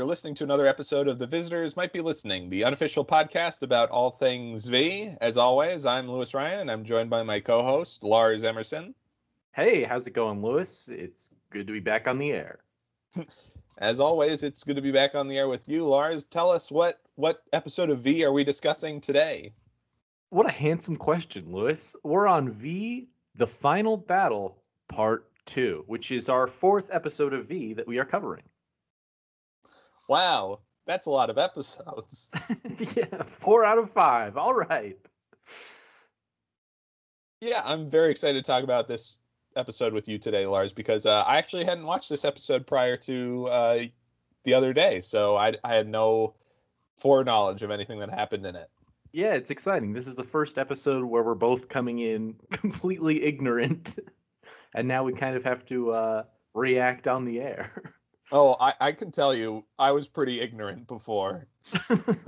You're 0.00 0.06
listening 0.06 0.34
to 0.36 0.44
another 0.44 0.66
episode 0.66 1.08
of 1.08 1.18
The 1.18 1.26
Visitors 1.26 1.76
Might 1.76 1.92
Be 1.92 2.00
Listening, 2.00 2.48
the 2.48 2.64
unofficial 2.64 3.04
podcast 3.04 3.62
about 3.62 3.90
all 3.90 4.10
things 4.10 4.64
V. 4.64 5.14
As 5.20 5.36
always, 5.36 5.84
I'm 5.84 6.10
Louis 6.10 6.32
Ryan, 6.32 6.60
and 6.60 6.70
I'm 6.70 6.84
joined 6.84 7.10
by 7.10 7.22
my 7.22 7.40
co 7.40 7.62
host, 7.62 8.02
Lars 8.02 8.42
Emerson. 8.42 8.94
Hey, 9.52 9.82
how's 9.82 10.06
it 10.06 10.12
going, 10.12 10.40
Louis? 10.40 10.88
It's 10.88 11.28
good 11.50 11.66
to 11.66 11.74
be 11.74 11.80
back 11.80 12.08
on 12.08 12.16
the 12.16 12.32
air. 12.32 12.60
As 13.76 14.00
always, 14.00 14.42
it's 14.42 14.64
good 14.64 14.76
to 14.76 14.80
be 14.80 14.90
back 14.90 15.14
on 15.14 15.28
the 15.28 15.36
air 15.36 15.50
with 15.50 15.68
you, 15.68 15.86
Lars. 15.86 16.24
Tell 16.24 16.48
us 16.48 16.72
what 16.72 16.98
what 17.16 17.42
episode 17.52 17.90
of 17.90 18.00
V 18.00 18.24
are 18.24 18.32
we 18.32 18.42
discussing 18.42 19.02
today? 19.02 19.52
What 20.30 20.46
a 20.46 20.50
handsome 20.50 20.96
question, 20.96 21.52
Louis. 21.52 21.94
We're 22.02 22.26
on 22.26 22.52
V, 22.52 23.10
the 23.34 23.46
final 23.46 23.98
battle, 23.98 24.62
part 24.88 25.30
two, 25.44 25.84
which 25.88 26.10
is 26.10 26.30
our 26.30 26.46
fourth 26.46 26.88
episode 26.90 27.34
of 27.34 27.48
V 27.48 27.74
that 27.74 27.86
we 27.86 27.98
are 27.98 28.06
covering. 28.06 28.44
Wow, 30.10 30.58
that's 30.86 31.06
a 31.06 31.10
lot 31.10 31.30
of 31.30 31.38
episodes. 31.38 32.32
yeah, 32.96 33.22
four 33.22 33.64
out 33.64 33.78
of 33.78 33.92
five. 33.92 34.36
All 34.36 34.52
right. 34.52 34.98
Yeah, 37.40 37.62
I'm 37.64 37.88
very 37.88 38.10
excited 38.10 38.44
to 38.44 38.50
talk 38.50 38.64
about 38.64 38.88
this 38.88 39.18
episode 39.54 39.92
with 39.92 40.08
you 40.08 40.18
today, 40.18 40.46
Lars, 40.46 40.72
because 40.72 41.06
uh, 41.06 41.22
I 41.22 41.38
actually 41.38 41.64
hadn't 41.64 41.86
watched 41.86 42.08
this 42.08 42.24
episode 42.24 42.66
prior 42.66 42.96
to 42.96 43.46
uh, 43.46 43.78
the 44.42 44.54
other 44.54 44.72
day, 44.72 45.00
so 45.00 45.36
I, 45.36 45.54
I 45.62 45.76
had 45.76 45.86
no 45.86 46.34
foreknowledge 46.96 47.62
of 47.62 47.70
anything 47.70 48.00
that 48.00 48.10
happened 48.10 48.44
in 48.46 48.56
it. 48.56 48.68
Yeah, 49.12 49.34
it's 49.34 49.50
exciting. 49.50 49.92
This 49.92 50.08
is 50.08 50.16
the 50.16 50.24
first 50.24 50.58
episode 50.58 51.04
where 51.04 51.22
we're 51.22 51.36
both 51.36 51.68
coming 51.68 52.00
in 52.00 52.34
completely 52.50 53.22
ignorant, 53.22 53.96
and 54.74 54.88
now 54.88 55.04
we 55.04 55.12
kind 55.12 55.36
of 55.36 55.44
have 55.44 55.64
to 55.66 55.92
uh, 55.92 56.22
react 56.52 57.06
on 57.06 57.26
the 57.26 57.40
air. 57.40 57.94
Oh, 58.32 58.56
I, 58.60 58.74
I 58.80 58.92
can 58.92 59.10
tell 59.10 59.34
you, 59.34 59.64
I 59.78 59.92
was 59.92 60.06
pretty 60.08 60.40
ignorant 60.40 60.86
before. 60.86 61.48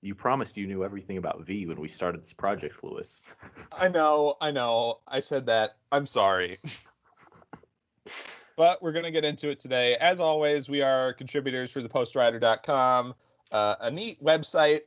you 0.00 0.14
promised 0.14 0.56
you 0.56 0.66
knew 0.66 0.84
everything 0.84 1.16
about 1.16 1.44
V 1.44 1.66
when 1.66 1.80
we 1.80 1.88
started 1.88 2.22
this 2.22 2.32
project, 2.32 2.84
Louis. 2.84 3.26
I 3.72 3.88
know, 3.88 4.36
I 4.40 4.52
know. 4.52 5.00
I 5.06 5.20
said 5.20 5.46
that. 5.46 5.76
I'm 5.90 6.06
sorry. 6.06 6.60
but 8.56 8.82
we're 8.82 8.92
going 8.92 9.04
to 9.04 9.10
get 9.10 9.24
into 9.24 9.50
it 9.50 9.58
today. 9.58 9.96
As 9.96 10.20
always, 10.20 10.68
we 10.68 10.82
are 10.82 11.12
contributors 11.12 11.72
for 11.72 11.80
thepostwriter.com, 11.80 13.14
uh, 13.50 13.74
a 13.80 13.90
neat 13.90 14.22
website, 14.22 14.80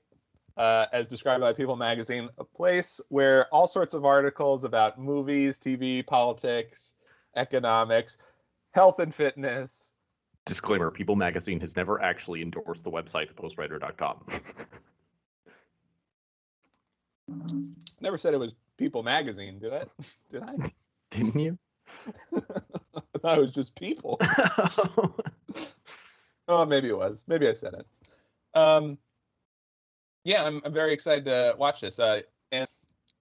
uh, 0.55 0.85
as 0.93 1.09
described 1.09 1.41
by 1.41 1.51
People 1.53 1.75
Magazine, 1.75 2.29
a 2.37 2.45
place 2.45 3.01
where 3.09 3.47
all 3.47 3.67
sorts 3.67 3.93
of 3.93 4.05
articles 4.05 4.63
about 4.63 4.99
movies, 4.99 5.59
TV, 5.59 6.05
politics, 6.05 6.93
economics, 7.35 8.17
health 8.73 8.99
and 8.99 9.13
fitness. 9.13 9.93
Disclaimer 10.45 10.89
People 10.89 11.15
Magazine 11.15 11.59
has 11.59 11.75
never 11.75 12.01
actually 12.01 12.41
endorsed 12.41 12.83
the 12.83 12.91
website, 12.91 13.31
thepostwriter.com. 13.31 14.25
Never 18.01 18.17
said 18.17 18.33
it 18.33 18.39
was 18.39 18.53
People 18.77 19.03
Magazine, 19.03 19.59
did 19.59 19.73
I? 19.73 19.83
Did 20.29 20.43
I? 20.43 20.55
Didn't 21.11 21.39
you? 21.39 21.57
I 22.33 23.19
thought 23.19 23.37
it 23.37 23.41
was 23.41 23.53
just 23.53 23.75
people. 23.75 24.19
oh, 26.47 26.65
maybe 26.65 26.89
it 26.89 26.97
was. 26.97 27.23
Maybe 27.27 27.47
I 27.47 27.53
said 27.53 27.73
it. 27.73 27.85
Um, 28.53 28.97
yeah, 30.23 30.43
I'm, 30.43 30.61
I'm 30.63 30.73
very 30.73 30.93
excited 30.93 31.25
to 31.25 31.55
watch 31.57 31.81
this. 31.81 31.99
Uh, 31.99 32.21
and 32.51 32.67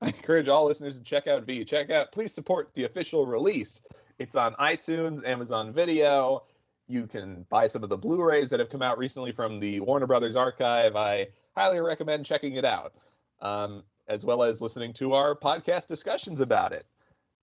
I 0.00 0.08
encourage 0.08 0.48
all 0.48 0.66
listeners 0.66 0.96
to 0.96 1.02
check 1.02 1.26
out 1.26 1.44
V. 1.44 1.64
Check 1.64 1.90
out, 1.90 2.12
please 2.12 2.32
support 2.32 2.72
the 2.74 2.84
official 2.84 3.26
release. 3.26 3.82
It's 4.20 4.36
on 4.36 4.52
iTunes, 4.56 5.24
Amazon 5.24 5.72
Video. 5.72 6.44
You 6.86 7.06
can 7.06 7.46
buy 7.48 7.68
some 7.68 7.82
of 7.82 7.88
the 7.88 7.96
Blu-rays 7.96 8.50
that 8.50 8.60
have 8.60 8.68
come 8.68 8.82
out 8.82 8.98
recently 8.98 9.32
from 9.32 9.60
the 9.60 9.80
Warner 9.80 10.06
Brothers 10.06 10.36
archive. 10.36 10.94
I 10.94 11.28
highly 11.56 11.80
recommend 11.80 12.26
checking 12.26 12.56
it 12.56 12.66
out, 12.66 12.92
um, 13.40 13.82
as 14.08 14.26
well 14.26 14.42
as 14.42 14.60
listening 14.60 14.92
to 14.92 15.14
our 15.14 15.34
podcast 15.34 15.86
discussions 15.86 16.42
about 16.42 16.74
it. 16.74 16.84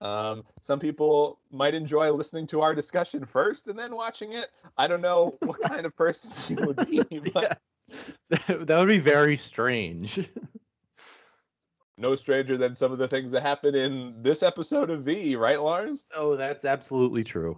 Um, 0.02 0.44
some 0.62 0.78
people 0.78 1.40
might 1.52 1.74
enjoy 1.74 2.12
listening 2.12 2.46
to 2.48 2.62
our 2.62 2.76
discussion 2.76 3.26
first 3.26 3.68
and 3.68 3.80
then 3.80 3.96
watching 3.96 4.34
it. 4.34 4.52
I 4.78 4.86
don't 4.86 5.02
know 5.02 5.36
what 5.42 5.60
kind 5.60 5.84
of 5.84 5.98
person 5.98 6.60
you 6.60 6.64
would 6.68 6.88
be, 6.88 7.02
but 7.34 7.58
yeah. 8.30 8.48
that 8.60 8.78
would 8.78 8.88
be 8.88 9.00
very 9.00 9.36
strange. 9.36 10.20
No 11.98 12.16
stranger 12.16 12.58
than 12.58 12.76
some 12.76 12.92
of 12.92 13.00
the 13.00 13.08
things 13.08 13.32
that 13.32 13.42
happen 13.42 13.74
in 13.74 14.22
this 14.22 14.44
episode 14.44 14.90
of 14.90 15.02
V, 15.04 15.36
right, 15.36 15.62
Lars? 15.62 16.06
Oh, 16.16 16.36
that's 16.36 16.64
absolutely 16.64 17.24
true. 17.24 17.58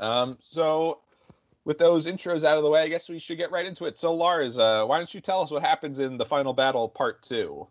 Um, 0.00 0.36
so 0.40 1.00
with 1.64 1.78
those 1.78 2.06
intros 2.06 2.44
out 2.44 2.56
of 2.56 2.62
the 2.62 2.70
way, 2.70 2.82
I 2.82 2.88
guess 2.88 3.08
we 3.08 3.18
should 3.18 3.38
get 3.38 3.50
right 3.50 3.66
into 3.66 3.86
it. 3.86 3.98
So, 3.98 4.14
Lars, 4.14 4.58
uh, 4.58 4.84
why 4.84 4.98
don't 4.98 5.12
you 5.12 5.20
tell 5.20 5.42
us 5.42 5.50
what 5.50 5.62
happens 5.62 5.98
in 5.98 6.16
the 6.16 6.24
final 6.24 6.52
battle, 6.52 6.88
part 6.88 7.22
two? 7.22 7.68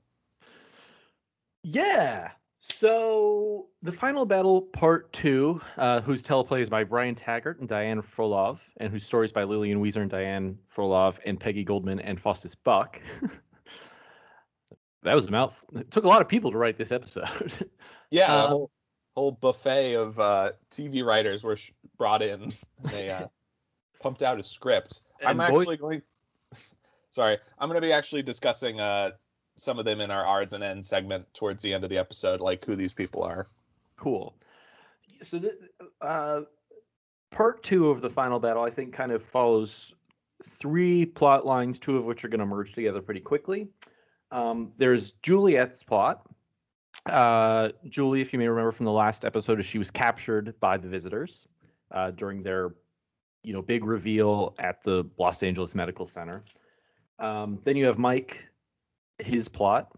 Yeah. 1.63 2.31
So 2.59 3.67
the 3.83 3.91
final 3.91 4.25
battle, 4.25 4.61
part 4.61 5.13
two, 5.13 5.61
uh, 5.77 6.01
whose 6.01 6.23
teleplay 6.23 6.61
is 6.61 6.69
by 6.69 6.83
Brian 6.83 7.15
Taggert 7.15 7.59
and 7.59 7.67
Diane 7.69 8.01
Frolov, 8.01 8.59
and 8.77 8.91
whose 8.91 9.05
stories 9.05 9.31
by 9.31 9.43
Lillian 9.43 9.81
Weezer 9.81 10.01
and 10.01 10.09
Diane 10.09 10.57
Frolov 10.75 11.19
and 11.25 11.39
Peggy 11.39 11.63
Goldman 11.63 11.99
and 11.99 12.19
Faustus 12.19 12.55
Buck. 12.55 12.99
that 15.05 15.15
was 15.15 15.25
a 15.25 15.31
mouthful. 15.31 15.79
It 15.79 15.91
took 15.91 16.03
a 16.03 16.07
lot 16.07 16.21
of 16.21 16.27
people 16.27 16.51
to 16.51 16.57
write 16.57 16.77
this 16.77 16.91
episode. 16.91 17.27
yeah, 18.09 18.33
uh, 18.33 18.45
a 18.45 18.47
whole, 18.47 18.71
whole 19.15 19.31
buffet 19.31 19.95
of 19.95 20.19
uh, 20.19 20.51
TV 20.69 21.03
writers 21.03 21.43
were 21.43 21.55
sh- 21.55 21.71
brought 21.97 22.21
in. 22.21 22.51
they 22.83 23.09
uh, 23.09 23.27
pumped 24.01 24.23
out 24.23 24.39
a 24.39 24.43
script. 24.43 25.01
I'm 25.25 25.39
actually 25.39 25.77
going. 25.77 26.01
Sorry, 27.11 27.37
I'm 27.57 27.69
going 27.69 27.81
to 27.81 27.87
be 27.87 27.93
actually 27.93 28.23
discussing 28.23 28.81
uh, 28.81 29.11
some 29.57 29.79
of 29.79 29.85
them 29.85 30.01
in 30.01 30.11
our 30.11 30.25
odds 30.25 30.53
and 30.53 30.63
ends 30.63 30.89
segment 30.89 31.33
towards 31.33 31.63
the 31.63 31.73
end 31.73 31.83
of 31.83 31.89
the 31.89 31.97
episode, 31.97 32.41
like 32.41 32.65
who 32.65 32.75
these 32.75 32.93
people 32.93 33.23
are. 33.23 33.47
Cool. 33.95 34.35
So, 35.21 35.39
the, 35.39 35.57
uh, 36.01 36.41
part 37.31 37.63
two 37.63 37.89
of 37.89 38.01
the 38.01 38.09
final 38.09 38.39
battle, 38.39 38.63
I 38.63 38.69
think, 38.69 38.91
kind 38.91 39.13
of 39.13 39.23
follows 39.23 39.93
three 40.43 41.05
plot 41.05 41.45
lines, 41.45 41.79
two 41.79 41.95
of 41.95 42.03
which 42.05 42.25
are 42.25 42.27
going 42.27 42.39
to 42.39 42.45
merge 42.45 42.73
together 42.73 43.01
pretty 43.01 43.21
quickly. 43.21 43.69
Um, 44.31 44.71
there's 44.77 45.13
Juliet's 45.23 45.83
plot. 45.83 46.25
Uh, 47.05 47.69
Julie, 47.87 48.21
if 48.21 48.33
you 48.33 48.39
may 48.39 48.47
remember 48.47 48.71
from 48.71 48.85
the 48.85 48.91
last 48.91 49.25
episode, 49.25 49.63
she 49.63 49.77
was 49.77 49.91
captured 49.91 50.53
by 50.59 50.77
the 50.77 50.87
visitors 50.87 51.47
uh, 51.91 52.11
during 52.11 52.41
their, 52.41 52.75
you 53.43 53.53
know, 53.53 53.61
big 53.61 53.85
reveal 53.85 54.55
at 54.59 54.83
the 54.83 55.05
Los 55.17 55.43
Angeles 55.43 55.75
Medical 55.75 56.07
Center. 56.07 56.43
Um, 57.19 57.59
then 57.63 57.75
you 57.75 57.85
have 57.85 57.97
Mike, 57.97 58.45
his 59.19 59.47
plot, 59.47 59.91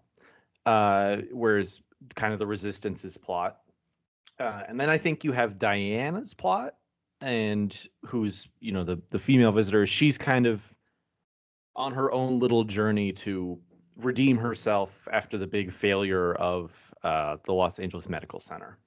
uh, 0.66 1.18
whereas 1.32 1.82
kind 2.16 2.34
of 2.34 2.40
the 2.40 2.48
Resistance's 2.48 3.18
plot. 3.18 3.60
Uh, 4.40 4.64
and 4.68 4.80
then 4.80 4.90
I 4.90 4.98
think 4.98 5.24
you 5.24 5.32
have 5.32 5.58
Diana's 5.58 6.34
plot, 6.34 6.76
and 7.22 7.88
who's 8.06 8.48
you 8.60 8.72
know 8.72 8.84
the 8.84 9.02
the 9.10 9.18
female 9.18 9.52
visitor. 9.52 9.88
She's 9.88 10.18
kind 10.18 10.46
of 10.46 10.62
on 11.76 11.94
her 11.94 12.12
own 12.12 12.40
little 12.40 12.64
journey 12.64 13.12
to 13.14 13.60
redeem 13.98 14.38
herself 14.38 15.08
after 15.12 15.38
the 15.38 15.48
big 15.48 15.72
failure 15.72 16.34
of 16.34 16.94
uh, 17.04 17.38
the 17.44 17.54
Los 17.54 17.80
Angeles 17.80 18.08
Medical 18.08 18.40
Center. 18.40 18.78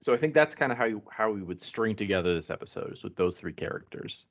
So 0.00 0.12
I 0.12 0.16
think 0.16 0.34
that's 0.34 0.54
kind 0.54 0.72
of 0.72 0.78
how 0.78 0.84
you, 0.86 1.02
how 1.10 1.30
we 1.30 1.42
would 1.42 1.60
string 1.60 1.94
together 1.94 2.34
this 2.34 2.50
episode 2.50 2.92
is 2.92 3.04
with 3.04 3.16
those 3.16 3.36
three 3.36 3.52
characters. 3.52 4.26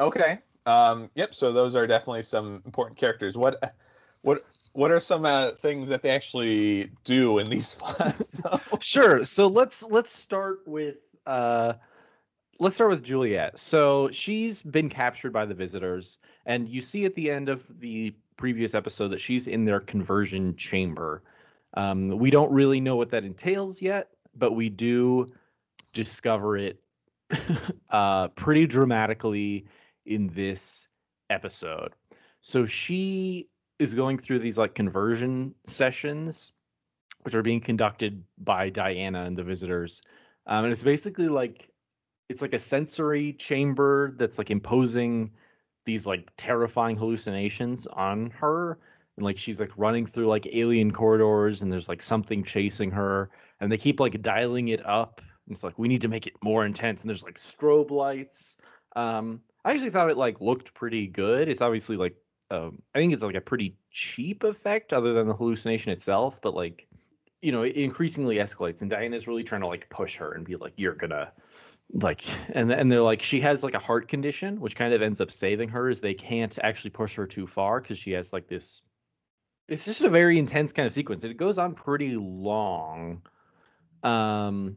Okay. 0.00 0.38
Um, 0.66 1.10
yep. 1.14 1.34
So 1.34 1.52
those 1.52 1.76
are 1.76 1.86
definitely 1.86 2.22
some 2.22 2.62
important 2.66 2.98
characters. 2.98 3.36
What 3.36 3.74
what 4.22 4.44
what 4.72 4.90
are 4.90 5.00
some 5.00 5.24
uh, 5.24 5.52
things 5.52 5.88
that 5.88 6.02
they 6.02 6.10
actually 6.10 6.90
do 7.04 7.38
in 7.38 7.48
these 7.48 7.74
plots? 7.78 8.42
sure. 8.80 9.24
So 9.24 9.46
let's 9.46 9.82
let's 9.84 10.12
start 10.12 10.66
with 10.66 10.98
uh, 11.24 11.74
let's 12.58 12.76
start 12.76 12.90
with 12.90 13.02
Juliet. 13.02 13.58
So 13.58 14.10
she's 14.10 14.62
been 14.62 14.88
captured 14.88 15.32
by 15.32 15.46
the 15.46 15.54
visitors, 15.54 16.18
and 16.44 16.68
you 16.68 16.80
see 16.80 17.04
at 17.04 17.14
the 17.14 17.30
end 17.30 17.48
of 17.48 17.64
the 17.80 18.14
previous 18.36 18.74
episode 18.74 19.08
that 19.08 19.20
she's 19.20 19.46
in 19.46 19.64
their 19.64 19.80
conversion 19.80 20.56
chamber. 20.56 21.22
Um, 21.74 22.08
we 22.18 22.30
don't 22.30 22.52
really 22.52 22.80
know 22.80 22.96
what 22.96 23.10
that 23.10 23.24
entails 23.24 23.80
yet, 23.80 24.10
but 24.34 24.52
we 24.52 24.68
do 24.68 25.26
discover 25.92 26.56
it 26.56 26.80
uh, 27.90 28.28
pretty 28.28 28.66
dramatically 28.66 29.66
in 30.04 30.28
this 30.28 30.86
episode. 31.30 31.94
So 32.40 32.64
she 32.64 33.48
is 33.78 33.94
going 33.94 34.18
through 34.18 34.38
these 34.38 34.56
like 34.56 34.74
conversion 34.74 35.54
sessions, 35.64 36.52
which 37.22 37.34
are 37.34 37.42
being 37.42 37.60
conducted 37.60 38.22
by 38.38 38.70
Diana 38.70 39.24
and 39.24 39.36
the 39.36 39.42
visitors. 39.42 40.00
Um, 40.46 40.64
and 40.64 40.72
it's 40.72 40.84
basically 40.84 41.28
like 41.28 41.70
it's 42.28 42.42
like 42.42 42.54
a 42.54 42.58
sensory 42.58 43.32
chamber 43.34 44.12
that's 44.16 44.38
like 44.38 44.50
imposing 44.50 45.30
these 45.84 46.06
like 46.06 46.28
terrifying 46.36 46.96
hallucinations 46.96 47.86
on 47.86 48.30
her 48.30 48.78
and 49.16 49.24
like 49.24 49.38
she's 49.38 49.60
like 49.60 49.70
running 49.76 50.06
through 50.06 50.26
like 50.26 50.46
alien 50.52 50.90
corridors 50.92 51.62
and 51.62 51.72
there's 51.72 51.88
like 51.88 52.02
something 52.02 52.42
chasing 52.44 52.90
her 52.90 53.30
and 53.60 53.70
they 53.70 53.78
keep 53.78 54.00
like 54.00 54.20
dialing 54.22 54.68
it 54.68 54.84
up 54.86 55.20
And 55.46 55.54
it's 55.54 55.64
like 55.64 55.78
we 55.78 55.88
need 55.88 56.02
to 56.02 56.08
make 56.08 56.26
it 56.26 56.34
more 56.42 56.66
intense, 56.66 57.02
and 57.02 57.10
there's 57.10 57.22
like 57.22 57.38
strobe 57.38 57.90
lights. 57.90 58.56
Um, 58.96 59.42
I 59.64 59.72
actually 59.72 59.90
thought 59.90 60.10
it 60.10 60.16
like 60.16 60.40
looked 60.40 60.74
pretty 60.74 61.06
good. 61.06 61.48
It's 61.48 61.62
obviously 61.62 61.96
like 61.96 62.16
um, 62.50 62.82
I 62.94 62.98
think 62.98 63.12
it's 63.12 63.22
like 63.22 63.34
a 63.36 63.40
pretty 63.40 63.76
cheap 63.90 64.44
effect, 64.44 64.92
other 64.92 65.12
than 65.12 65.26
the 65.28 65.34
hallucination 65.34 65.92
itself. 65.92 66.40
But 66.40 66.54
like, 66.54 66.88
you 67.40 67.52
know, 67.52 67.62
it 67.62 67.76
increasingly 67.76 68.36
escalates, 68.36 68.82
and 68.82 68.90
Diana's 68.90 69.28
really 69.28 69.44
trying 69.44 69.62
to 69.62 69.66
like 69.68 69.88
push 69.88 70.16
her 70.16 70.32
and 70.32 70.44
be 70.44 70.56
like, 70.56 70.74
"You're 70.76 70.94
gonna." 70.94 71.32
Like 71.92 72.24
and 72.50 72.72
and 72.72 72.90
they're 72.90 73.00
like 73.00 73.22
she 73.22 73.40
has 73.40 73.62
like 73.62 73.74
a 73.74 73.78
heart 73.78 74.08
condition 74.08 74.60
which 74.60 74.74
kind 74.74 74.92
of 74.92 75.02
ends 75.02 75.20
up 75.20 75.30
saving 75.30 75.68
her 75.68 75.88
is 75.88 76.00
they 76.00 76.14
can't 76.14 76.58
actually 76.62 76.90
push 76.90 77.14
her 77.14 77.26
too 77.26 77.46
far 77.46 77.80
because 77.80 77.96
she 77.96 78.12
has 78.12 78.32
like 78.32 78.48
this 78.48 78.82
it's 79.68 79.84
just 79.84 80.02
a 80.02 80.10
very 80.10 80.38
intense 80.38 80.72
kind 80.72 80.86
of 80.86 80.92
sequence 80.92 81.24
it 81.24 81.36
goes 81.36 81.58
on 81.58 81.74
pretty 81.74 82.16
long. 82.16 83.22
Um 84.02 84.76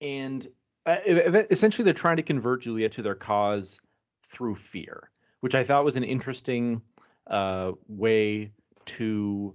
and 0.00 0.46
uh, 0.84 0.96
essentially 1.04 1.84
they're 1.84 1.94
trying 1.94 2.16
to 2.16 2.22
convert 2.22 2.62
juliet 2.62 2.92
to 2.92 3.02
their 3.02 3.14
cause 3.14 3.80
through 4.24 4.54
fear 4.56 5.10
which 5.40 5.54
i 5.54 5.64
thought 5.64 5.84
was 5.84 5.96
an 5.96 6.04
interesting 6.04 6.82
uh 7.28 7.72
way 7.88 8.52
to 8.84 9.54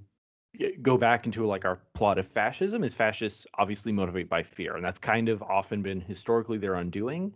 go 0.82 0.98
back 0.98 1.26
into 1.26 1.46
like 1.46 1.66
our 1.66 1.80
plot 1.94 2.18
of 2.18 2.28
fascism 2.28 2.84
is 2.84 2.94
fascists 2.94 3.46
obviously 3.58 3.92
motivated 3.92 4.30
by 4.30 4.44
fear 4.44 4.76
and 4.76 4.84
that's 4.84 5.00
kind 5.00 5.30
of 5.30 5.42
often 5.42 5.82
been 5.82 6.02
historically 6.02 6.58
their 6.58 6.76
undoing 6.76 7.34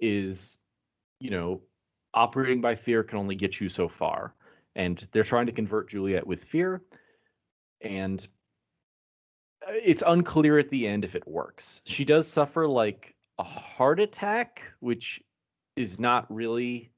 is 0.00 0.56
you 1.20 1.30
know 1.30 1.60
operating 2.14 2.60
by 2.60 2.74
fear 2.74 3.02
can 3.02 3.18
only 3.18 3.34
get 3.34 3.60
you 3.60 3.68
so 3.68 3.88
far 3.88 4.34
and 4.74 5.06
they're 5.12 5.22
trying 5.22 5.46
to 5.46 5.52
convert 5.52 5.88
juliet 5.88 6.26
with 6.26 6.44
fear 6.44 6.82
and 7.80 8.26
uh, 9.66 9.72
it's 9.72 10.02
unclear 10.06 10.58
at 10.58 10.70
the 10.70 10.86
end 10.86 11.04
if 11.04 11.14
it 11.14 11.26
works. 11.26 11.82
She 11.84 12.04
does 12.04 12.26
suffer 12.26 12.66
like 12.66 13.14
a 13.38 13.44
heart 13.44 14.00
attack 14.00 14.72
which 14.80 15.22
is 15.76 15.98
not 15.98 16.32
really 16.32 16.90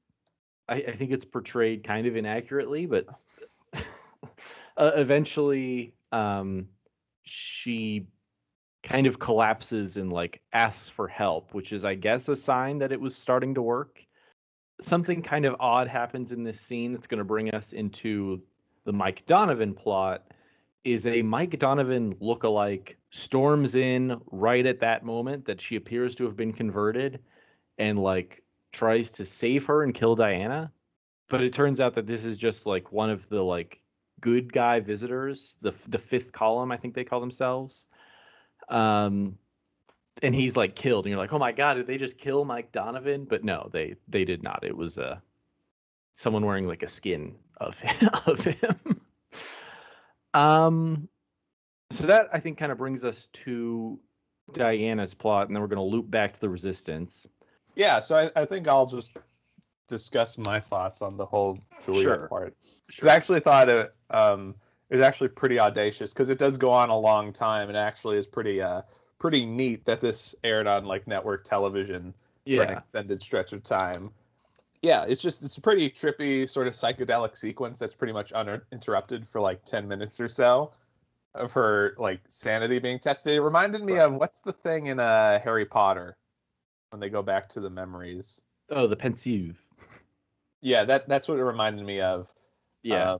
I, 0.67 0.75
I 0.75 0.91
think 0.91 1.11
it's 1.11 1.25
portrayed 1.25 1.83
kind 1.83 2.07
of 2.07 2.15
inaccurately 2.15 2.85
but 2.85 3.07
uh, 4.77 4.91
eventually 4.95 5.93
um, 6.11 6.67
she 7.23 8.07
kind 8.83 9.07
of 9.07 9.19
collapses 9.19 9.97
and 9.97 10.11
like 10.13 10.41
asks 10.53 10.89
for 10.89 11.07
help, 11.07 11.53
which 11.53 11.73
is, 11.73 11.83
I 11.83 11.95
guess, 11.95 12.29
a 12.29 12.35
sign 12.35 12.79
that 12.79 12.91
it 12.91 13.01
was 13.01 13.15
starting 13.15 13.55
to 13.55 13.61
work. 13.61 14.05
Something 14.81 15.21
kind 15.21 15.45
of 15.45 15.55
odd 15.59 15.87
happens 15.87 16.31
in 16.31 16.43
this 16.43 16.59
scene 16.59 16.91
that's 16.91 17.07
going 17.07 17.19
to 17.19 17.23
bring 17.23 17.49
us 17.51 17.73
into 17.73 18.43
the 18.83 18.93
Mike 18.93 19.25
Donovan 19.25 19.73
plot. 19.73 20.23
Is 20.83 21.07
a 21.07 21.23
Mike 21.23 21.57
Donovan 21.57 22.15
look-alike 22.19 22.95
storms 23.09 23.75
in 23.75 24.21
right 24.29 24.63
at 24.67 24.81
that 24.81 25.03
moment 25.03 25.45
that 25.45 25.59
she 25.59 25.77
appears 25.77 26.13
to 26.13 26.25
have 26.25 26.35
been 26.35 26.53
converted 26.53 27.21
and 27.79 27.97
like 27.97 28.43
tries 28.71 29.09
to 29.11 29.25
save 29.25 29.65
her 29.65 29.81
and 29.81 29.95
kill 29.95 30.13
Diana. 30.13 30.71
But 31.27 31.41
it 31.41 31.53
turns 31.53 31.81
out 31.81 31.95
that 31.95 32.05
this 32.05 32.23
is 32.23 32.37
just 32.37 32.67
like 32.67 32.91
one 32.91 33.09
of 33.09 33.27
the 33.29 33.41
like 33.41 33.81
good 34.21 34.51
guy 34.51 34.79
visitors, 34.79 35.57
the 35.61 35.73
the 35.87 35.99
fifth 35.99 36.31
column, 36.31 36.71
I 36.71 36.77
think 36.77 36.93
they 36.93 37.03
call 37.03 37.19
themselves. 37.19 37.85
Um, 38.69 39.37
and 40.21 40.33
he's 40.33 40.55
like 40.55 40.75
killed, 40.75 41.05
and 41.05 41.11
you're 41.11 41.19
like, 41.19 41.33
oh 41.33 41.39
my 41.39 41.51
god, 41.51 41.75
did 41.75 41.87
they 41.87 41.97
just 41.97 42.17
kill 42.17 42.45
Mike 42.45 42.71
Donovan? 42.71 43.25
But 43.25 43.43
no, 43.43 43.69
they 43.71 43.95
they 44.07 44.25
did 44.25 44.43
not. 44.43 44.63
It 44.63 44.75
was 44.75 44.97
uh 44.97 45.19
someone 46.13 46.45
wearing 46.45 46.67
like 46.67 46.83
a 46.83 46.87
skin 46.87 47.35
of 47.57 47.77
him, 47.79 48.09
of 48.25 48.39
him. 48.39 49.01
um, 50.33 51.09
so 51.91 52.07
that 52.07 52.29
I 52.33 52.39
think 52.39 52.57
kind 52.57 52.71
of 52.71 52.77
brings 52.77 53.03
us 53.03 53.27
to 53.27 53.99
Diana's 54.53 55.13
plot, 55.13 55.47
and 55.47 55.55
then 55.55 55.61
we're 55.61 55.67
going 55.67 55.77
to 55.77 55.95
loop 55.95 56.09
back 56.09 56.33
to 56.33 56.41
the 56.41 56.49
Resistance. 56.49 57.27
Yeah, 57.75 57.99
so 57.99 58.15
I, 58.15 58.29
I 58.41 58.45
think 58.45 58.67
I'll 58.67 58.85
just 58.85 59.15
discuss 59.87 60.37
my 60.37 60.59
thoughts 60.59 61.01
on 61.01 61.17
the 61.17 61.25
whole 61.25 61.59
Juliet 61.81 62.03
sure. 62.03 62.27
part. 62.27 62.55
Because 62.87 63.03
sure. 63.03 63.09
I 63.09 63.15
actually 63.15 63.39
thought 63.39 63.69
it, 63.69 63.89
um, 64.09 64.55
it 64.89 64.95
was 64.95 65.01
actually 65.01 65.29
pretty 65.29 65.59
audacious 65.59 66.13
because 66.13 66.29
it 66.29 66.37
does 66.37 66.57
go 66.57 66.71
on 66.71 66.89
a 66.89 66.97
long 66.97 67.33
time 67.33 67.69
and 67.69 67.77
actually 67.77 68.17
is 68.17 68.27
pretty 68.27 68.61
uh 68.61 68.81
pretty 69.17 69.45
neat 69.45 69.85
that 69.85 70.01
this 70.01 70.35
aired 70.43 70.67
on 70.67 70.85
like 70.85 71.07
network 71.07 71.43
television 71.43 72.13
yeah. 72.45 72.57
for 72.57 72.71
an 72.71 72.77
extended 72.77 73.21
stretch 73.21 73.53
of 73.53 73.63
time. 73.63 74.11
Yeah, 74.81 75.05
it's 75.07 75.21
just 75.21 75.43
it's 75.43 75.57
a 75.57 75.61
pretty 75.61 75.89
trippy 75.89 76.47
sort 76.47 76.67
of 76.67 76.73
psychedelic 76.73 77.35
sequence 77.35 77.79
that's 77.79 77.95
pretty 77.95 78.13
much 78.13 78.31
uninterrupted 78.33 79.25
for 79.25 79.41
like 79.41 79.65
10 79.65 79.87
minutes 79.87 80.19
or 80.19 80.27
so 80.27 80.71
of 81.33 81.51
her 81.53 81.95
like 81.97 82.21
sanity 82.27 82.79
being 82.79 82.99
tested. 82.99 83.33
It 83.33 83.41
reminded 83.41 83.83
me 83.83 83.93
right. 83.93 84.03
of 84.03 84.15
what's 84.15 84.41
the 84.41 84.53
thing 84.53 84.87
in 84.87 84.99
uh 84.99 85.39
Harry 85.39 85.65
Potter 85.65 86.15
when 86.91 86.99
they 86.99 87.09
go 87.09 87.23
back 87.23 87.49
to 87.49 87.59
the 87.59 87.69
memories. 87.69 88.41
Oh, 88.69 88.87
the 88.87 88.95
Pensieve 88.95 89.64
yeah, 90.65 90.83
that 90.85 91.07
that's 91.07 91.27
what 91.27 91.37
it 91.37 91.43
reminded 91.43 91.85
me 91.85 92.01
of. 92.01 92.33
Yeah. 92.81 93.17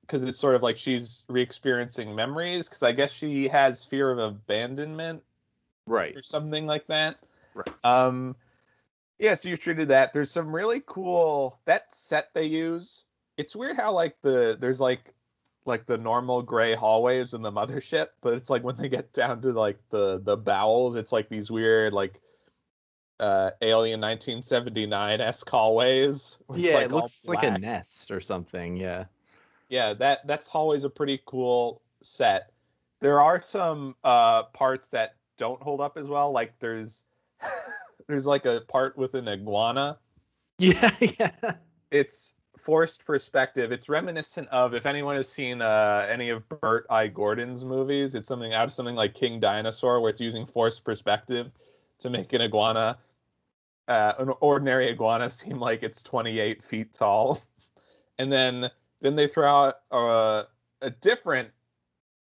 because 0.00 0.22
um, 0.22 0.28
it's 0.30 0.40
sort 0.40 0.54
of 0.54 0.62
like 0.62 0.78
she's 0.78 1.26
re-experiencing 1.28 2.14
memories 2.14 2.68
because 2.68 2.82
I 2.82 2.92
guess 2.92 3.12
she 3.12 3.48
has 3.48 3.84
fear 3.84 4.10
of 4.10 4.18
abandonment, 4.18 5.22
right, 5.86 6.16
or 6.16 6.22
something 6.22 6.66
like 6.66 6.86
that. 6.86 7.16
Right. 7.54 7.68
Um, 7.84 8.34
yeah, 9.18 9.34
so 9.34 9.50
you 9.50 9.58
treated 9.58 9.90
that. 9.90 10.14
There's 10.14 10.30
some 10.30 10.56
really 10.56 10.80
cool 10.84 11.60
that 11.66 11.92
set 11.92 12.32
they 12.32 12.44
use. 12.44 13.04
It's 13.36 13.54
weird 13.54 13.76
how 13.76 13.92
like 13.92 14.16
the 14.22 14.56
there's 14.58 14.80
like 14.80 15.02
like 15.66 15.84
the 15.84 15.98
normal 15.98 16.40
gray 16.40 16.74
hallways 16.74 17.34
in 17.34 17.42
the 17.42 17.52
mothership, 17.52 18.08
but 18.22 18.32
it's 18.32 18.48
like 18.48 18.64
when 18.64 18.76
they 18.76 18.88
get 18.88 19.12
down 19.12 19.42
to 19.42 19.52
like 19.52 19.78
the 19.90 20.18
the 20.18 20.38
bowels, 20.38 20.96
it's 20.96 21.12
like 21.12 21.28
these 21.28 21.50
weird 21.50 21.92
like 21.92 22.18
uh, 23.20 23.50
Alien 23.62 24.00
1979 24.00 25.20
esque 25.20 25.48
hallways. 25.48 26.38
Yeah, 26.54 26.74
like 26.74 26.84
it 26.86 26.92
looks 26.92 27.26
like 27.26 27.42
a 27.42 27.58
nest 27.58 28.10
or 28.10 28.20
something. 28.20 28.76
Yeah. 28.76 29.04
Yeah, 29.68 29.94
that 29.94 30.26
that's 30.26 30.48
always 30.50 30.84
a 30.84 30.90
pretty 30.90 31.20
cool 31.26 31.82
set. 32.00 32.52
There 33.00 33.20
are 33.20 33.40
some 33.40 33.96
uh, 34.04 34.44
parts 34.44 34.88
that 34.88 35.16
don't 35.36 35.60
hold 35.60 35.80
up 35.80 35.98
as 35.98 36.08
well. 36.08 36.32
Like 36.32 36.58
there's 36.60 37.04
there's 38.06 38.26
like 38.26 38.46
a 38.46 38.62
part 38.68 38.96
with 38.96 39.14
an 39.14 39.28
iguana. 39.28 39.98
Yeah, 40.58 40.90
yeah. 41.00 41.32
It's 41.90 42.34
forced 42.56 43.04
perspective. 43.04 43.72
It's 43.72 43.90
reminiscent 43.90 44.48
of 44.48 44.72
if 44.72 44.86
anyone 44.86 45.16
has 45.16 45.28
seen 45.28 45.60
uh, 45.60 46.06
any 46.08 46.30
of 46.30 46.48
Bert 46.48 46.86
I. 46.88 47.08
Gordon's 47.08 47.62
movies. 47.62 48.14
It's 48.14 48.26
something 48.26 48.54
out 48.54 48.64
of 48.64 48.72
something 48.72 48.94
like 48.94 49.12
King 49.12 49.38
Dinosaur, 49.38 50.00
where 50.00 50.08
it's 50.08 50.20
using 50.22 50.46
forced 50.46 50.82
perspective 50.82 51.50
to 52.00 52.10
make 52.10 52.32
an 52.32 52.42
iguana, 52.42 52.98
uh, 53.88 54.12
an 54.18 54.32
ordinary 54.40 54.88
iguana, 54.88 55.30
seem 55.30 55.58
like 55.58 55.82
it's 55.82 56.02
28 56.02 56.62
feet 56.62 56.92
tall. 56.92 57.40
and 58.18 58.32
then 58.32 58.70
then 59.00 59.14
they 59.14 59.26
throw 59.26 59.48
out 59.48 59.74
a, 59.90 60.44
a 60.82 60.90
different 60.90 61.50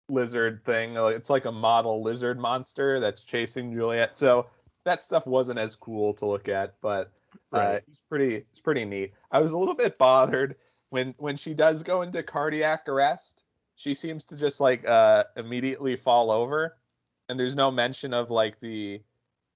lizard 0.08 0.64
thing. 0.64 0.94
It's 0.96 1.30
like 1.30 1.44
a 1.44 1.52
model 1.52 2.02
lizard 2.02 2.38
monster 2.38 3.00
that's 3.00 3.24
chasing 3.24 3.74
Juliet. 3.74 4.16
So 4.16 4.46
that 4.84 5.02
stuff 5.02 5.26
wasn't 5.26 5.58
as 5.58 5.74
cool 5.76 6.14
to 6.14 6.26
look 6.26 6.48
at, 6.48 6.74
but 6.80 7.12
uh, 7.52 7.58
right. 7.58 7.82
it's 7.88 8.02
pretty 8.08 8.36
it's 8.36 8.60
pretty 8.60 8.84
neat. 8.84 9.12
I 9.30 9.40
was 9.40 9.52
a 9.52 9.58
little 9.58 9.74
bit 9.74 9.98
bothered 9.98 10.56
when 10.90 11.14
when 11.18 11.36
she 11.36 11.54
does 11.54 11.82
go 11.82 12.02
into 12.02 12.22
cardiac 12.22 12.88
arrest. 12.88 13.44
She 13.76 13.94
seems 13.94 14.26
to 14.26 14.36
just 14.36 14.60
like 14.60 14.86
uh, 14.86 15.24
immediately 15.36 15.96
fall 15.96 16.30
over, 16.30 16.76
and 17.28 17.38
there's 17.38 17.56
no 17.56 17.70
mention 17.70 18.12
of 18.12 18.30
like 18.30 18.60
the 18.60 19.02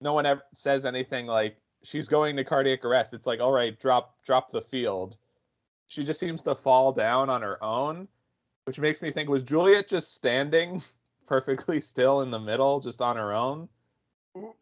no 0.04 0.12
one 0.12 0.26
ever 0.26 0.44
says 0.52 0.84
anything 0.84 1.26
like 1.26 1.56
she's 1.82 2.08
going 2.08 2.36
to 2.36 2.44
cardiac 2.44 2.84
arrest. 2.84 3.14
It's 3.14 3.26
like, 3.26 3.40
all 3.40 3.50
right, 3.50 3.78
drop 3.80 4.22
drop 4.22 4.52
the 4.52 4.60
field. 4.60 5.16
She 5.88 6.04
just 6.04 6.20
seems 6.20 6.42
to 6.42 6.54
fall 6.54 6.92
down 6.92 7.30
on 7.30 7.42
her 7.42 7.62
own, 7.64 8.06
which 8.66 8.78
makes 8.78 9.02
me 9.02 9.10
think 9.10 9.28
was 9.28 9.42
Juliet 9.42 9.88
just 9.88 10.14
standing 10.14 10.82
perfectly 11.26 11.80
still 11.80 12.20
in 12.20 12.30
the 12.30 12.38
middle, 12.38 12.78
just 12.80 13.00
on 13.00 13.16
her 13.16 13.32
own? 13.32 13.68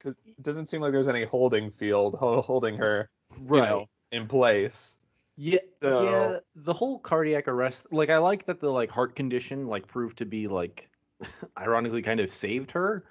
It 0.04 0.16
doesn't 0.40 0.66
seem 0.66 0.80
like 0.80 0.92
there's 0.92 1.08
any 1.08 1.24
holding 1.24 1.70
field 1.70 2.16
holding 2.18 2.76
her, 2.76 3.10
right. 3.40 3.68
Know, 3.68 3.88
in 4.12 4.28
place. 4.28 5.00
Yeah, 5.36 5.60
so, 5.82 6.04
yeah. 6.04 6.38
The 6.54 6.74
whole 6.74 6.98
cardiac 6.98 7.48
arrest, 7.48 7.86
like 7.90 8.10
I 8.10 8.18
like 8.18 8.46
that 8.46 8.60
the 8.60 8.70
like 8.70 8.90
heart 8.90 9.16
condition 9.16 9.66
like 9.66 9.88
proved 9.88 10.18
to 10.18 10.26
be 10.26 10.46
like, 10.46 10.90
ironically, 11.58 12.02
kind 12.02 12.20
of 12.20 12.30
saved 12.30 12.72
her. 12.72 13.04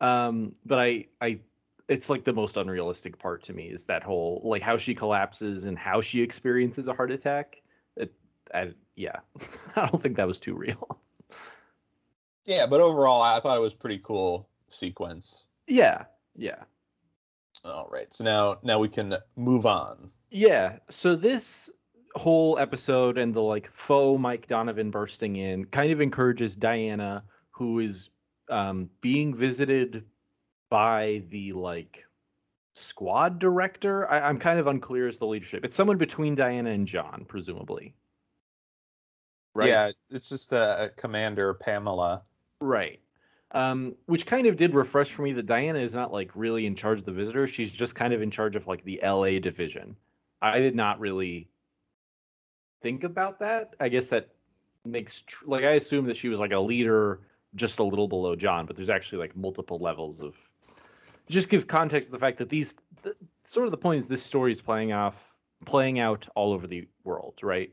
Um, 0.00 0.54
but 0.64 0.78
I 0.78 1.06
I 1.20 1.40
it's 1.90 2.08
like 2.08 2.22
the 2.22 2.32
most 2.32 2.56
unrealistic 2.56 3.18
part 3.18 3.42
to 3.42 3.52
me 3.52 3.64
is 3.64 3.84
that 3.86 4.04
whole 4.04 4.40
like 4.44 4.62
how 4.62 4.76
she 4.76 4.94
collapses 4.94 5.64
and 5.64 5.76
how 5.76 6.00
she 6.00 6.22
experiences 6.22 6.86
a 6.86 6.94
heart 6.94 7.10
attack. 7.10 7.60
It, 7.96 8.14
I, 8.54 8.74
yeah, 8.94 9.16
I 9.76 9.86
don't 9.86 10.00
think 10.00 10.16
that 10.16 10.28
was 10.28 10.38
too 10.38 10.54
real. 10.54 11.00
Yeah, 12.46 12.66
but 12.66 12.80
overall, 12.80 13.20
I 13.20 13.40
thought 13.40 13.56
it 13.56 13.60
was 13.60 13.74
pretty 13.74 13.98
cool 13.98 14.48
sequence. 14.68 15.46
Yeah, 15.66 16.04
yeah. 16.36 16.62
All 17.64 17.88
right, 17.90 18.12
so 18.14 18.24
now 18.24 18.58
now 18.62 18.78
we 18.78 18.88
can 18.88 19.16
move 19.36 19.66
on. 19.66 20.12
Yeah, 20.30 20.78
so 20.88 21.16
this 21.16 21.70
whole 22.14 22.56
episode 22.56 23.18
and 23.18 23.34
the 23.34 23.42
like 23.42 23.68
faux 23.72 24.20
Mike 24.20 24.46
Donovan 24.46 24.92
bursting 24.92 25.34
in 25.34 25.64
kind 25.64 25.90
of 25.92 26.00
encourages 26.00 26.54
Diana, 26.54 27.24
who 27.50 27.80
is 27.80 28.10
um, 28.48 28.90
being 29.00 29.34
visited 29.34 30.04
by 30.70 31.22
the 31.28 31.52
like 31.52 32.04
squad 32.74 33.38
director. 33.38 34.10
I, 34.10 34.20
I'm 34.20 34.38
kind 34.38 34.58
of 34.58 34.66
unclear 34.66 35.06
as 35.06 35.18
the 35.18 35.26
leadership. 35.26 35.64
It's 35.64 35.76
someone 35.76 35.98
between 35.98 36.34
Diana 36.34 36.70
and 36.70 36.86
John, 36.86 37.24
presumably. 37.28 37.94
Right. 39.54 39.68
Yeah, 39.68 39.90
it's 40.10 40.28
just 40.28 40.52
a, 40.52 40.84
a 40.84 40.88
commander 40.90 41.54
Pamela. 41.54 42.22
Right. 42.60 43.00
Um, 43.52 43.96
which 44.06 44.26
kind 44.26 44.46
of 44.46 44.56
did 44.56 44.74
refresh 44.74 45.10
for 45.10 45.22
me 45.22 45.32
that 45.32 45.46
Diana 45.46 45.80
is 45.80 45.92
not 45.92 46.12
like 46.12 46.30
really 46.34 46.66
in 46.66 46.76
charge 46.76 47.00
of 47.00 47.04
the 47.04 47.12
visitors. 47.12 47.50
She's 47.50 47.70
just 47.70 47.96
kind 47.96 48.14
of 48.14 48.22
in 48.22 48.30
charge 48.30 48.54
of 48.54 48.68
like 48.68 48.84
the 48.84 49.00
LA 49.02 49.40
division. 49.40 49.96
I 50.40 50.60
did 50.60 50.76
not 50.76 51.00
really 51.00 51.48
think 52.80 53.02
about 53.04 53.40
that. 53.40 53.74
I 53.80 53.88
guess 53.88 54.08
that 54.08 54.28
makes 54.84 55.22
tr- 55.22 55.46
like 55.46 55.64
I 55.64 55.72
assume 55.72 56.06
that 56.06 56.16
she 56.16 56.28
was 56.28 56.40
like 56.40 56.52
a 56.52 56.60
leader 56.60 57.20
just 57.56 57.80
a 57.80 57.84
little 57.84 58.08
below 58.08 58.36
John, 58.36 58.66
but 58.66 58.76
there's 58.76 58.90
actually 58.90 59.18
like 59.18 59.36
multiple 59.36 59.78
levels 59.78 60.20
of. 60.20 60.36
Just 61.30 61.48
gives 61.48 61.64
context 61.64 62.08
to 62.08 62.12
the 62.12 62.18
fact 62.18 62.38
that 62.38 62.48
these 62.48 62.74
the, 63.02 63.14
sort 63.44 63.66
of 63.66 63.70
the 63.70 63.78
point 63.78 63.98
is 63.98 64.08
this 64.08 64.22
story 64.22 64.52
is 64.52 64.60
playing 64.60 64.92
off 64.92 65.32
playing 65.64 65.98
out 65.98 66.26
all 66.34 66.52
over 66.52 66.66
the 66.66 66.88
world, 67.04 67.38
right? 67.42 67.72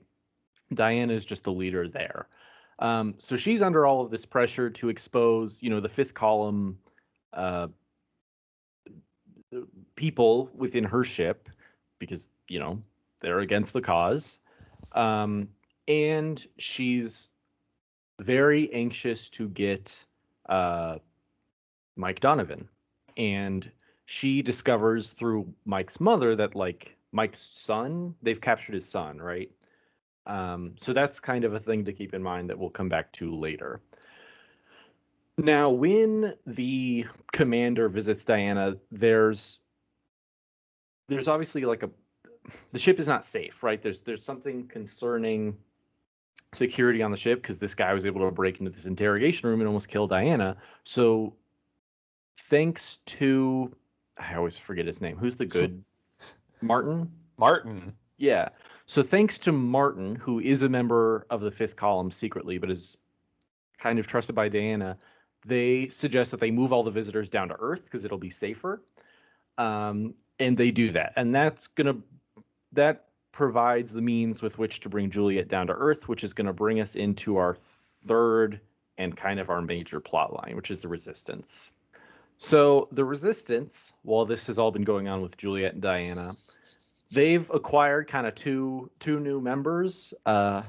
Diana 0.73 1.13
is 1.13 1.25
just 1.25 1.43
the 1.43 1.51
leader 1.51 1.87
there. 1.87 2.27
Um, 2.79 3.15
so 3.17 3.35
she's 3.35 3.61
under 3.61 3.85
all 3.85 4.01
of 4.01 4.11
this 4.11 4.25
pressure 4.25 4.69
to 4.69 4.89
expose, 4.89 5.61
you 5.63 5.69
know, 5.69 5.79
the 5.79 5.89
fifth 5.89 6.13
column 6.13 6.77
uh, 7.33 7.67
people 9.95 10.49
within 10.53 10.83
her 10.83 11.03
ship 11.03 11.49
because, 11.99 12.29
you 12.49 12.59
know, 12.59 12.81
they're 13.21 13.39
against 13.39 13.73
the 13.73 13.81
cause. 13.81 14.39
Um, 14.91 15.49
and 15.87 16.45
she's 16.57 17.29
very 18.19 18.71
anxious 18.73 19.29
to 19.31 19.49
get 19.49 20.05
uh, 20.47 20.97
Mike 21.95 22.19
Donovan. 22.19 22.67
And 23.17 23.69
she 24.05 24.41
discovers 24.41 25.09
through 25.09 25.53
Mike's 25.65 25.99
mother 25.99 26.35
that, 26.35 26.55
like, 26.55 26.95
Mike's 27.11 27.39
son, 27.39 28.15
they've 28.21 28.39
captured 28.39 28.75
his 28.75 28.87
son, 28.87 29.19
right? 29.19 29.51
Um, 30.27 30.75
so 30.77 30.93
that's 30.93 31.19
kind 31.19 31.43
of 31.43 31.53
a 31.53 31.59
thing 31.59 31.85
to 31.85 31.93
keep 31.93 32.13
in 32.13 32.21
mind 32.21 32.49
that 32.49 32.59
we'll 32.59 32.69
come 32.69 32.89
back 32.89 33.11
to 33.13 33.33
later. 33.33 33.81
Now, 35.37 35.69
when 35.69 36.33
the 36.45 37.05
commander 37.31 37.89
visits 37.89 38.25
Diana, 38.25 38.77
there's 38.91 39.59
there's 41.07 41.27
obviously 41.27 41.63
like 41.63 41.83
a 41.83 41.89
the 42.71 42.79
ship 42.79 42.99
is 42.99 43.07
not 43.07 43.25
safe, 43.25 43.63
right? 43.63 43.81
There's 43.81 44.01
there's 44.01 44.23
something 44.23 44.67
concerning 44.67 45.55
security 46.53 47.01
on 47.01 47.11
the 47.11 47.17
ship 47.17 47.41
because 47.41 47.59
this 47.59 47.75
guy 47.75 47.93
was 47.93 48.05
able 48.05 48.21
to 48.21 48.31
break 48.31 48.59
into 48.59 48.71
this 48.71 48.85
interrogation 48.85 49.49
room 49.49 49.59
and 49.59 49.67
almost 49.67 49.89
kill 49.89 50.07
Diana. 50.07 50.57
So 50.83 51.33
thanks 52.37 52.97
to 53.05 53.73
I 54.17 54.35
always 54.35 54.57
forget 54.57 54.85
his 54.85 55.01
name. 55.01 55.17
Who's 55.17 55.35
the 55.35 55.45
good 55.45 55.83
Martin? 56.61 57.11
Martin. 57.37 57.93
Yeah. 58.17 58.49
So 58.87 59.03
thanks 59.03 59.37
to 59.39 59.51
Martin, 59.51 60.15
who 60.15 60.39
is 60.39 60.63
a 60.63 60.69
member 60.69 61.27
of 61.29 61.41
the 61.41 61.51
fifth 61.51 61.75
column 61.75 62.09
secretly, 62.09 62.57
but 62.57 62.71
is 62.71 62.97
kind 63.77 63.99
of 63.99 64.07
trusted 64.07 64.35
by 64.35 64.49
Diana, 64.49 64.97
they 65.45 65.87
suggest 65.89 66.31
that 66.31 66.39
they 66.39 66.49
move 66.49 66.73
all 66.73 66.83
the 66.83 66.91
visitors 66.91 67.29
down 67.29 67.49
to 67.49 67.55
Earth 67.59 67.83
because 67.83 68.05
it'll 68.05 68.17
be 68.17 68.31
safer. 68.31 68.81
Um, 69.57 70.15
and 70.39 70.57
they 70.57 70.71
do 70.71 70.91
that. 70.91 71.13
And 71.15 71.33
that's 71.33 71.67
gonna 71.67 71.97
that 72.73 73.07
provides 73.31 73.93
the 73.93 74.01
means 74.01 74.41
with 74.41 74.57
which 74.57 74.79
to 74.79 74.89
bring 74.89 75.11
Juliet 75.11 75.47
down 75.47 75.67
to 75.67 75.73
Earth, 75.73 76.07
which 76.07 76.23
is 76.23 76.33
going 76.33 76.47
to 76.47 76.53
bring 76.53 76.79
us 76.79 76.95
into 76.95 77.37
our 77.37 77.55
third 77.55 78.59
and 78.97 79.15
kind 79.15 79.39
of 79.39 79.51
our 79.51 79.61
major 79.61 79.99
plot 79.99 80.33
line, 80.33 80.55
which 80.55 80.71
is 80.71 80.81
the 80.81 80.87
resistance. 80.87 81.71
So 82.37 82.87
the 82.91 83.03
resistance, 83.03 83.93
while 84.03 84.25
this 84.25 84.47
has 84.47 84.59
all 84.59 84.71
been 84.71 84.83
going 84.83 85.07
on 85.07 85.21
with 85.21 85.37
Juliet 85.37 85.73
and 85.73 85.81
Diana, 85.81 86.35
they've 87.11 87.49
acquired 87.49 88.07
kind 88.07 88.27
of 88.27 88.35
two 88.35 88.91
two 88.99 89.19
new 89.19 89.41
members. 89.41 90.13
Uh, 90.25 90.63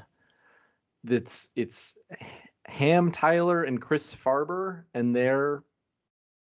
that's 1.05 1.51
it's 1.55 1.95
Ham 2.67 3.13
Tyler 3.13 3.65
and 3.65 3.81
Chris 3.81 4.15
Farber, 4.15 4.85
and 4.95 5.15
they're 5.15 5.63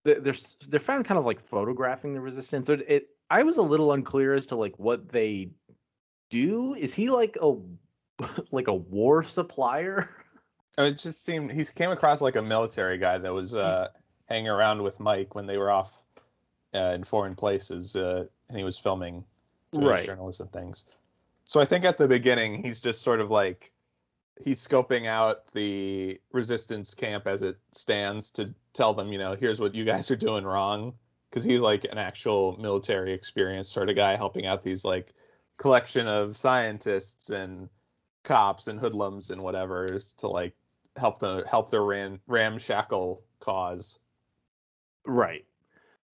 they're 0.05 0.21
they're 0.69 0.81
found 0.81 1.05
kind 1.05 1.19
of 1.19 1.25
like 1.25 1.40
photographing 1.40 2.14
the 2.14 2.21
resistance. 2.21 2.69
So 2.69 2.79
it, 2.87 3.09
I 3.29 3.43
was 3.43 3.57
a 3.57 3.62
little 3.62 3.93
unclear 3.93 4.35
as 4.35 4.47
to 4.47 4.57
like 4.57 4.79
what 4.79 5.09
they 5.09 5.50
do. 6.31 6.75
Is 6.75 6.95
he 6.95 7.11
like 7.11 7.37
a 7.43 7.55
like 8.52 8.69
a 8.69 8.75
war 8.75 9.23
supplier? 9.23 10.09
It 10.79 10.99
just 10.99 11.25
seemed 11.25 11.50
he 11.50 11.64
came 11.64 11.90
across 11.90 12.21
like 12.21 12.37
a 12.37 12.43
military 12.43 12.99
guy 12.99 13.19
that 13.19 13.35
was 13.35 13.57
uh, 13.57 13.88
hanging 14.31 14.49
around 14.49 14.83
with 14.83 15.01
Mike 15.01 15.35
when 15.35 15.47
they 15.47 15.59
were 15.59 15.71
off 15.71 16.03
uh, 16.75 16.93
in 16.95 17.05
foreign 17.05 17.35
places, 17.35 17.97
uh, 17.97 18.27
and 18.49 18.57
he 18.57 18.65
was 18.65 18.79
filming 18.79 19.25
right. 19.73 20.05
journalists 20.05 20.41
and 20.41 20.53
things. 20.53 20.85
So 21.45 21.61
I 21.61 21.65
think 21.65 21.85
at 21.85 21.97
the 21.97 22.09
beginning 22.09 22.63
he's 22.63 22.81
just 22.81 23.03
sort 23.03 23.21
of 23.21 23.31
like 23.31 23.71
he's 24.41 24.67
scoping 24.67 25.07
out 25.07 25.53
the 25.53 26.21
resistance 26.33 26.95
camp 26.95 27.27
as 27.27 27.43
it 27.43 27.59
stands 27.73 28.33
to 28.33 28.55
tell 28.73 28.95
them, 28.95 29.13
you 29.13 29.19
know, 29.19 29.35
here's 29.35 29.61
what 29.61 29.75
you 29.75 29.85
guys 29.85 30.11
are 30.11 30.17
doing 30.17 30.45
wrong. 30.45 30.95
Because 31.29 31.45
he's 31.45 31.61
like 31.61 31.85
an 31.85 31.99
actual 31.99 32.57
military 32.59 33.13
experience 33.13 33.69
sort 33.69 33.89
of 33.89 33.95
guy 33.95 34.17
helping 34.17 34.47
out 34.47 34.63
these 34.63 34.85
like 34.85 35.11
collection 35.59 36.09
of 36.09 36.37
scientists 36.37 37.31
and 37.31 37.69
cops 38.25 38.67
and 38.67 38.81
hoodlums 38.81 39.31
and 39.31 39.41
whatever 39.41 39.87
to 40.19 40.27
like 40.27 40.55
help 40.97 41.21
the 41.21 41.45
help 41.49 41.71
their 41.71 41.85
ram, 41.85 42.21
ramshackle 42.27 43.23
cause. 43.39 43.99
Right. 45.07 45.45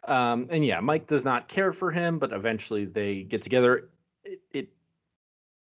Um, 0.07 0.47
and 0.51 0.65
yeah, 0.65 0.81
Mike 0.81 1.07
does 1.07 1.25
not 1.25 1.49
care 1.49 1.73
for 1.73 1.91
him, 1.91 2.19
but 2.19 2.33
eventually 2.33 2.85
they 2.85 3.23
get 3.23 3.43
together. 3.43 3.89
It, 4.25 4.41
it 4.53 4.69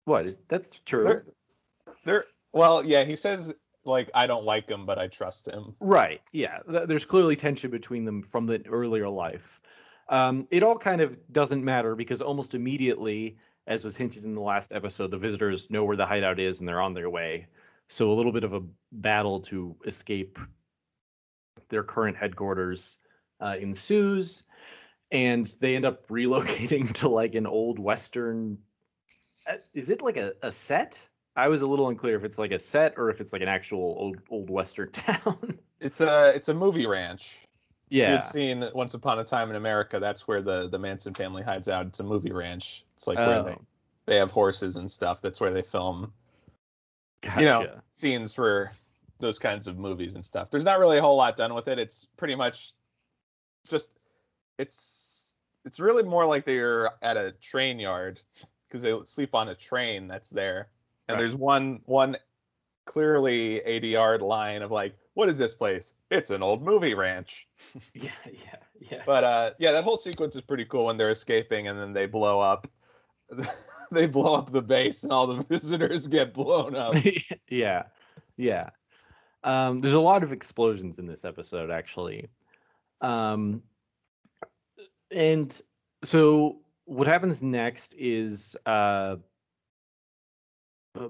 what? 0.04 0.26
That's 0.49 0.80
true. 0.85 1.04
They're, 1.04 1.23
they're 2.04 2.25
well, 2.52 2.85
yeah. 2.85 3.04
He 3.04 3.16
says 3.16 3.54
like 3.87 4.11
I 4.14 4.26
don't 4.26 4.44
like 4.44 4.68
him, 4.68 4.85
but 4.85 4.99
I 4.99 5.06
trust 5.06 5.49
him. 5.49 5.75
Right. 5.80 6.20
Yeah. 6.32 6.58
Th- 6.70 6.87
there's 6.87 7.06
clearly 7.06 7.37
tension 7.37 7.70
between 7.70 8.04
them 8.04 8.23
from 8.23 8.46
the 8.46 8.64
earlier 8.66 9.08
life. 9.08 9.61
Um, 10.08 10.46
it 10.50 10.62
all 10.62 10.76
kind 10.76 11.00
of 11.00 11.16
doesn't 11.32 11.64
matter 11.64 11.94
because 11.94 12.20
almost 12.20 12.54
immediately, 12.54 13.38
as 13.66 13.85
was 13.85 13.96
hinted 13.96 14.25
in 14.25 14.35
the 14.35 14.40
last 14.40 14.73
episode, 14.73 15.11
the 15.11 15.18
visitors 15.18 15.70
know 15.70 15.85
where 15.85 15.96
the 15.96 16.06
hideout 16.06 16.38
is 16.38 16.61
and 16.61 16.68
they're 16.68 16.80
on 16.80 16.94
their 16.94 17.11
way. 17.11 17.46
So 17.88 18.11
a 18.11 18.14
little 18.14 18.32
bit 18.32 18.44
of 18.44 18.52
a 18.52 18.62
battle 18.92 19.40
to 19.42 19.76
escape 19.85 20.38
their 21.68 21.82
current 21.82 22.16
headquarters 22.16 22.99
uh, 23.40 23.57
ensues, 23.61 24.45
and 25.11 25.45
they 25.61 25.76
end 25.76 25.85
up 25.85 26.07
relocating 26.09 26.93
to 26.95 27.09
like 27.09 27.35
an 27.35 27.47
old 27.47 27.78
western. 27.78 28.59
Uh, 29.49 29.57
is 29.75 29.90
it 29.90 30.02
like 30.02 30.16
a, 30.16 30.33
a 30.43 30.52
set? 30.52 31.09
I 31.37 31.49
was 31.49 31.61
a 31.61 31.66
little 31.66 31.88
unclear 31.88 32.16
if 32.16 32.25
it's 32.25 32.38
like 32.38 32.52
a 32.52 32.59
set 32.59 32.95
or 32.97 33.11
if 33.11 33.21
it's 33.21 33.33
like 33.33 33.43
an 33.43 33.49
actual 33.49 33.95
old 33.99 34.16
old 34.31 34.50
western 34.50 34.90
town. 34.93 35.59
it's 35.81 36.00
a 36.00 36.33
it's 36.35 36.49
a 36.49 36.55
movie 36.55 36.87
ranch. 36.87 37.43
Yeah. 37.88 38.14
You'd 38.14 38.25
seen 38.25 38.69
Once 38.75 38.95
Upon 38.95 39.19
a 39.21 39.25
Time 39.25 39.49
in 39.50 39.57
America. 39.57 40.00
That's 40.00 40.26
where 40.26 40.43
the 40.43 40.69
the 40.69 40.78
Manson 40.78 41.14
family 41.14 41.43
hides 41.43 41.69
out. 41.69 41.87
It's 41.87 42.00
a 42.00 42.05
movie 42.05 42.33
ranch. 42.33 42.85
It's 42.97 43.07
like 43.07 43.19
where 43.19 43.43
they 43.43 43.50
oh. 43.50 43.62
they 44.07 44.16
have 44.16 44.31
horses 44.31 44.76
and 44.76 44.90
stuff. 44.90 45.23
That's 45.23 45.40
where 45.40 45.50
they 45.50 45.62
film. 45.62 46.12
Gotcha. 47.23 47.40
You 47.40 47.47
know, 47.47 47.66
scenes 47.93 48.35
for 48.35 48.73
those 49.19 49.38
kinds 49.38 49.69
of 49.69 49.78
movies 49.78 50.14
and 50.14 50.25
stuff. 50.25 50.50
There's 50.50 50.64
not 50.64 50.78
really 50.78 50.99
a 50.99 51.02
whole 51.02 51.16
lot 51.16 51.37
done 51.37 51.55
with 51.55 51.69
it. 51.69 51.78
It's 51.78 52.07
pretty 52.16 52.35
much 52.35 52.73
just 53.70 53.94
it's 54.58 55.37
it's 55.64 55.80
really 55.80 56.04
more 56.04 56.26
like 56.26 56.44
they're 56.44 56.90
at 57.02 57.16
a 57.16 57.32
train 57.32 57.78
yard 57.78 58.20
because 58.68 58.82
they 58.82 58.99
sleep 59.04 59.35
on 59.35 59.49
a 59.49 59.54
train 59.54 60.08
that's 60.08 60.30
there. 60.30 60.68
And 61.08 61.14
right. 61.14 61.18
there's 61.18 61.37
one 61.37 61.80
one 61.85 62.16
clearly 62.87 63.58
80 63.58 63.88
yard 63.88 64.23
line 64.23 64.62
of 64.62 64.70
like, 64.70 64.94
what 65.14 65.28
is 65.28 65.38
this 65.38 65.54
place? 65.54 65.94
It's 66.11 66.30
an 66.30 66.42
old 66.42 66.62
movie 66.62 66.94
ranch. 66.94 67.49
yeah, 67.94 68.11
yeah, 68.25 68.56
yeah. 68.80 69.02
But 69.04 69.25
uh, 69.25 69.50
yeah, 69.58 69.73
that 69.73 69.85
whole 69.85 69.96
sequence 69.96 70.37
is 70.37 70.42
pretty 70.42 70.64
cool 70.64 70.87
when 70.87 70.96
they're 70.96 71.11
escaping 71.11 71.68
and 71.68 71.78
then 71.78 71.92
they 71.92 72.06
blow 72.06 72.40
up. 72.40 72.66
they 73.90 74.06
blow 74.06 74.37
up 74.37 74.50
the 74.50 74.62
base 74.62 75.02
and 75.02 75.12
all 75.12 75.26
the 75.26 75.42
visitors 75.49 76.06
get 76.06 76.32
blown 76.32 76.76
up. 76.76 76.94
yeah, 77.49 77.85
yeah. 78.37 78.70
Um, 79.42 79.80
there's 79.80 79.94
a 79.94 80.00
lot 80.00 80.23
of 80.23 80.32
explosions 80.32 80.99
in 80.99 81.06
this 81.06 81.25
episode, 81.25 81.70
actually. 81.70 82.28
Um, 83.00 83.62
and 85.11 85.61
so 86.03 86.61
what 86.85 87.07
happens 87.07 87.43
next 87.43 87.95
is 87.99 88.57
uh, 88.67 89.17
uh 90.99 91.09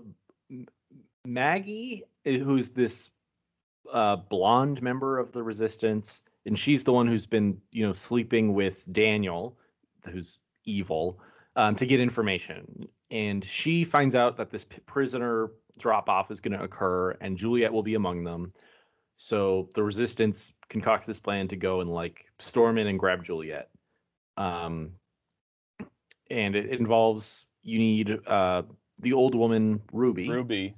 Maggie, 1.26 2.05
eh, 2.25 2.38
who's 2.38 2.71
this 2.71 3.11
uh, 3.93 4.16
blonde 4.16 4.83
member 4.83 5.19
of 5.19 5.33
the 5.33 5.43
resistance, 5.43 6.23
and 6.45 6.59
she's 6.59 6.85
the 6.85 6.93
one 6.93 7.07
who's 7.07 7.26
been, 7.26 7.61
you 7.73 7.87
know, 7.87 7.93
sleeping 7.93 8.55
with 8.55 8.90
Daniel, 8.93 9.59
who's 10.11 10.38
evil, 10.64 11.21
um, 11.57 11.75
to 11.76 11.87
get 11.87 12.00
information. 12.00 12.88
And 13.11 13.45
she 13.45 13.85
finds 13.85 14.14
out 14.14 14.37
that 14.37 14.50
this 14.50 14.64
prisoner 14.64 15.50
drop 15.78 16.09
off 16.09 16.31
is 16.31 16.40
going 16.40 16.57
to 16.57 16.62
occur, 16.62 17.16
and 17.21 17.37
Juliet 17.37 17.73
will 17.73 17.83
be 17.83 17.95
among 17.95 18.25
them. 18.25 18.52
So 19.16 19.68
the 19.75 19.82
resistance 19.82 20.52
concocts 20.68 21.06
this 21.06 21.18
plan 21.18 21.49
to 21.49 21.56
go 21.56 21.80
and 21.80 21.90
like 21.90 22.26
storm 22.38 22.78
in 22.78 22.87
and 22.87 22.99
grab 22.99 23.25
Juliet. 23.25 23.70
Um, 24.37 24.92
and 26.30 26.54
it 26.54 26.66
involves 26.78 27.46
you 27.62 27.78
need 27.78 28.26
uh, 28.26 28.62
the 29.00 29.12
old 29.12 29.35
woman 29.35 29.82
Ruby, 29.92 30.28
Ruby. 30.28 30.75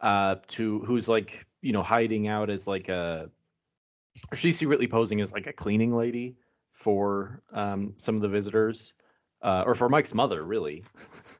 uh, 0.00 0.36
to 0.48 0.80
who's 0.80 1.08
like 1.08 1.46
you 1.62 1.72
know 1.72 1.82
hiding 1.82 2.28
out 2.28 2.50
as 2.50 2.66
like 2.66 2.88
a, 2.88 3.30
she's 4.34 4.58
secretly 4.58 4.86
posing 4.86 5.20
as 5.20 5.32
like 5.32 5.46
a 5.46 5.52
cleaning 5.52 5.94
lady 5.94 6.36
for 6.72 7.42
um, 7.52 7.94
some 7.98 8.16
of 8.16 8.22
the 8.22 8.28
visitors, 8.28 8.94
uh, 9.42 9.64
or 9.66 9.74
for 9.74 9.88
Mike's 9.88 10.14
mother, 10.14 10.44
really. 10.44 10.84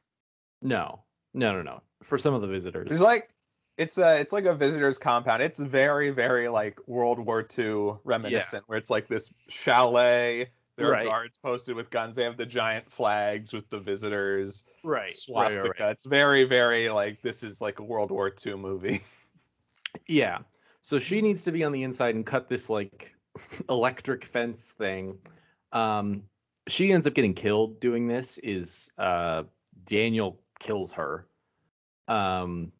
no, 0.62 1.02
no, 1.35 1.52
no, 1.52 1.62
no, 1.62 1.82
for 2.02 2.18
some 2.18 2.35
of 2.35 2.40
the 2.40 2.49
visitors. 2.49 2.90
It's 2.90 3.02
like 3.02 3.28
it's 3.80 3.96
a 3.96 4.20
it's 4.20 4.32
like 4.32 4.44
a 4.44 4.54
visitor's 4.54 4.99
compound. 4.99 5.42
It's 5.42 5.58
very 5.58 6.10
very 6.10 6.49
like 6.49 6.78
World 6.87 7.18
War 7.18 7.46
II 7.58 7.94
reminiscent, 8.04 8.64
where 8.66 8.76
it's 8.76 8.90
like 8.90 9.08
this 9.08 9.32
chalet. 9.49 10.50
There 10.76 10.90
Right. 10.90 11.06
are 11.06 11.10
guards 11.10 11.38
posted 11.38 11.76
with 11.76 11.88
guns. 11.90 12.16
They 12.16 12.25
have 12.25 12.37
the 12.37 12.46
giant 12.46 12.92
flags 12.92 13.52
with 13.52 13.68
the 13.70 13.78
visitors 13.78 14.64
right, 14.84 15.14
swastika. 15.14 15.90
It's 15.90 16.04
very 16.04 16.44
very 16.44 16.90
like 16.90 17.22
this 17.22 17.42
is 17.42 17.62
like 17.62 17.78
a 17.78 17.82
World 17.82 18.10
War 18.10 18.30
II 18.46 18.56
movie. 18.56 19.00
Yeah. 20.06 20.38
So 20.82 21.00
she 21.00 21.20
needs 21.20 21.42
to 21.42 21.52
be 21.52 21.64
on 21.64 21.72
the 21.72 21.82
inside 21.82 22.14
and 22.14 22.25
cut 22.25 22.49
this 22.49 22.70
like 22.70 23.12
electric 23.68 24.25
fence 24.25 24.70
thing. 24.70 25.18
Um, 25.72 26.22
she 26.68 26.92
ends 26.92 27.08
up 27.08 27.14
getting 27.14 27.34
killed 27.34 27.80
doing 27.80 28.06
this. 28.06 28.38
Is 28.38 28.88
uh, 28.99 29.42
Daniel 29.84 30.40
kills 30.60 30.92
her. 30.92 31.26
Um, 32.06 32.70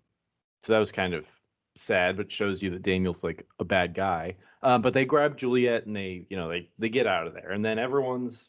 so 0.61 0.73
that 0.73 0.79
was 0.79 0.93
kind 0.93 1.15
of 1.15 1.29
sad, 1.75 2.17
but 2.17 2.31
shows 2.31 2.63
you 2.63 2.71
that 2.71 2.83
Daniel's 2.83 3.25
like 3.25 3.47
a 3.59 3.65
bad 3.65 3.95
guy. 3.95 4.37
Um, 4.63 4.83
but 4.83 4.95
they 4.95 5.05
grab 5.05 5.37
Juliet 5.37 5.87
and 5.87 5.97
they, 5.97 6.27
you 6.29 6.37
know, 6.37 6.49
they 6.49 6.69
they 6.79 6.89
get 6.89 7.07
out 7.07 7.27
of 7.27 7.35
there, 7.35 7.51
and 7.51 7.65
then 7.65 7.79
everyone's 7.79 8.49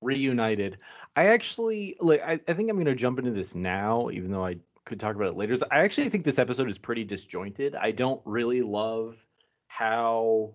reunited. 0.00 0.82
I 1.16 1.26
actually 1.26 1.96
like. 2.00 2.22
I, 2.22 2.40
I 2.46 2.54
think 2.54 2.70
I'm 2.70 2.78
gonna 2.78 2.94
jump 2.94 3.18
into 3.18 3.32
this 3.32 3.54
now, 3.54 4.10
even 4.10 4.30
though 4.30 4.46
I 4.46 4.56
could 4.84 5.00
talk 5.00 5.16
about 5.16 5.28
it 5.28 5.36
later. 5.36 5.56
So 5.56 5.66
I 5.70 5.80
actually 5.80 6.08
think 6.08 6.24
this 6.24 6.38
episode 6.38 6.68
is 6.68 6.78
pretty 6.78 7.04
disjointed. 7.04 7.74
I 7.74 7.90
don't 7.90 8.20
really 8.24 8.62
love 8.62 9.24
how 9.68 10.54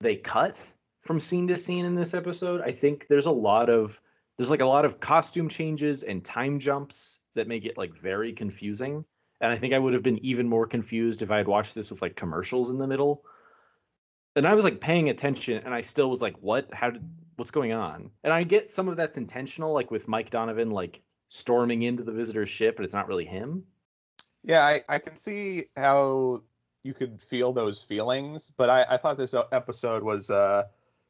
they 0.00 0.16
cut 0.16 0.62
from 1.02 1.20
scene 1.20 1.48
to 1.48 1.56
scene 1.56 1.84
in 1.84 1.94
this 1.94 2.14
episode. 2.14 2.60
I 2.60 2.72
think 2.72 3.06
there's 3.08 3.26
a 3.26 3.30
lot 3.30 3.70
of 3.70 4.00
there's 4.36 4.50
like 4.50 4.60
a 4.60 4.66
lot 4.66 4.84
of 4.84 5.00
costume 5.00 5.48
changes 5.48 6.02
and 6.02 6.24
time 6.24 6.58
jumps 6.58 7.20
that 7.34 7.48
make 7.48 7.64
it 7.64 7.78
like 7.78 7.94
very 7.94 8.32
confusing. 8.32 9.04
And 9.40 9.52
I 9.52 9.58
think 9.58 9.74
I 9.74 9.78
would 9.78 9.92
have 9.92 10.02
been 10.02 10.24
even 10.24 10.48
more 10.48 10.66
confused 10.66 11.22
if 11.22 11.30
I 11.30 11.36
had 11.36 11.48
watched 11.48 11.74
this 11.74 11.90
with 11.90 12.02
like 12.02 12.16
commercials 12.16 12.70
in 12.70 12.78
the 12.78 12.86
middle. 12.86 13.24
And 14.34 14.46
I 14.46 14.54
was 14.54 14.64
like 14.64 14.80
paying 14.80 15.08
attention 15.10 15.62
and 15.64 15.74
I 15.74 15.80
still 15.82 16.08
was 16.10 16.22
like, 16.22 16.36
what? 16.40 16.72
How 16.72 16.90
did 16.90 17.02
what's 17.36 17.50
going 17.50 17.72
on? 17.72 18.10
And 18.24 18.32
I 18.32 18.44
get 18.44 18.70
some 18.70 18.88
of 18.88 18.96
that's 18.96 19.18
intentional, 19.18 19.72
like 19.72 19.90
with 19.90 20.08
Mike 20.08 20.30
Donovan 20.30 20.70
like 20.70 21.02
storming 21.28 21.82
into 21.82 22.02
the 22.04 22.12
visitor's 22.12 22.48
ship, 22.48 22.76
but 22.76 22.84
it's 22.84 22.94
not 22.94 23.08
really 23.08 23.24
him. 23.26 23.64
yeah, 24.42 24.62
I 24.64 24.82
I 24.88 24.98
can 24.98 25.16
see 25.16 25.64
how 25.76 26.40
you 26.82 26.94
could 26.94 27.20
feel 27.20 27.52
those 27.52 27.82
feelings, 27.82 28.50
but 28.56 28.70
I 28.70 28.86
I 28.90 28.96
thought 28.96 29.18
this 29.18 29.34
episode 29.52 30.02
was 30.02 30.30
uh 30.30 30.64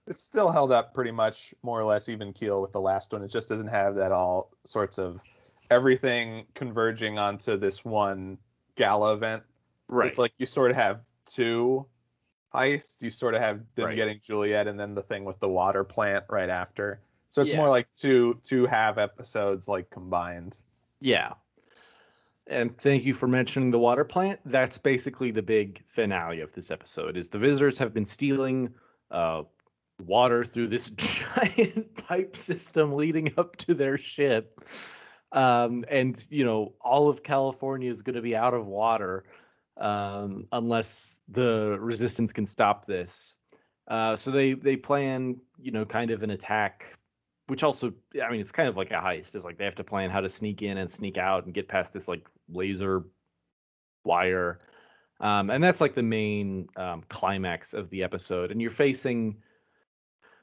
it 0.07 0.19
still 0.19 0.51
held 0.51 0.73
up 0.73 0.95
pretty 0.95 1.11
much 1.11 1.55
more 1.62 1.81
or 1.81 1.85
less 1.85 2.09
even 2.09 2.33
keel 2.33 2.62
with 2.62 2.73
the 2.73 2.81
last 2.81 3.12
one. 3.12 3.23
It 3.23 3.29
just 3.29 3.49
doesn't 3.49 3.69
have 3.69 3.97
that 3.97 4.12
all 4.12 4.53
sorts 4.65 4.99
of 4.99 5.23
everything 5.71 6.47
converging 6.55 7.19
onto 7.19 7.57
this 7.57 7.85
one 7.85 8.39
gala 8.77 9.15
event. 9.15 9.43
Right. 9.89 10.09
It's 10.09 10.19
like 10.19 10.33
you 10.39 10.47
sort 10.47 10.71
of 10.71 10.77
have 10.77 11.03
two 11.27 11.87
heists. 12.55 13.03
You 13.03 13.11
sort 13.11 13.35
of 13.35 13.41
have 13.43 13.61
them 13.75 13.87
Right. 13.87 13.97
getting 13.97 14.21
Juliet 14.21 14.67
and 14.67 14.79
then 14.79 14.95
the 14.95 15.03
thing 15.03 15.25
with 15.25 15.39
the 15.41 15.49
water 15.49 15.85
plant 15.85 16.25
right 16.29 16.49
after. 16.51 17.01
So 17.29 17.43
it's 17.43 17.53
Yeah. 17.53 17.59
more 17.59 17.69
like 17.69 17.89
two 17.95 18.41
two 18.43 18.67
half 18.67 18.99
episodes 18.99 19.69
like 19.69 19.91
combined. 19.91 20.59
Yeah. 21.01 21.35
And 22.47 22.79
thank 22.79 23.05
you 23.05 23.13
for 23.13 23.27
mentioning 23.27 23.73
the 23.73 23.79
water 23.79 24.05
plant. 24.05 24.41
That's 24.45 24.79
basically 24.79 25.33
the 25.33 25.43
big 25.43 25.83
finale 25.89 26.41
of 26.41 26.53
this 26.53 26.71
episode 26.71 27.17
is 27.17 27.29
the 27.29 27.41
visitors 27.41 27.79
have 27.79 27.93
been 27.93 28.05
stealing 28.05 28.73
uh, 29.11 29.43
water 30.05 30.45
through 30.45 30.69
this 30.69 30.91
giant 30.97 31.97
pipe 32.07 32.37
system 32.37 32.93
leading 32.95 33.33
up 33.37 33.57
to 33.57 33.75
their 33.75 33.99
ship. 33.99 34.61
Um, 35.37 35.85
and 35.88 36.27
you 36.31 36.44
know, 36.44 36.72
all 36.81 37.09
of 37.09 37.22
California 37.22 37.90
is 37.90 38.03
going 38.03 38.16
to 38.16 38.22
be 38.22 38.37
out 38.37 38.55
of 38.55 38.66
water 38.66 39.25
um, 39.77 40.49
unless 40.51 41.20
the 41.29 41.77
resistance 41.81 42.33
can 42.33 42.46
stop 42.46 42.87
this. 42.87 43.37
Uh, 43.87 44.16
so 44.16 44.33
they 44.33 44.55
they 44.55 44.77
plan, 44.77 45.37
you 45.61 45.70
know, 45.70 45.85
kind 45.85 46.11
of 46.11 46.22
an 46.25 46.31
attack 46.31 46.99
which 47.49 47.62
also 47.62 47.94
i 48.20 48.29
mean 48.29 48.40
it's 48.40 48.51
kind 48.51 48.68
of 48.68 48.77
like 48.77 48.90
a 48.90 48.94
heist 48.94 49.37
it's 49.37 49.44
like 49.44 49.57
they 49.57 49.64
have 49.64 49.77
to 49.77 49.85
plan 49.85 50.11
how 50.11 50.18
to 50.20 50.29
sneak 50.29 50.62
in 50.62 50.79
and 50.79 50.90
sneak 50.90 51.16
out 51.16 51.44
and 51.44 51.55
get 51.55 51.68
past 51.68 51.92
this 51.92 52.09
like 52.09 52.27
laser 52.49 53.05
wire. 54.07 54.59
Um, 55.20 55.51
and 55.51 55.62
that's 55.62 55.81
like 55.81 55.94
the 55.94 56.03
main 56.03 56.68
um, 56.77 57.03
climax 57.09 57.75
of 57.75 57.90
the 57.90 58.03
episode. 58.03 58.51
And 58.51 58.62
you're 58.62 58.70
facing 58.70 59.37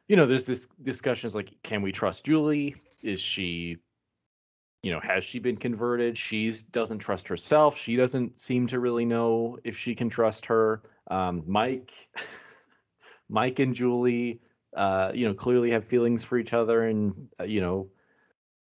you 0.10 0.17
know 0.17 0.25
there's 0.25 0.43
this 0.43 0.67
discussion 0.82 1.27
is 1.27 1.36
like 1.36 1.51
can 1.63 1.82
we 1.82 1.91
trust 1.91 2.25
julie? 2.25 2.75
Is 3.01 3.21
she 3.21 3.77
you 4.84 4.91
know 4.91 5.00
has 5.00 5.24
she 5.24 5.39
been 5.39 5.58
converted 5.58 6.17
she 6.17 6.52
doesn't 6.72 7.00
trust 7.00 7.28
herself 7.28 7.78
she 7.78 7.96
doesn't 7.96 8.38
seem 8.38 8.67
to 8.67 8.80
really 8.80 9.06
know 9.06 9.58
if 9.63 9.78
she 9.78 9.96
can 9.96 10.10
trust 10.10 10.46
her 10.46 10.82
um, 11.10 11.43
mike 11.48 11.91
mike 13.30 13.60
and 13.60 13.74
julie 13.74 14.39
uh, 14.76 15.12
you 15.13 15.28
know, 15.28 15.34
clearly 15.34 15.72
have 15.72 15.86
feelings 15.86 16.24
for 16.24 16.38
each 16.38 16.54
other, 16.54 16.84
and 16.84 17.30
uh, 17.39 17.43
you 17.43 17.62
know, 17.62 17.89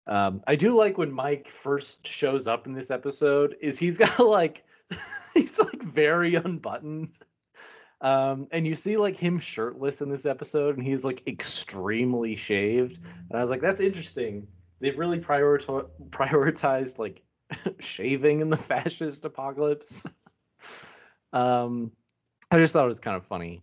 um, 0.07 0.43
I 0.47 0.57
do 0.57 0.77
like 0.77 0.99
when 0.99 1.13
Mike 1.13 1.49
first 1.49 2.07
shows 2.07 2.47
up 2.47 2.67
in 2.67 2.75
this 2.75 2.91
episode. 2.91 3.57
Is 3.61 3.79
he's 3.79 3.99
got 3.99 4.19
like, 4.19 4.65
he's 5.35 5.59
like 5.59 5.83
very 5.83 6.35
unbuttoned, 6.35 7.17
um, 8.01 8.49
and 8.51 8.67
you 8.67 8.75
see 8.75 8.97
like 8.97 9.17
him 9.17 9.39
shirtless 9.39 10.03
in 10.03 10.11
this 10.11 10.27
episode, 10.27 10.77
and 10.77 10.87
he's 10.87 11.05
like 11.05 11.27
extremely 11.27 12.37
shaved, 12.37 12.99
and 13.31 13.39
I 13.39 13.41
was 13.41 13.51
like, 13.51 13.61
that's 13.61 13.81
interesting. 13.81 14.47
They've 14.83 14.99
really 14.99 15.21
prioriti- 15.21 15.89
prioritized 16.11 16.99
like 16.99 17.23
shaving 17.79 18.41
in 18.41 18.51
the 18.51 18.57
fascist 18.69 19.25
apocalypse. 19.25 20.05
um, 21.33 21.93
I 22.51 22.59
just 22.59 22.73
thought 22.73 22.85
it 22.85 22.89
was 22.89 23.01
kind 23.01 23.17
of 23.17 23.25
funny. 23.25 23.63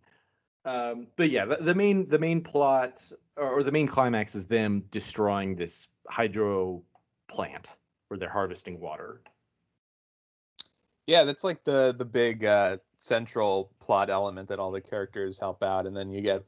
Um, 0.63 1.07
but 1.17 1.29
yeah, 1.29 1.45
the, 1.45 1.57
the 1.57 1.75
main 1.75 2.07
the 2.07 2.19
main 2.19 2.41
plot 2.41 3.11
or, 3.35 3.59
or 3.59 3.63
the 3.63 3.71
main 3.71 3.87
climax 3.87 4.33
is 4.33 4.45
them 4.45 4.85
destroying 4.91 5.55
this 5.55 5.89
hydro 6.07 6.83
plant 7.29 7.69
where 8.07 8.17
they're 8.17 8.29
harvesting 8.29 8.79
water. 8.79 9.21
Yeah, 11.05 11.25
that's 11.25 11.43
like 11.43 11.65
the 11.65 11.93
the 11.97 12.05
big 12.05 12.45
uh, 12.45 12.77
central 12.95 13.71
plot 13.79 14.09
element 14.09 14.49
that 14.49 14.59
all 14.59 14.71
the 14.71 14.81
characters 14.81 15.37
help 15.37 15.63
out, 15.63 15.85
and 15.85 15.95
then 15.95 16.11
you 16.11 16.21
get 16.21 16.45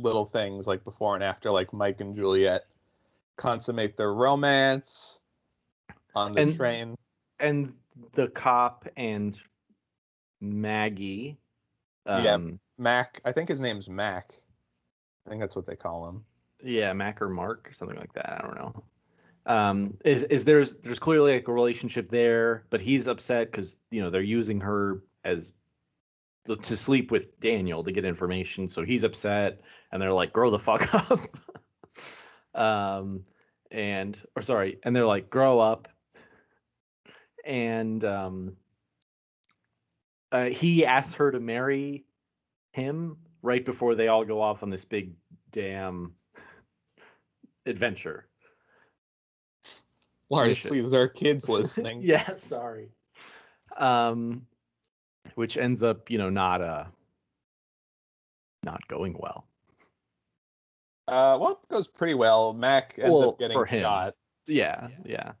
little 0.00 0.24
things 0.24 0.66
like 0.66 0.82
before 0.82 1.14
and 1.14 1.22
after, 1.22 1.52
like 1.52 1.72
Mike 1.72 2.00
and 2.00 2.16
Juliet 2.16 2.64
consummate 3.38 3.96
their 3.96 4.12
romance 4.12 5.18
on 6.14 6.32
the 6.32 6.42
And- 6.42 6.54
train. 6.54 6.98
And 7.40 7.72
the 8.12 8.28
cop 8.28 8.86
and 8.96 9.40
Maggie. 10.40 11.38
Um, 12.06 12.24
Yeah. 12.24 12.38
Mac, 12.78 13.20
I 13.24 13.32
think 13.32 13.48
his 13.48 13.60
name's 13.60 13.88
Mac. 13.88 14.30
I 15.26 15.30
think 15.30 15.40
that's 15.40 15.56
what 15.56 15.66
they 15.66 15.76
call 15.76 16.08
him. 16.08 16.24
yeah, 16.62 16.92
Mac 16.92 17.22
or 17.22 17.28
Mark 17.28 17.68
or 17.70 17.72
something 17.72 17.96
like 17.98 18.12
that. 18.14 18.32
I 18.32 18.46
don't 18.46 18.56
know. 18.56 18.84
Um, 19.46 19.96
is 20.04 20.24
is 20.24 20.44
there's 20.44 20.74
there's 20.76 20.98
clearly 20.98 21.32
like 21.34 21.48
a 21.48 21.52
relationship 21.52 22.10
there, 22.10 22.64
but 22.70 22.80
he's 22.80 23.06
upset 23.06 23.50
because 23.50 23.76
you 23.90 24.00
know 24.00 24.10
they're 24.10 24.20
using 24.20 24.60
her 24.60 25.02
as 25.24 25.52
to 26.46 26.76
sleep 26.76 27.10
with 27.12 27.38
Daniel 27.40 27.84
to 27.84 27.92
get 27.92 28.04
information, 28.04 28.68
so 28.68 28.82
he's 28.82 29.04
upset, 29.04 29.60
and 29.92 30.00
they're 30.02 30.12
like, 30.12 30.32
"Grow 30.32 30.50
the 30.50 30.58
fuck 30.58 30.92
up," 31.10 31.18
um, 32.58 33.24
and 33.70 34.20
or 34.36 34.42
sorry, 34.42 34.78
and 34.82 34.94
they're 34.94 35.06
like, 35.06 35.30
"Grow 35.30 35.60
up," 35.60 35.88
and 37.44 38.04
um, 38.04 38.56
uh, 40.32 40.46
he 40.46 40.84
asks 40.84 41.14
her 41.14 41.30
to 41.30 41.40
marry 41.40 42.04
him 42.72 43.16
right 43.42 43.64
before 43.64 43.94
they 43.94 44.08
all 44.08 44.24
go 44.24 44.40
off 44.40 44.62
on 44.62 44.70
this 44.70 44.84
big 44.84 45.12
damn 45.52 46.14
adventure. 47.66 48.26
Lars, 50.30 50.48
Vicious. 50.48 50.68
please, 50.68 50.90
there 50.90 51.02
are 51.02 51.08
kids 51.08 51.48
listening. 51.48 52.02
yeah, 52.02 52.34
sorry. 52.34 52.90
Um, 53.76 54.46
which 55.36 55.56
ends 55.56 55.82
up, 55.82 56.10
you 56.10 56.18
know, 56.18 56.30
not 56.30 56.60
uh, 56.60 56.84
not 58.64 58.86
going 58.88 59.16
well. 59.18 59.46
Uh, 61.06 61.38
well, 61.40 61.52
it 61.52 61.57
goes 61.70 61.88
pretty 61.88 62.14
well. 62.14 62.52
Mac 62.54 62.94
ends 62.98 63.18
Well, 63.18 63.30
up 63.30 63.38
getting 63.38 63.64
shot. 63.66 64.14
Yeah, 64.46 64.88
yeah, 65.04 65.32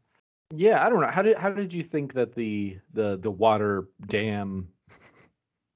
yeah. 0.54 0.84
I 0.84 0.90
don't 0.90 1.00
know. 1.00 1.08
How 1.08 1.22
did 1.22 1.36
how 1.38 1.50
did 1.50 1.72
you 1.72 1.82
think 1.82 2.14
that 2.14 2.34
the 2.34 2.78
the 2.92 3.16
the 3.16 3.30
water 3.30 3.88
dam 4.06 4.68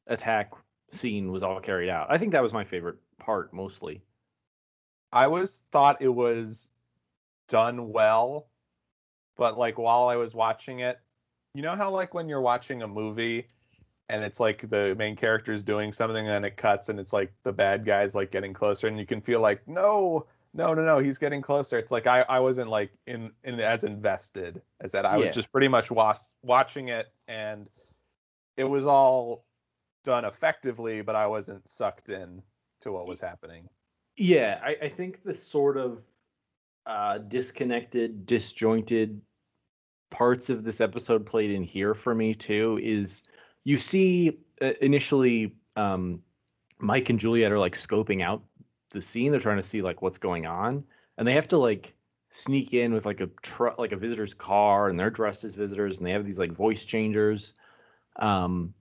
attack 0.07 0.53
scene 0.91 1.33
was 1.33 1.43
all 1.43 1.61
carried 1.61 1.89
out. 1.89 2.07
I 2.11 2.19
think 2.19 2.33
that 2.33 2.43
was 2.43 2.53
my 2.53 2.65
favorite 2.65 2.97
part 3.19 3.53
mostly. 3.53 4.03
I 5.13 5.27
was 5.27 5.63
thought 5.73 6.01
it 6.01 6.09
was 6.09 6.69
done 7.49 7.91
well, 7.93 8.49
but 9.37 9.59
like 9.59 9.79
while 9.79 10.09
I 10.09 10.17
was 10.17 10.35
watching 10.35 10.81
it, 10.81 10.99
you 11.55 11.63
know 11.63 11.77
how 11.77 11.91
like 11.91 12.15
when 12.15 12.29
you're 12.29 12.41
watching 12.41 12.83
a 12.83 12.89
movie 12.89 13.47
and 14.09 14.25
it's 14.25 14.41
like 14.41 14.69
the 14.69 14.95
main 14.97 15.17
character 15.17 15.53
is 15.53 15.63
doing 15.63 15.93
something 15.93 16.29
and 16.29 16.45
it 16.47 16.57
cuts 16.57 16.89
and 16.89 16.99
it's 16.99 17.13
like 17.13 17.33
the 17.43 17.53
bad 17.53 17.85
guy's 17.85 18.15
like 18.15 18.31
getting 18.31 18.53
closer 18.53 18.89
and 18.89 18.99
you 18.99 19.07
can 19.07 19.21
feel 19.21 19.41
like 19.41 19.67
no 19.67 20.27
no 20.55 20.75
no 20.75 20.85
no 20.85 20.99
he's 20.99 21.19
getting 21.19 21.43
closer. 21.43 21.79
It's 21.79 21.93
like 21.93 22.07
i 22.07 22.25
i 22.29 22.41
wasn't 22.41 22.69
like 22.69 22.93
in 23.07 23.33
in 23.45 23.61
as 23.61 23.85
invested 23.85 24.63
as 24.81 24.93
that. 24.93 25.07
I 25.07 25.17
was 25.17 25.31
just 25.31 25.51
pretty 25.53 25.69
much 25.69 25.91
was, 25.91 26.35
watching 26.43 26.89
it 26.89 27.07
and 27.29 27.69
it 28.57 28.65
was 28.65 28.87
all 28.87 29.45
done 30.05 30.25
effectively 30.25 31.01
but 31.01 31.15
i 31.15 31.29
wasn't 31.29 31.67
sucked 31.69 32.11
in 32.11 32.43
to 32.83 32.93
what 32.93 33.07
was 33.07 33.21
happening. 33.21 33.69
Yeah, 34.17 34.61
I, 34.63 34.77
I 34.83 34.89
think 34.89 35.23
the 35.23 35.35
sort 35.35 35.77
of 35.79 36.03
uh, 36.85 37.19
disconnected, 37.19 38.27
disjointed 38.27 39.23
parts 40.11 40.51
of 40.51 40.63
this 40.63 40.81
episode 40.81 41.25
played 41.25 41.51
in 41.51 41.63
here 41.63 41.95
for 41.95 42.15
me 42.15 42.35
too 42.35 42.79
is 42.83 43.23
you 43.65 43.79
see 43.79 44.39
uh, 44.61 44.73
initially 44.83 45.55
um, 45.77 46.23
Mike 46.79 47.09
and 47.09 47.19
Juliet 47.19 47.51
are 47.51 47.59
like 47.59 47.75
scoping 47.75 48.23
out 48.23 48.43
the 48.93 49.03
scene. 49.03 49.31
They're 49.31 49.41
trying 49.41 49.57
to 49.57 49.63
see 49.63 49.83
like 49.83 50.03
what's 50.03 50.19
going 50.19 50.47
on, 50.47 50.85
and 51.19 51.27
they 51.27 51.33
have 51.33 51.49
to 51.49 51.59
like 51.59 51.95
sneak 52.31 52.75
in 52.75 52.93
with 52.93 53.07
like 53.07 53.21
a 53.21 53.29
truck, 53.43 53.79
like 53.79 53.93
a 53.93 53.97
visitor's 53.97 54.35
car, 54.35 54.89
and 54.89 54.99
they're 54.99 55.11
dressed 55.11 55.45
as 55.45 55.55
visitors, 55.55 55.99
and 55.99 56.07
they 56.07 56.13
have 56.13 56.25
these 56.25 56.39
like 56.39 56.53
voice 56.53 56.85
changers. 56.85 57.55
Um, 58.17 58.75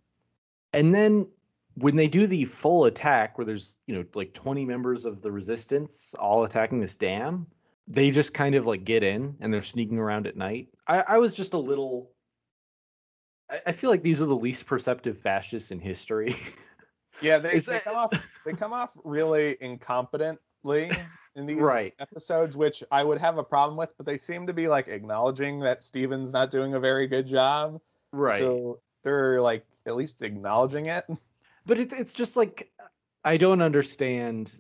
and 0.74 0.94
then 0.94 1.28
when 1.76 1.96
they 1.96 2.08
do 2.08 2.28
the 2.28 2.46
full 2.46 2.86
attack 2.86 3.38
where 3.38 3.46
there's 3.46 3.76
you 3.88 3.96
know 3.96 4.06
like 4.14 4.34
20 4.34 4.66
members 4.66 5.06
of 5.06 5.22
the 5.22 5.32
resistance 5.32 6.14
all 6.20 6.44
attacking 6.44 6.80
this 6.80 6.96
dam 6.96 7.48
they 7.88 8.12
just 8.12 8.34
kind 8.34 8.56
of 8.56 8.68
like 8.68 8.84
get 8.84 9.04
in 9.04 9.36
and 9.40 9.54
they're 9.54 9.62
sneaking 9.62 9.98
around 9.98 10.28
at 10.28 10.36
night 10.36 10.68
i, 10.88 11.02
I 11.02 11.18
was 11.18 11.34
just 11.34 11.54
a 11.54 11.58
little 11.58 12.12
I, 13.50 13.62
I 13.68 13.72
feel 13.72 13.90
like 13.90 14.04
these 14.04 14.22
are 14.22 14.26
the 14.26 14.36
least 14.36 14.66
perceptive 14.66 15.18
fascists 15.18 15.72
in 15.72 15.80
history 15.80 16.36
yeah 17.22 17.38
they, 17.40 17.54
they 17.54 17.60
that- 17.60 17.84
come 17.84 17.96
off 17.96 18.42
they 18.46 18.54
come 18.54 18.74
off 18.74 18.92
really 19.04 19.56
incompetently 19.62 20.38
in 21.36 21.46
these 21.46 21.58
Right. 21.62 21.94
episodes 22.00 22.56
which 22.58 22.84
i 22.92 23.04
would 23.04 23.20
have 23.20 23.38
a 23.38 23.44
problem 23.44 23.78
with 23.78 23.94
but 23.98 24.06
they 24.06 24.18
seem 24.18 24.48
to 24.48 24.54
be 24.54 24.68
like 24.68 24.88
acknowledging 24.88 25.60
that 25.60 25.84
steven's 25.84 26.34
not 26.34 26.52
doing 26.52 26.74
a 26.74 26.80
very 26.80 27.08
good 27.08 27.26
job 27.28 27.80
right 28.12 28.40
So 28.40 28.80
they're 29.04 29.42
like 29.42 29.66
at 29.86 29.96
least 29.96 30.22
acknowledging 30.22 30.86
it. 30.88 31.06
but 31.66 31.80
it, 31.80 31.94
it's 31.94 32.14
just 32.14 32.36
like 32.36 32.72
i 33.24 33.38
don't 33.38 33.62
understand 33.62 34.60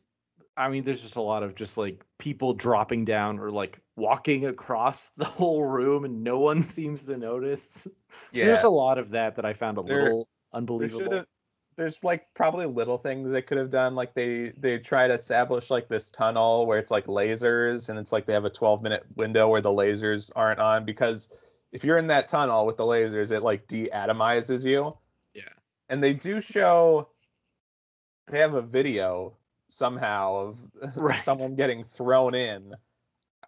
i 0.57 0.69
mean 0.69 0.83
there's 0.83 1.01
just 1.01 1.15
a 1.17 1.21
lot 1.21 1.43
of 1.43 1.55
just 1.55 1.77
like 1.77 2.03
people 2.17 2.53
dropping 2.53 3.05
down 3.05 3.39
or 3.39 3.51
like 3.51 3.79
walking 3.95 4.45
across 4.47 5.11
the 5.17 5.25
whole 5.25 5.63
room 5.63 6.05
and 6.05 6.23
no 6.23 6.39
one 6.39 6.61
seems 6.77 7.05
to 7.05 7.17
notice 7.17 7.87
Yeah. 8.31 8.45
there's 8.45 8.63
a 8.63 8.69
lot 8.69 8.97
of 8.97 9.11
that 9.11 9.35
that 9.35 9.45
i 9.45 9.53
found 9.53 9.77
a 9.77 9.83
There- 9.83 10.03
little 10.03 10.27
unbelievable. 10.53 11.23
There's 11.77 12.03
like 12.03 12.27
probably 12.33 12.65
little 12.65 12.97
things 12.97 13.31
they 13.31 13.41
could 13.41 13.57
have 13.57 13.69
done. 13.69 13.95
Like 13.95 14.13
they 14.13 14.49
they 14.57 14.77
try 14.79 15.07
to 15.07 15.13
establish 15.13 15.69
like 15.69 15.87
this 15.87 16.09
tunnel 16.09 16.65
where 16.65 16.77
it's 16.77 16.91
like 16.91 17.05
lasers 17.05 17.89
and 17.89 17.97
it's 17.97 18.11
like 18.11 18.25
they 18.25 18.33
have 18.33 18.45
a 18.45 18.49
12 18.49 18.83
minute 18.83 19.03
window 19.15 19.47
where 19.47 19.61
the 19.61 19.69
lasers 19.69 20.31
aren't 20.35 20.59
on 20.59 20.85
because 20.85 21.29
if 21.71 21.83
you're 21.83 21.97
in 21.97 22.07
that 22.07 22.27
tunnel 22.27 22.65
with 22.65 22.77
the 22.77 22.83
lasers, 22.83 23.31
it 23.31 23.41
like 23.41 23.67
deatomizes 23.67 24.65
you. 24.65 24.97
Yeah. 25.33 25.43
And 25.89 26.03
they 26.03 26.13
do 26.13 26.41
show. 26.41 27.09
They 28.27 28.39
have 28.39 28.53
a 28.53 28.61
video 28.61 29.37
somehow 29.69 30.35
of 30.35 30.59
Right. 30.97 31.15
someone 31.19 31.55
getting 31.55 31.83
thrown 31.83 32.35
in. 32.35 32.73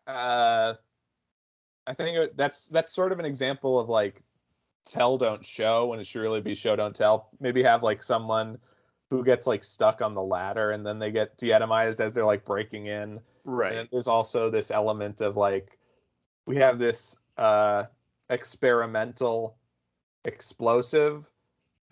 Uh, 0.08 0.74
I 1.86 1.94
think 1.94 2.36
that's 2.36 2.68
that's 2.70 2.94
sort 2.94 3.12
of 3.12 3.20
an 3.20 3.26
example 3.26 3.80
of 3.80 3.90
like 3.90 4.22
tell 4.86 5.18
don't 5.18 5.46
show 5.46 5.88
when 5.88 6.00
it 6.00 6.08
should 6.08 6.22
really 6.22 6.42
be 6.42 6.56
show 6.56 6.76
don't 6.76 6.96
tell. 6.96 7.30
Maybe 7.40 7.64
have 7.64 7.84
like 7.84 8.02
someone 8.02 8.60
who 9.10 9.24
gets 9.24 9.46
like 9.46 9.64
stuck 9.64 10.02
on 10.02 10.14
the 10.14 10.22
ladder 10.22 10.72
and 10.72 10.86
then 10.86 11.00
they 11.00 11.12
get 11.12 11.38
deatomized 11.38 12.00
as 12.00 12.14
they're 12.14 12.26
like 12.26 12.46
breaking 12.46 12.88
in. 12.88 13.20
right 13.46 13.76
And 13.76 13.90
there's 13.92 14.08
also 14.08 14.50
this 14.50 14.72
element 14.72 15.22
of 15.22 15.38
like 15.38 15.78
we 16.46 16.58
have 16.58 16.80
this 16.80 17.18
uh 17.38 17.84
experimental 18.30 19.58
explosive. 20.26 21.30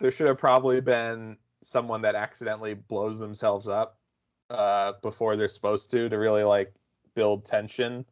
There 0.00 0.10
should 0.10 0.26
have 0.26 0.38
probably 0.38 0.80
been 0.80 1.36
someone 1.62 2.02
that 2.02 2.16
accidentally 2.16 2.74
blows 2.74 3.20
themselves 3.20 3.68
up 3.68 3.98
uh 4.50 4.94
before 5.00 5.36
they're 5.36 5.48
supposed 5.48 5.92
to 5.92 6.08
to 6.08 6.18
really 6.18 6.42
like 6.42 6.74
build 7.14 7.44
tension 7.44 8.04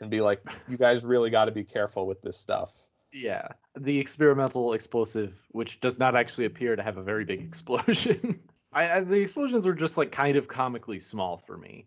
and 0.00 0.10
be 0.10 0.20
like 0.20 0.42
you 0.68 0.76
guys 0.76 1.04
really 1.04 1.30
got 1.30 1.46
to 1.46 1.52
be 1.52 1.64
careful 1.64 2.06
with 2.06 2.20
this 2.22 2.36
stuff. 2.36 2.89
Yeah, 3.12 3.48
the 3.76 3.98
experimental 3.98 4.72
explosive, 4.72 5.34
which 5.50 5.80
does 5.80 5.98
not 5.98 6.14
actually 6.14 6.44
appear 6.44 6.76
to 6.76 6.82
have 6.82 6.96
a 6.96 7.02
very 7.02 7.24
big 7.24 7.40
explosion. 7.46 8.40
I, 8.72 8.90
I 8.90 9.00
the 9.00 9.20
explosions 9.20 9.66
were 9.66 9.74
just 9.74 9.96
like 9.96 10.12
kind 10.12 10.36
of 10.36 10.48
comically 10.48 11.00
small 11.00 11.36
for 11.38 11.56
me. 11.56 11.86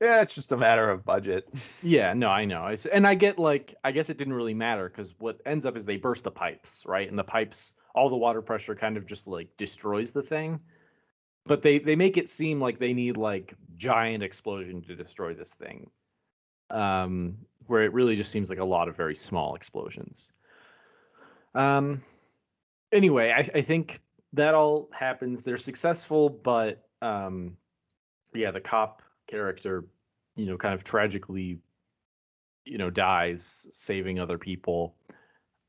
Yeah, 0.00 0.22
it's 0.22 0.34
just 0.34 0.52
a 0.52 0.56
matter 0.56 0.88
of 0.90 1.04
budget. 1.04 1.48
Yeah, 1.82 2.14
no, 2.14 2.28
I 2.28 2.44
know. 2.44 2.66
It's, 2.68 2.86
and 2.86 3.06
I 3.06 3.14
get 3.14 3.38
like 3.38 3.74
I 3.84 3.92
guess 3.92 4.10
it 4.10 4.18
didn't 4.18 4.34
really 4.34 4.54
matter 4.54 4.88
because 4.88 5.14
what 5.18 5.40
ends 5.46 5.66
up 5.66 5.76
is 5.76 5.86
they 5.86 5.96
burst 5.96 6.24
the 6.24 6.30
pipes, 6.30 6.84
right? 6.86 7.08
And 7.08 7.18
the 7.18 7.24
pipes, 7.24 7.72
all 7.94 8.08
the 8.08 8.16
water 8.16 8.42
pressure 8.42 8.74
kind 8.74 8.96
of 8.96 9.06
just 9.06 9.26
like 9.26 9.56
destroys 9.56 10.12
the 10.12 10.22
thing. 10.22 10.60
But 11.46 11.62
they 11.62 11.78
they 11.78 11.94
make 11.94 12.16
it 12.16 12.30
seem 12.30 12.60
like 12.60 12.78
they 12.78 12.94
need 12.94 13.16
like 13.16 13.54
giant 13.76 14.22
explosion 14.22 14.82
to 14.82 14.96
destroy 14.96 15.34
this 15.34 15.54
thing. 15.54 15.90
Um, 16.70 17.38
where 17.66 17.82
it 17.82 17.92
really 17.92 18.16
just 18.16 18.30
seems 18.30 18.48
like 18.48 18.58
a 18.58 18.64
lot 18.64 18.88
of 18.88 18.96
very 18.96 19.14
small 19.14 19.54
explosions. 19.54 20.32
Um, 21.54 22.02
anyway, 22.92 23.30
I, 23.30 23.58
I 23.58 23.60
think 23.62 24.00
that 24.32 24.54
all 24.54 24.88
happens. 24.92 25.42
They're 25.42 25.56
successful, 25.56 26.28
but 26.28 26.86
um, 27.02 27.56
yeah, 28.32 28.50
the 28.50 28.60
cop 28.60 29.02
character, 29.26 29.84
you 30.36 30.46
know, 30.46 30.56
kind 30.56 30.74
of 30.74 30.84
tragically, 30.84 31.58
you 32.64 32.78
know, 32.78 32.90
dies 32.90 33.66
saving 33.70 34.18
other 34.18 34.38
people. 34.38 34.94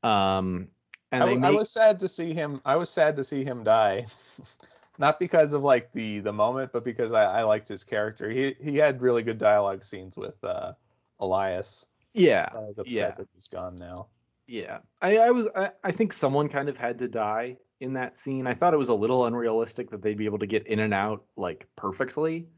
Um, 0.02 0.68
and 1.12 1.22
I, 1.22 1.26
w- 1.26 1.38
I 1.44 1.50
make, 1.50 1.58
was 1.58 1.70
sad 1.70 2.00
to 2.00 2.08
see 2.08 2.32
him. 2.34 2.60
I 2.64 2.76
was 2.76 2.90
sad 2.90 3.16
to 3.16 3.24
see 3.24 3.44
him 3.44 3.62
die, 3.64 4.06
not 4.98 5.18
because 5.20 5.52
of 5.52 5.62
like 5.62 5.92
the 5.92 6.18
the 6.20 6.32
moment, 6.32 6.72
but 6.72 6.84
because 6.84 7.12
I, 7.12 7.40
I 7.40 7.42
liked 7.42 7.68
his 7.68 7.84
character. 7.84 8.28
He 8.28 8.54
he 8.60 8.76
had 8.76 9.02
really 9.02 9.22
good 9.22 9.38
dialogue 9.38 9.84
scenes 9.84 10.16
with 10.16 10.42
uh, 10.42 10.72
Elias. 11.20 11.86
yeah, 12.12 12.48
I 12.52 12.58
was 12.58 12.78
upset 12.78 12.92
Yeah. 12.94 13.10
that 13.12 13.28
he's 13.34 13.48
gone 13.48 13.76
now. 13.76 14.08
Yeah, 14.48 14.78
I, 15.02 15.18
I 15.18 15.30
was. 15.30 15.48
I, 15.54 15.70
I 15.82 15.90
think 15.92 16.12
someone 16.12 16.48
kind 16.48 16.68
of 16.68 16.78
had 16.78 16.98
to 17.00 17.08
die 17.08 17.56
in 17.80 17.94
that 17.94 18.18
scene. 18.18 18.46
I 18.46 18.54
thought 18.54 18.74
it 18.74 18.78
was 18.78 18.88
a 18.88 18.94
little 18.94 19.26
unrealistic 19.26 19.90
that 19.90 20.02
they'd 20.02 20.16
be 20.16 20.26
able 20.26 20.38
to 20.38 20.46
get 20.46 20.66
in 20.66 20.78
and 20.78 20.94
out 20.94 21.24
like 21.36 21.66
perfectly. 21.76 22.48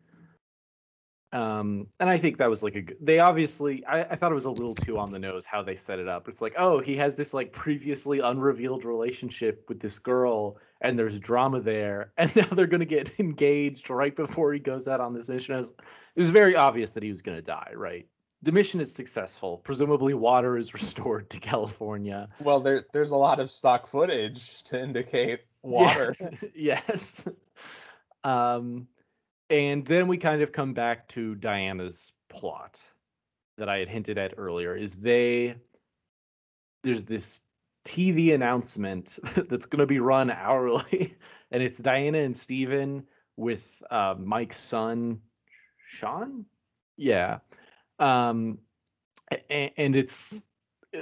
Um, 1.31 1.89
and 2.01 2.09
I 2.09 2.17
think 2.17 2.39
that 2.39 2.49
was 2.51 2.63
like 2.63 2.77
a. 2.77 2.83
They 3.01 3.21
obviously. 3.21 3.85
I, 3.87 4.03
I 4.03 4.17
thought 4.17 4.33
it 4.33 4.35
was 4.35 4.45
a 4.45 4.51
little 4.51 4.75
too 4.75 4.99
on 4.99 5.13
the 5.13 5.19
nose 5.19 5.47
how 5.47 5.63
they 5.63 5.77
set 5.77 5.99
it 5.99 6.09
up. 6.09 6.29
It's 6.29 6.43
like, 6.43 6.55
oh, 6.59 6.79
he 6.79 6.97
has 6.97 7.15
this 7.15 7.33
like 7.33 7.53
previously 7.53 8.21
unrevealed 8.21 8.85
relationship 8.85 9.65
with 9.69 9.81
this 9.81 9.99
girl, 9.99 10.59
and 10.83 10.99
there's 10.99 11.19
drama 11.19 11.61
there, 11.61 12.13
and 12.19 12.35
now 12.37 12.49
they're 12.49 12.67
gonna 12.67 12.85
get 12.85 13.19
engaged 13.19 13.89
right 13.89 14.15
before 14.15 14.53
he 14.53 14.61
goes 14.61 14.89
out 14.89 15.01
on 15.01 15.15
this 15.15 15.29
mission. 15.29 15.55
It 15.55 15.59
was, 15.59 15.71
it 15.71 16.21
was 16.21 16.31
very 16.31 16.55
obvious 16.55 16.91
that 16.91 17.03
he 17.03 17.11
was 17.11 17.23
gonna 17.23 17.43
die, 17.43 17.73
right? 17.75 18.07
The 18.43 18.53
mission 18.53 18.81
is 18.81 18.95
successful. 18.95 19.59
Presumably, 19.59 20.15
water 20.15 20.57
is 20.57 20.75
restored 20.75 21.31
to 21.31 21.41
California. 21.41 22.29
Well, 22.41 22.61
there 22.61 22.85
there's 22.93 23.11
a 23.11 23.17
lot 23.17 23.41
of 23.41 23.51
stock 23.51 23.87
footage 23.87 24.63
to 24.65 24.81
indicate 24.81 25.41
water. 25.63 26.15
Yeah. 26.21 26.31
yes. 26.55 27.25
Um, 28.25 28.89
and 29.51 29.85
then 29.85 30.09
we 30.09 30.19
kind 30.19 30.43
of 30.43 30.53
come 30.53 30.75
back 30.75 31.09
to 31.09 31.35
Diana's 31.35 32.13
plot 32.29 32.81
that 33.57 33.69
I 33.69 33.79
had 33.79 33.89
hinted 33.89 34.19
at 34.19 34.35
earlier. 34.37 34.77
Is 34.77 34.95
they 34.95 35.57
there's 36.85 37.05
this 37.05 37.41
TV 37.85 38.35
announcement 38.35 39.19
that's 39.35 39.67
going 39.67 39.81
to 39.81 39.87
be 39.87 39.99
run 39.99 40.31
hourly, 40.31 41.17
and 41.51 41.63
it's 41.63 41.79
Diana 41.79 42.19
and 42.19 42.37
Steven 42.37 43.07
with 43.37 43.83
uh, 43.91 44.15
Mike's 44.19 44.61
son, 44.61 45.23
Sean. 45.87 46.45
Yeah. 46.97 47.39
Um, 47.99 48.59
and, 49.51 49.71
and 49.77 49.97
it's 49.97 50.43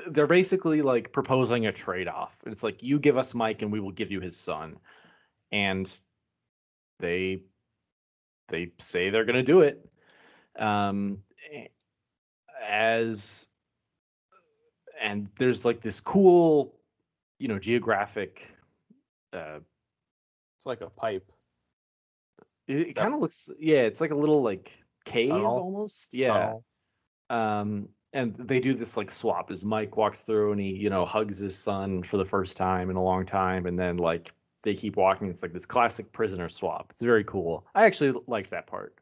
they're 0.08 0.26
basically 0.26 0.82
like 0.82 1.12
proposing 1.12 1.66
a 1.66 1.72
trade-off. 1.72 2.36
It's 2.46 2.62
like 2.62 2.82
you 2.82 2.98
give 2.98 3.16
us 3.16 3.34
Mike 3.34 3.62
and 3.62 3.70
we 3.70 3.80
will 3.80 3.92
give 3.92 4.10
you 4.10 4.20
his 4.20 4.36
son. 4.36 4.78
And 5.52 5.88
they 6.98 7.42
they 8.48 8.72
say 8.78 9.10
they're 9.10 9.24
going 9.24 9.36
to 9.36 9.42
do 9.42 9.60
it. 9.60 9.88
Um 10.58 11.22
as 12.66 13.46
and 15.00 15.30
there's 15.36 15.64
like 15.64 15.82
this 15.82 16.00
cool, 16.00 16.74
you 17.38 17.48
know, 17.48 17.58
geographic 17.58 18.50
uh 19.32 19.60
It's 20.56 20.66
like 20.66 20.80
a 20.80 20.90
pipe. 20.90 21.30
It, 22.66 22.88
it 22.88 22.96
kind 22.96 23.14
of 23.14 23.20
looks 23.20 23.50
yeah, 23.58 23.82
it's 23.82 24.00
like 24.00 24.10
a 24.10 24.16
little 24.16 24.42
like 24.42 24.72
cave 25.04 25.28
Tunnel? 25.28 25.58
almost. 25.58 26.12
Yeah. 26.12 26.32
Tunnel. 26.32 26.64
Um 27.30 27.88
and 28.12 28.34
they 28.36 28.60
do 28.60 28.72
this 28.72 28.96
like 28.96 29.10
swap 29.10 29.50
as 29.50 29.64
Mike 29.64 29.96
walks 29.96 30.22
through 30.22 30.52
and 30.52 30.60
he, 30.60 30.68
you 30.68 30.88
know, 30.88 31.04
hugs 31.04 31.38
his 31.38 31.56
son 31.56 32.02
for 32.02 32.16
the 32.16 32.24
first 32.24 32.56
time 32.56 32.88
in 32.88 32.96
a 32.96 33.02
long 33.02 33.26
time 33.26 33.66
and 33.66 33.78
then 33.78 33.98
like 33.98 34.32
they 34.62 34.74
keep 34.74 34.96
walking. 34.96 35.28
It's 35.28 35.42
like 35.42 35.52
this 35.52 35.66
classic 35.66 36.12
prisoner 36.12 36.48
swap. 36.48 36.88
It's 36.90 37.02
very 37.02 37.24
cool. 37.24 37.66
I 37.74 37.84
actually 37.84 38.20
liked 38.26 38.50
that 38.50 38.66
part. 38.66 38.96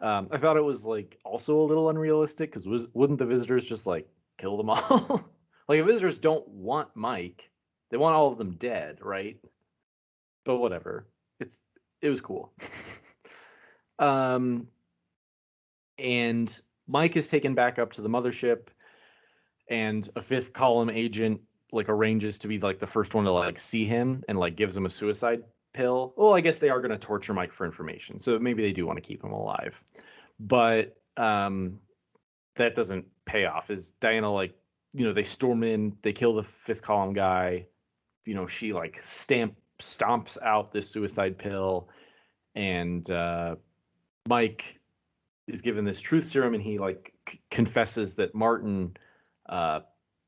Um, 0.00 0.28
I 0.32 0.36
thought 0.36 0.56
it 0.56 0.64
was 0.64 0.84
like 0.84 1.18
also 1.24 1.60
a 1.60 1.62
little 1.62 1.88
unrealistic 1.88 2.50
because 2.50 2.66
was 2.66 2.88
wouldn't 2.92 3.20
the 3.20 3.24
visitors 3.24 3.64
just 3.64 3.86
like 3.86 4.08
kill 4.36 4.56
them 4.56 4.70
all? 4.70 5.30
like 5.68 5.78
the 5.78 5.84
visitors 5.84 6.18
don't 6.18 6.46
want 6.48 6.88
Mike. 6.94 7.48
They 7.90 7.96
want 7.96 8.16
all 8.16 8.32
of 8.32 8.38
them 8.38 8.56
dead, 8.56 8.98
right? 9.00 9.38
But 10.44 10.56
whatever. 10.56 11.06
It's 11.38 11.60
it 12.00 12.08
was 12.08 12.20
cool. 12.20 12.52
um 14.00 14.66
and 15.98 16.60
Mike 16.92 17.16
is 17.16 17.26
taken 17.26 17.54
back 17.54 17.78
up 17.78 17.94
to 17.94 18.02
the 18.02 18.08
mothership 18.08 18.68
and 19.68 20.10
a 20.14 20.20
fifth 20.20 20.52
column 20.52 20.90
agent 20.90 21.40
like 21.72 21.88
arranges 21.88 22.38
to 22.40 22.48
be 22.48 22.58
like 22.58 22.78
the 22.78 22.86
first 22.86 23.14
one 23.14 23.24
to 23.24 23.32
like 23.32 23.58
see 23.58 23.86
him 23.86 24.22
and 24.28 24.38
like 24.38 24.56
gives 24.56 24.76
him 24.76 24.84
a 24.84 24.90
suicide 24.90 25.42
pill. 25.72 26.12
Well, 26.18 26.34
I 26.34 26.42
guess 26.42 26.58
they 26.58 26.68
are 26.68 26.82
going 26.82 26.90
to 26.90 26.98
torture 26.98 27.32
Mike 27.32 27.54
for 27.54 27.64
information. 27.64 28.18
So 28.18 28.38
maybe 28.38 28.62
they 28.62 28.74
do 28.74 28.86
want 28.86 28.98
to 28.98 29.00
keep 29.00 29.24
him 29.24 29.32
alive. 29.32 29.82
But 30.38 30.96
um 31.16 31.80
that 32.56 32.74
doesn't 32.74 33.06
pay 33.24 33.46
off. 33.46 33.70
Is 33.70 33.92
Diana 33.92 34.30
like, 34.30 34.54
you 34.92 35.06
know, 35.06 35.14
they 35.14 35.22
storm 35.22 35.64
in, 35.64 35.96
they 36.02 36.12
kill 36.12 36.34
the 36.34 36.42
fifth 36.42 36.82
column 36.82 37.14
guy. 37.14 37.68
You 38.26 38.34
know, 38.34 38.46
she 38.46 38.74
like 38.74 39.00
stamp 39.02 39.56
stomps 39.78 40.36
out 40.42 40.72
this 40.72 40.90
suicide 40.90 41.38
pill 41.38 41.88
and 42.54 43.10
uh 43.10 43.56
Mike 44.28 44.78
is 45.46 45.60
given 45.62 45.84
this 45.84 46.00
truth 46.00 46.24
serum 46.24 46.54
and 46.54 46.62
he 46.62 46.78
like 46.78 47.12
c- 47.28 47.40
confesses 47.50 48.14
that 48.14 48.34
Martin 48.34 48.96
uh 49.48 49.80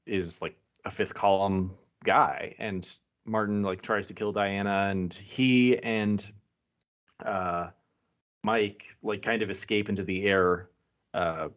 is 0.07 0.43
like 0.43 0.57
a 0.85 0.91
fifth 0.91 1.15
column 1.15 1.73
guy 2.05 2.55
and 2.59 2.99
Martin 3.27 3.63
like 3.63 3.83
tries 3.83 4.09
to 4.09 4.15
kill 4.15 4.33
Diana 4.33 4.89
and 4.91 5.13
he 5.15 5.79
and 5.79 6.27
uh 7.25 7.71
Mike 8.43 8.97
like 9.03 9.23
kind 9.23 9.43
of 9.43 9.51
escape 9.51 9.89
into 9.89 10.03
the 10.05 10.25
air 10.25 10.69
uh 11.15 11.49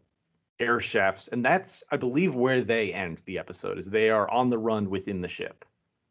air 0.60 0.80
shafts 0.80 1.28
and 1.28 1.44
that's 1.44 1.84
I 1.92 1.98
believe 1.98 2.36
where 2.36 2.62
they 2.62 2.94
end 2.94 3.22
the 3.26 3.40
episode 3.40 3.78
is 3.78 3.88
they 3.88 4.10
are 4.10 4.30
on 4.30 4.50
the 4.50 4.58
run 4.58 4.90
within 4.90 5.22
the 5.22 5.28
ship 5.28 5.66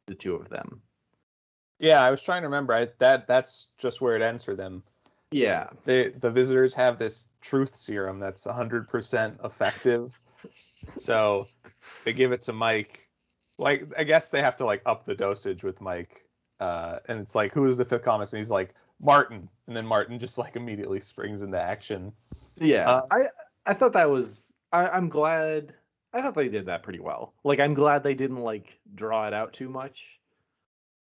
the 0.06 0.14
two 0.14 0.34
of 0.34 0.48
them 0.48 0.82
Yeah, 1.78 2.02
I 2.02 2.10
was 2.10 2.22
trying 2.22 2.42
to 2.42 2.48
remember. 2.48 2.74
I, 2.74 2.88
that 2.98 3.26
that's 3.26 3.68
just 3.78 4.00
where 4.00 4.16
it 4.16 4.22
ends 4.22 4.44
for 4.44 4.54
them. 4.54 4.82
Yeah 5.30 5.68
They 5.84 6.08
the 6.08 6.30
visitors 6.30 6.74
have 6.74 6.98
this 6.98 7.28
truth 7.40 7.74
serum 7.74 8.20
that's 8.20 8.46
100% 8.46 9.44
effective. 9.44 10.18
so 10.96 11.46
they 12.04 12.12
give 12.12 12.32
it 12.32 12.42
to 12.42 12.52
Mike. 12.52 13.08
Like 13.58 13.92
I 13.98 14.04
guess 14.04 14.30
they 14.30 14.42
have 14.42 14.56
to 14.58 14.66
like 14.66 14.82
up 14.86 15.04
the 15.04 15.14
dosage 15.14 15.64
with 15.64 15.80
Mike. 15.80 16.12
Uh, 16.60 16.98
and 17.08 17.20
it's 17.20 17.34
like 17.34 17.52
who 17.52 17.66
is 17.66 17.76
the 17.76 17.84
fifth 17.84 18.02
columnist? 18.02 18.32
And 18.32 18.38
he's 18.38 18.50
like 18.50 18.72
Martin, 19.00 19.48
and 19.66 19.76
then 19.76 19.86
Martin 19.86 20.18
just 20.18 20.38
like 20.38 20.56
immediately 20.56 21.00
springs 21.00 21.42
into 21.42 21.60
action. 21.60 22.12
Yeah, 22.56 22.88
Uh, 22.88 23.02
I 23.10 23.20
I 23.66 23.74
thought 23.74 23.92
that 23.94 24.08
was 24.10 24.52
I, 24.72 24.88
I'm 24.88 25.08
glad 25.08 25.74
I 26.12 26.22
thought 26.22 26.34
they 26.34 26.48
did 26.48 26.66
that 26.66 26.82
pretty 26.82 27.00
well. 27.00 27.34
Like 27.44 27.60
I'm 27.60 27.74
glad 27.74 28.02
they 28.02 28.14
didn't 28.14 28.40
like 28.42 28.78
draw 28.94 29.26
it 29.26 29.34
out 29.34 29.52
too 29.52 29.68
much. 29.68 30.18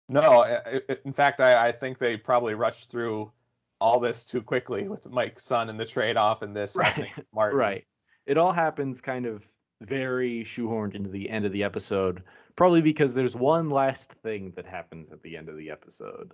No, 0.10 0.21
I- 0.43 0.62
I- 0.89 0.97
in 1.06 1.12
fact, 1.13 1.39
I, 1.41 1.67
I 1.67 1.71
think 1.71 1.97
they 1.97 2.15
probably 2.17 2.56
rushed 2.56 2.89
through 2.91 3.32
all 3.80 4.00
this 4.00 4.26
too 4.26 4.42
quickly 4.42 4.88
with 4.88 5.10
Mike's 5.10 5.44
son 5.44 5.70
and 5.70 5.80
the 5.80 5.86
trade 5.86 6.18
off 6.18 6.42
and 6.42 6.56
this. 6.56 6.76
Right, 6.76 7.12
Martin. 7.34 7.60
Right. 7.60 7.86
It 8.26 8.38
all 8.38 8.52
happens 8.52 9.02
kind 9.02 9.26
of 9.26 9.48
very 9.82 10.44
shoehorned 10.44 10.96
into 10.96 11.10
the 11.10 11.30
end 11.30 11.46
of 11.46 11.52
the 11.52 11.63
episode, 11.63 12.24
probably 12.56 12.82
because 12.82 13.13
there's 13.13 13.36
one 13.36 13.70
last 13.70 14.12
thing 14.24 14.52
that 14.56 14.66
happens 14.66 15.12
at 15.12 15.22
the 15.22 15.38
end 15.38 15.50
of 15.50 15.58
the 15.58 15.70
episode. 15.70 16.32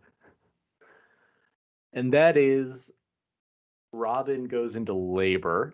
And 1.91 2.13
that 2.13 2.37
is 2.37 2.91
Robin 3.91 4.45
goes 4.45 4.75
into 4.75 4.93
labor. 4.93 5.73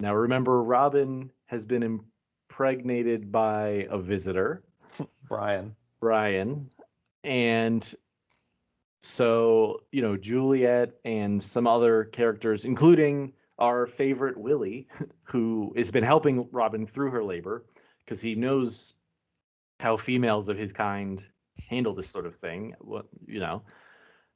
Now 0.00 0.14
remember 0.14 0.62
Robin 0.62 1.30
has 1.46 1.64
been 1.64 2.02
impregnated 2.50 3.30
by 3.32 3.86
a 3.88 3.98
visitor. 3.98 4.64
Brian. 5.28 5.74
Brian. 6.00 6.68
And 7.24 7.94
so, 9.02 9.82
you 9.90 10.00
know, 10.00 10.16
Juliet 10.16 10.92
and 11.04 11.42
some 11.42 11.66
other 11.66 12.04
characters, 12.04 12.64
including 12.64 13.32
our 13.58 13.86
favorite 13.86 14.38
Willie, 14.38 14.88
who 15.24 15.72
has 15.76 15.90
been 15.90 16.04
helping 16.04 16.48
Robin 16.52 16.86
through 16.86 17.10
her 17.10 17.24
labor 17.24 17.64
because 18.00 18.20
he 18.20 18.34
knows 18.34 18.94
how 19.80 19.96
females 19.96 20.48
of 20.48 20.56
his 20.56 20.72
kind 20.72 21.24
handle 21.68 21.94
this 21.94 22.08
sort 22.08 22.26
of 22.26 22.36
thing. 22.36 22.74
What 22.80 23.06
you 23.26 23.40
know, 23.40 23.62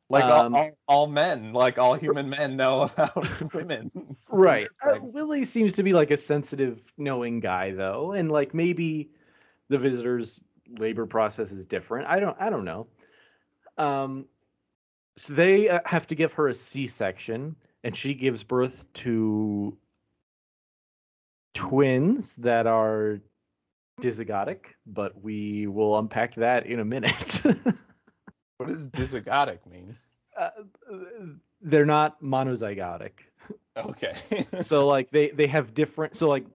Like 0.09 0.25
Um, 0.25 0.55
all, 0.55 0.61
all, 0.61 0.71
all 0.89 1.07
men, 1.07 1.53
like 1.53 1.79
all 1.79 1.95
human 1.95 2.29
men 2.29 2.57
know 2.57 2.83
about 2.97 3.55
women. 3.55 3.91
right? 4.31 4.69
Uh, 4.85 4.99
Willie 5.01 5.45
seems 5.45 5.75
to 5.75 5.83
be 5.83 5.93
like 5.93 6.11
a 6.11 6.17
sensitive, 6.17 6.93
knowing 6.97 7.41
guy, 7.41 7.73
though, 7.73 8.13
and 8.13 8.31
like 8.31 8.55
maybe 8.55 9.11
the 9.69 9.79
visitor's 9.79 10.41
labor 10.79 11.07
process 11.07 11.53
is 11.53 11.67
different. 11.67 12.09
I 12.09 12.21
don't, 12.21 12.37
I 12.41 12.51
don't 12.51 12.65
know. 12.65 12.89
Um, 13.79 14.27
so 15.17 15.33
they 15.33 15.69
uh, 15.69 15.81
have 15.85 16.07
to 16.09 16.15
give 16.15 16.35
her 16.35 16.49
a 16.49 16.55
C-section, 16.55 17.57
and 17.85 17.97
she 17.97 18.15
gives 18.15 18.43
birth 18.43 18.91
to 18.95 19.77
twins 21.55 22.37
that 22.37 22.67
are 22.67 23.21
dizygotic, 24.01 24.67
but 24.87 25.21
we 25.23 25.67
will 25.67 25.99
unpack 25.99 26.35
that 26.35 26.67
in 26.67 26.81
a 26.81 26.85
minute. 26.85 27.43
what 28.59 28.69
does 28.69 28.91
dizygotic 28.91 29.67
mean? 29.67 29.97
uh, 30.37 30.51
they're 31.63 31.87
not 31.87 32.21
monozygotic. 32.23 33.13
Okay. 33.77 34.15
so 34.61 34.87
like 34.87 35.11
they 35.11 35.31
they 35.31 35.47
have 35.47 35.75
different 35.75 36.17
so 36.17 36.29
like 36.29 36.47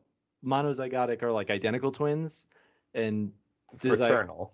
monozygotic 0.45 1.23
are 1.23 1.31
like 1.31 1.49
identical 1.49 1.91
twins 1.91 2.45
and 2.93 3.31
Dizy- 3.77 3.97
Fraternal. 3.97 4.53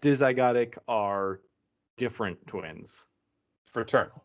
dizygotic 0.00 0.78
are 0.86 1.40
different 1.96 2.46
twins 2.46 3.06
Fraternal. 3.72 4.24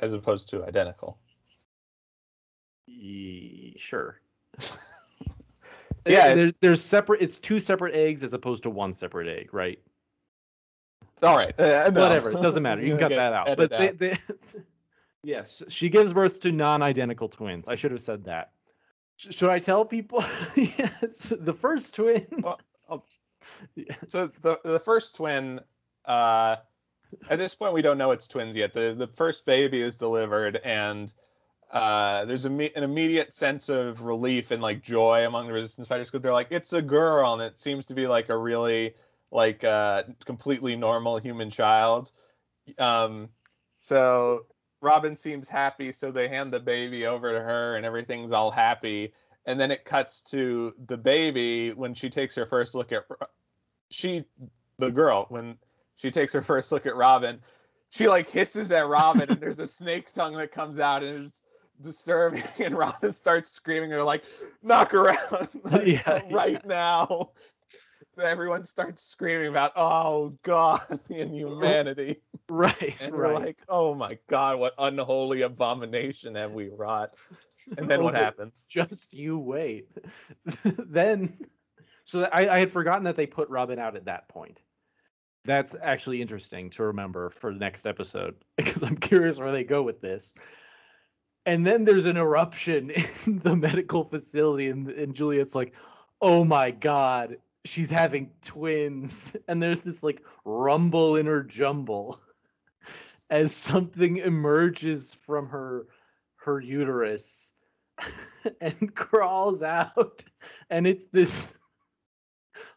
As 0.00 0.12
opposed 0.12 0.50
to 0.50 0.64
identical. 0.64 1.18
Ye- 2.86 3.74
sure 3.78 4.20
Yeah. 6.06 6.34
there, 6.34 6.52
there's 6.60 6.82
separate 6.82 7.22
it's 7.22 7.38
two 7.38 7.60
separate 7.60 7.94
eggs 7.94 8.22
as 8.22 8.34
opposed 8.34 8.64
to 8.64 8.70
one 8.70 8.92
separate 8.92 9.26
egg 9.26 9.54
right 9.54 9.78
All 11.22 11.34
right. 11.34 11.58
uh, 11.58 11.90
no. 11.94 12.02
whatever 12.02 12.30
it 12.30 12.42
doesn't 12.42 12.62
matter 12.62 12.82
you 12.84 12.90
can 12.92 12.98
cut 13.08 13.08
that 13.10 13.32
out 13.32 13.56
but 13.56 13.70
they, 13.70 13.88
they 13.92 14.18
yes 15.22 15.62
she 15.68 15.88
gives 15.88 16.12
birth 16.12 16.40
to 16.40 16.52
non-identical 16.52 17.30
twins 17.30 17.68
i 17.68 17.74
should 17.74 17.90
have 17.90 18.02
said 18.02 18.24
that 18.24 18.52
Sh- 19.16 19.34
should 19.34 19.48
i 19.48 19.58
tell 19.58 19.86
people 19.86 20.22
yes 20.56 21.32
the 21.40 21.54
first 21.54 21.94
twin 21.94 22.26
Well, 22.42 22.60
Yeah. 23.74 23.94
So 24.08 24.26
the 24.42 24.60
the 24.62 24.78
first 24.78 25.16
twin, 25.16 25.60
uh, 26.04 26.56
at 27.28 27.38
this 27.38 27.54
point 27.54 27.72
we 27.72 27.82
don't 27.82 27.98
know 27.98 28.10
it's 28.10 28.28
twins 28.28 28.56
yet. 28.56 28.72
The 28.72 28.94
the 28.96 29.06
first 29.06 29.46
baby 29.46 29.80
is 29.80 29.98
delivered, 29.98 30.56
and 30.56 31.12
uh, 31.70 32.24
there's 32.24 32.46
a, 32.46 32.50
an 32.50 32.84
immediate 32.84 33.34
sense 33.34 33.68
of 33.68 34.02
relief 34.02 34.50
and 34.50 34.62
like 34.62 34.82
joy 34.82 35.26
among 35.26 35.46
the 35.46 35.52
resistance 35.52 35.88
fighters 35.88 36.10
because 36.10 36.22
they're 36.22 36.32
like, 36.32 36.48
it's 36.50 36.72
a 36.72 36.82
girl, 36.82 37.34
and 37.34 37.42
it 37.42 37.58
seems 37.58 37.86
to 37.86 37.94
be 37.94 38.06
like 38.06 38.28
a 38.28 38.36
really 38.36 38.94
like 39.30 39.64
uh, 39.64 40.04
completely 40.24 40.76
normal 40.76 41.18
human 41.18 41.50
child. 41.50 42.10
Um, 42.78 43.28
so 43.80 44.46
Robin 44.80 45.16
seems 45.16 45.48
happy, 45.48 45.92
so 45.92 46.12
they 46.12 46.28
hand 46.28 46.52
the 46.52 46.60
baby 46.60 47.06
over 47.06 47.32
to 47.32 47.40
her, 47.40 47.76
and 47.76 47.84
everything's 47.84 48.32
all 48.32 48.50
happy. 48.50 49.12
And 49.46 49.58
then 49.58 49.70
it 49.70 49.84
cuts 49.84 50.22
to 50.30 50.74
the 50.86 50.96
baby 50.96 51.72
when 51.72 51.94
she 51.94 52.08
takes 52.08 52.34
her 52.36 52.46
first 52.46 52.74
look 52.74 52.92
at 52.92 53.04
she, 53.90 54.24
the 54.78 54.90
girl, 54.90 55.26
when 55.28 55.58
she 55.96 56.10
takes 56.10 56.32
her 56.32 56.42
first 56.42 56.72
look 56.72 56.86
at 56.86 56.96
Robin, 56.96 57.40
she 57.90 58.08
like 58.08 58.28
hisses 58.28 58.72
at 58.72 58.86
Robin, 58.86 59.30
and 59.30 59.40
there's 59.40 59.60
a 59.60 59.68
snake 59.80 60.12
tongue 60.12 60.36
that 60.36 60.50
comes 60.50 60.78
out, 60.78 61.02
and 61.02 61.26
it's 61.26 61.42
disturbing. 61.80 62.42
And 62.60 62.74
Robin 62.74 63.12
starts 63.12 63.50
screaming, 63.50 63.90
"They're 63.90 64.04
like, 64.04 64.24
knock 64.62 64.92
her 64.92 65.10
out 65.10 65.48
like, 65.64 65.86
Yeah, 65.86 66.22
right 66.30 66.64
now!" 66.66 67.30
Everyone 68.20 68.62
starts 68.62 69.02
screaming 69.02 69.48
about, 69.48 69.72
"Oh 69.76 70.32
God, 70.42 70.80
the 71.08 71.20
inhumanity!" 71.20 72.22
right 72.48 73.00
And 73.02 73.14
right 73.14 73.32
we're 73.32 73.34
like, 73.34 73.58
"Oh 73.68 73.94
my 73.94 74.18
God, 74.26 74.58
what 74.58 74.74
unholy 74.78 75.42
abomination 75.42 76.34
have 76.34 76.52
we 76.52 76.68
wrought?" 76.68 77.14
And 77.78 77.88
then 77.88 78.00
oh, 78.00 78.04
what 78.04 78.14
happens? 78.14 78.66
just 78.68 79.14
you 79.14 79.38
wait 79.38 79.88
then 80.64 81.38
so 82.04 82.28
I, 82.30 82.48
I 82.48 82.58
had 82.58 82.70
forgotten 82.70 83.04
that 83.04 83.16
they 83.16 83.26
put 83.26 83.48
robin 83.48 83.78
out 83.78 83.96
at 83.96 84.04
that 84.04 84.28
point 84.28 84.60
That's 85.44 85.76
actually 85.82 86.22
interesting 86.22 86.70
to 86.70 86.84
remember 86.84 87.30
for 87.30 87.52
the 87.52 87.58
next 87.58 87.86
episode 87.86 88.36
because 88.56 88.82
I'm 88.82 88.96
curious 88.96 89.38
where 89.38 89.52
they 89.52 89.64
go 89.64 89.82
with 89.82 90.00
this. 90.00 90.34
And 91.46 91.66
then 91.66 91.84
there's 91.84 92.06
an 92.06 92.16
eruption 92.16 92.90
in 93.26 93.38
the 93.40 93.54
medical 93.54 94.04
facility, 94.04 94.68
and, 94.68 94.88
and 94.88 95.14
Juliet's 95.14 95.54
like, 95.54 95.74
oh 96.22 96.44
my 96.44 96.70
God, 96.70 97.36
she's 97.64 97.90
having 97.90 98.30
twins. 98.42 99.36
And 99.48 99.62
there's 99.62 99.82
this 99.82 100.02
like 100.02 100.22
rumble 100.44 101.16
in 101.16 101.26
her 101.26 101.42
jumble 101.42 102.18
as 103.30 103.54
something 103.54 104.18
emerges 104.18 105.16
from 105.26 105.48
her 105.48 105.86
her 106.36 106.60
uterus 106.60 107.52
and 108.60 108.94
crawls 108.94 109.62
out 109.62 110.24
and 110.68 110.86
it's 110.86 111.04
this 111.12 111.52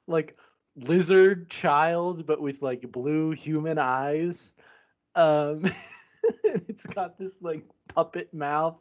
like 0.07 0.37
lizard 0.77 1.49
child 1.49 2.25
but 2.25 2.39
with 2.41 2.61
like 2.61 2.91
blue 2.91 3.31
human 3.31 3.77
eyes. 3.77 4.51
Um 5.15 5.63
and 6.43 6.63
it's 6.67 6.85
got 6.85 7.17
this 7.17 7.33
like 7.41 7.63
puppet 7.93 8.33
mouth 8.33 8.77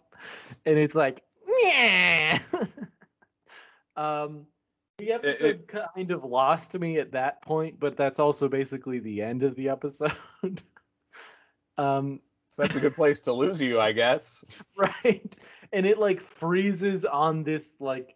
and 0.65 0.79
it's 0.79 0.95
like 0.95 1.23
yeah 1.63 2.39
um 3.97 4.47
the 4.99 5.13
episode 5.13 5.45
it- 5.45 5.69
kind 5.69 6.11
of 6.11 6.25
lost 6.25 6.79
me 6.79 6.99
at 6.99 7.13
that 7.13 7.41
point 7.43 7.79
but 7.79 7.97
that's 7.97 8.19
also 8.19 8.49
basically 8.49 8.99
the 8.99 9.23
end 9.23 9.43
of 9.43 9.55
the 9.57 9.69
episode. 9.69 10.13
Um 11.79 12.21
So 12.49 12.63
that's 12.63 12.77
a 12.77 12.81
good 12.81 12.95
place 12.95 13.21
to 13.23 13.33
lose 13.35 13.61
you, 13.61 13.79
I 13.81 13.93
guess. 13.93 14.45
right. 14.77 15.39
And 15.73 15.85
it 15.85 15.99
like 15.99 16.21
freezes 16.23 17.05
on 17.05 17.43
this 17.43 17.77
like 17.81 18.16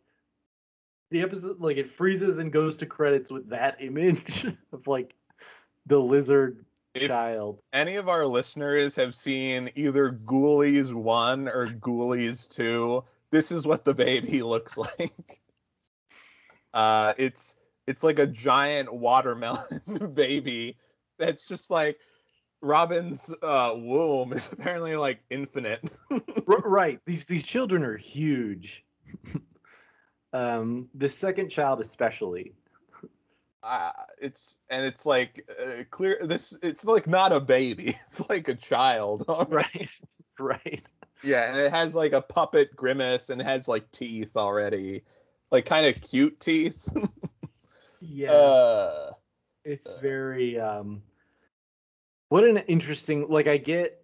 the 1.10 1.22
episode 1.22 1.60
like 1.60 1.76
it 1.76 1.88
freezes 1.88 2.38
and 2.38 2.52
goes 2.52 2.76
to 2.76 2.86
credits 2.86 3.30
with 3.30 3.50
that 3.50 3.76
image 3.82 4.46
of 4.72 4.86
like 4.86 5.14
the 5.86 5.98
lizard 5.98 6.64
If- 6.94 7.08
child 7.08 7.60
Any 7.72 7.96
of 7.96 8.08
our 8.08 8.26
listeners 8.26 8.96
have 8.96 9.14
seen 9.14 9.70
either 9.74 10.10
Ghoulies 10.12 10.92
1 10.92 11.48
or 11.48 11.66
Ghoulies 11.66 12.48
2, 12.48 13.04
this 13.30 13.52
is 13.52 13.66
what 13.66 13.84
the 13.84 13.94
baby 13.94 14.42
looks 14.44 14.76
like. 14.78 15.12
Uh, 16.72 17.14
it's 17.18 17.60
it's 17.86 18.04
like 18.04 18.18
a 18.20 18.26
giant 18.26 18.92
watermelon 18.92 19.80
baby 20.14 20.76
that's 21.18 21.48
just 21.48 21.70
like 21.70 21.98
Robin's 22.62 23.34
uh, 23.42 23.72
womb 23.74 24.32
is 24.32 24.52
apparently 24.52 24.94
like 24.96 25.20
infinite. 25.30 25.80
R- 26.10 26.58
right 26.64 27.00
these 27.06 27.24
these 27.24 27.44
children 27.46 27.82
are 27.84 27.96
huge 27.96 28.84
um 30.32 30.88
the 30.94 31.08
second 31.08 31.48
child 31.48 31.80
especially. 31.80 32.54
Uh, 33.62 33.92
it's 34.18 34.60
and 34.70 34.86
it's 34.86 35.04
like 35.04 35.46
uh, 35.60 35.84
clear 35.90 36.18
this 36.22 36.56
it's 36.62 36.86
like 36.86 37.06
not 37.06 37.30
a 37.30 37.40
baby 37.40 37.88
it's 38.08 38.28
like 38.28 38.48
a 38.48 38.54
child. 38.54 39.24
Right 39.50 39.90
right. 40.38 40.82
Yeah 41.22 41.50
and 41.50 41.58
it 41.58 41.70
has 41.70 41.94
like 41.94 42.12
a 42.12 42.22
puppet 42.22 42.74
grimace 42.74 43.28
and 43.28 43.40
it 43.40 43.44
has 43.44 43.68
like 43.68 43.90
teeth 43.90 44.36
already. 44.36 45.02
Like 45.50 45.66
kind 45.66 45.86
of 45.86 46.00
cute 46.00 46.40
teeth. 46.40 46.88
Yeah. 48.02 48.32
Uh 48.32 49.10
it's 49.64 49.86
uh, 49.86 49.98
very 50.00 50.58
um 50.58 51.02
what 52.30 52.44
an 52.44 52.56
interesting 52.58 53.28
like 53.28 53.46
i 53.46 53.58
get 53.58 54.02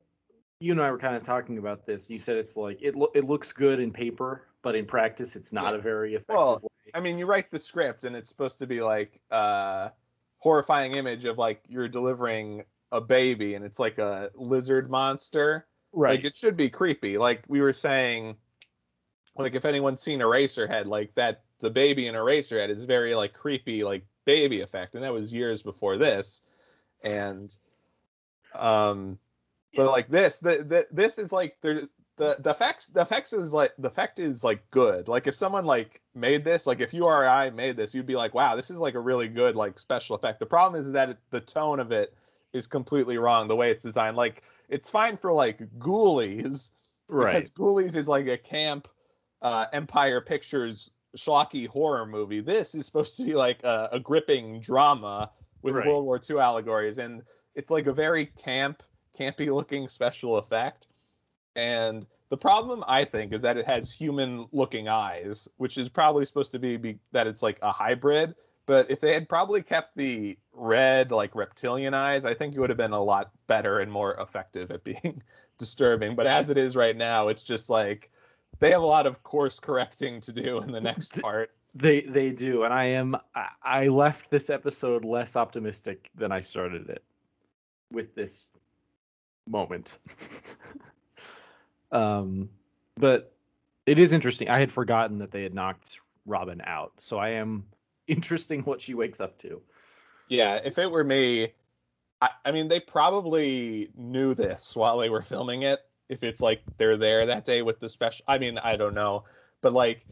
you 0.60 0.72
and 0.72 0.82
i 0.82 0.90
were 0.90 0.98
kind 0.98 1.16
of 1.16 1.22
talking 1.24 1.58
about 1.58 1.86
this. 1.86 2.10
You 2.10 2.18
said 2.18 2.36
it's 2.36 2.56
like 2.56 2.78
it, 2.82 2.94
lo- 2.94 3.10
it 3.14 3.24
looks 3.24 3.52
good 3.52 3.80
in 3.80 3.90
paper 3.92 4.42
but 4.66 4.74
in 4.74 4.84
practice 4.84 5.36
it's 5.36 5.52
not 5.52 5.72
Yeah. 5.72 5.78
a 5.78 5.82
very 5.82 6.14
effective 6.16 6.36
Well, 6.36 6.60
way 6.60 6.90
i 6.92 7.00
mean 7.00 7.18
you 7.18 7.26
write 7.26 7.50
the 7.52 7.58
script 7.58 8.04
and 8.04 8.16
it's 8.16 8.28
supposed 8.28 8.58
to 8.58 8.66
be 8.66 8.80
like 8.80 9.12
uh 9.30 9.90
horrifying 10.38 10.92
image 10.94 11.24
of 11.24 11.38
like 11.38 11.62
you're 11.68 11.88
delivering 11.88 12.64
a 12.92 13.00
baby 13.00 13.54
and 13.54 13.64
it's 13.64 13.78
like 13.78 13.98
a 13.98 14.30
lizard 14.34 14.90
monster 14.90 15.66
right 15.92 16.16
Like 16.16 16.24
it 16.24 16.36
should 16.36 16.56
be 16.56 16.68
creepy. 16.68 17.16
Like 17.16 17.44
we 17.48 17.60
were 17.60 17.72
saying, 17.72 18.36
like 19.36 19.54
if 19.54 19.64
anyone's 19.64 20.02
seen 20.02 20.20
Eraserhead, 20.20 20.86
like 20.86 21.14
that 21.14 21.42
the 21.60 21.70
baby 21.70 22.06
in 22.06 22.14
Eraserhead 22.14 22.68
is 22.68 22.84
very 22.84 23.14
like 23.14 23.32
creepy, 23.32 23.82
like 23.84 24.04
baby 24.24 24.60
effect, 24.60 24.94
and 24.94 25.02
that 25.04 25.12
was 25.12 25.32
years 25.32 25.62
before 25.62 25.96
this. 25.96 26.42
And 27.02 27.54
um 28.54 29.18
but 29.74 29.90
like 29.90 30.06
this, 30.06 30.40
the, 30.40 30.64
the 30.64 30.86
this 30.90 31.18
is 31.18 31.32
like 31.32 31.56
there 31.60 31.82
the 32.16 32.36
the 32.38 32.50
effects 32.50 32.88
the 32.88 33.02
effects 33.02 33.32
is 33.32 33.52
like 33.52 33.72
the 33.78 33.88
effect 33.88 34.18
is 34.18 34.42
like 34.42 34.68
good. 34.70 35.08
Like 35.08 35.26
if 35.26 35.34
someone 35.34 35.64
like 35.64 36.00
made 36.14 36.44
this, 36.44 36.66
like 36.66 36.80
if 36.80 36.94
you 36.94 37.04
or 37.04 37.26
I 37.26 37.50
made 37.50 37.76
this, 37.76 37.94
you'd 37.94 38.06
be 38.06 38.16
like, 38.16 38.34
wow, 38.34 38.56
this 38.56 38.70
is 38.70 38.78
like 38.78 38.94
a 38.94 39.00
really 39.00 39.28
good 39.28 39.56
like 39.56 39.78
special 39.78 40.16
effect. 40.16 40.40
The 40.40 40.46
problem 40.46 40.80
is 40.80 40.92
that 40.92 41.10
it, 41.10 41.18
the 41.30 41.40
tone 41.40 41.78
of 41.78 41.92
it 41.92 42.14
is 42.52 42.66
completely 42.66 43.18
wrong. 43.18 43.48
The 43.48 43.56
way 43.56 43.70
it's 43.70 43.82
designed, 43.82 44.16
like 44.16 44.42
it's 44.68 44.88
fine 44.88 45.16
for 45.16 45.32
like 45.32 45.58
Ghoulies, 45.78 46.72
right 47.08 47.34
because 47.34 47.50
Ghoulies 47.50 47.96
is 47.96 48.08
like 48.08 48.28
a 48.28 48.38
camp 48.38 48.88
uh, 49.42 49.66
Empire 49.72 50.20
Pictures 50.20 50.90
schlocky 51.16 51.66
horror 51.68 52.06
movie. 52.06 52.40
This 52.40 52.74
is 52.74 52.86
supposed 52.86 53.16
to 53.18 53.24
be 53.24 53.34
like 53.34 53.62
a, 53.62 53.90
a 53.92 54.00
gripping 54.00 54.60
drama 54.60 55.30
with 55.62 55.74
Right. 55.74 55.86
World 55.86 56.04
War 56.04 56.20
II 56.28 56.38
allegories, 56.38 56.98
and 56.98 57.22
it's 57.54 57.70
like 57.70 57.86
a 57.86 57.92
very 57.92 58.26
camp, 58.26 58.82
campy 59.18 59.52
looking 59.52 59.88
special 59.88 60.36
effect. 60.36 60.88
And 61.56 62.06
the 62.28 62.36
problem, 62.36 62.84
I 62.86 63.04
think, 63.04 63.32
is 63.32 63.42
that 63.42 63.56
it 63.56 63.66
has 63.66 63.92
human 63.92 64.46
looking 64.52 64.88
eyes, 64.88 65.48
which 65.56 65.78
is 65.78 65.88
probably 65.88 66.24
supposed 66.24 66.52
to 66.52 66.58
be, 66.58 66.76
be 66.76 66.98
that 67.12 67.26
it's 67.26 67.42
like 67.42 67.58
a 67.62 67.72
hybrid. 67.72 68.34
But 68.66 68.90
if 68.90 69.00
they 69.00 69.14
had 69.14 69.28
probably 69.28 69.62
kept 69.62 69.96
the 69.96 70.38
red, 70.52 71.10
like 71.10 71.34
reptilian 71.34 71.94
eyes, 71.94 72.24
I 72.24 72.34
think 72.34 72.54
it 72.54 72.60
would 72.60 72.70
have 72.70 72.76
been 72.76 72.92
a 72.92 73.02
lot 73.02 73.30
better 73.46 73.78
and 73.78 73.90
more 73.90 74.14
effective 74.14 74.70
at 74.70 74.84
being 74.84 75.22
disturbing. 75.58 76.14
But 76.14 76.26
as 76.26 76.50
it 76.50 76.56
is 76.56 76.76
right 76.76 76.96
now, 76.96 77.28
it's 77.28 77.44
just 77.44 77.70
like 77.70 78.10
they 78.58 78.70
have 78.70 78.82
a 78.82 78.86
lot 78.86 79.06
of 79.06 79.22
course 79.22 79.60
correcting 79.60 80.20
to 80.22 80.32
do 80.32 80.58
in 80.60 80.72
the 80.72 80.80
next 80.80 81.20
part. 81.20 81.50
they 81.74 82.00
they 82.00 82.30
do 82.30 82.64
and 82.64 82.72
i 82.72 82.84
am 82.84 83.16
I, 83.34 83.48
I 83.62 83.88
left 83.88 84.30
this 84.30 84.48
episode 84.48 85.04
less 85.04 85.36
optimistic 85.36 86.10
than 86.14 86.32
i 86.32 86.40
started 86.40 86.88
it 86.88 87.04
with 87.92 88.14
this 88.14 88.48
moment 89.46 89.98
um 91.92 92.48
but 92.96 93.32
it 93.86 93.98
is 93.98 94.12
interesting 94.12 94.48
i 94.48 94.58
had 94.58 94.72
forgotten 94.72 95.18
that 95.18 95.30
they 95.30 95.42
had 95.42 95.54
knocked 95.54 96.00
robin 96.26 96.60
out 96.64 96.92
so 96.98 97.18
i 97.18 97.30
am 97.30 97.64
interesting 98.06 98.62
what 98.62 98.80
she 98.80 98.94
wakes 98.94 99.20
up 99.20 99.36
to 99.38 99.60
Yeah, 100.28 100.60
if 100.64 100.78
it 100.78 100.90
were 100.90 101.04
me, 101.04 101.52
I, 102.20 102.30
I 102.44 102.52
mean, 102.52 102.68
they 102.68 102.80
probably 102.80 103.90
knew 103.96 104.34
this 104.34 104.74
while 104.74 104.98
they 104.98 105.08
were 105.08 105.22
filming 105.22 105.62
it. 105.62 105.80
If 106.08 106.22
it's 106.22 106.40
like 106.40 106.62
they're 106.76 106.96
there 106.96 107.26
that 107.26 107.44
day 107.44 107.62
with 107.62 107.80
the 107.80 107.88
special, 107.88 108.24
I 108.28 108.38
mean, 108.38 108.58
I 108.58 108.76
don't 108.76 108.94
know, 108.94 109.24
but 109.60 109.72
like, 109.72 110.04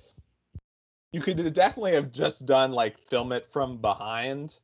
you 1.12 1.20
could 1.20 1.52
definitely 1.52 1.94
have 1.94 2.10
just 2.10 2.46
done 2.46 2.72
like 2.72 2.98
film 2.98 3.32
it 3.32 3.46
from 3.46 3.78
behind. 3.78 4.58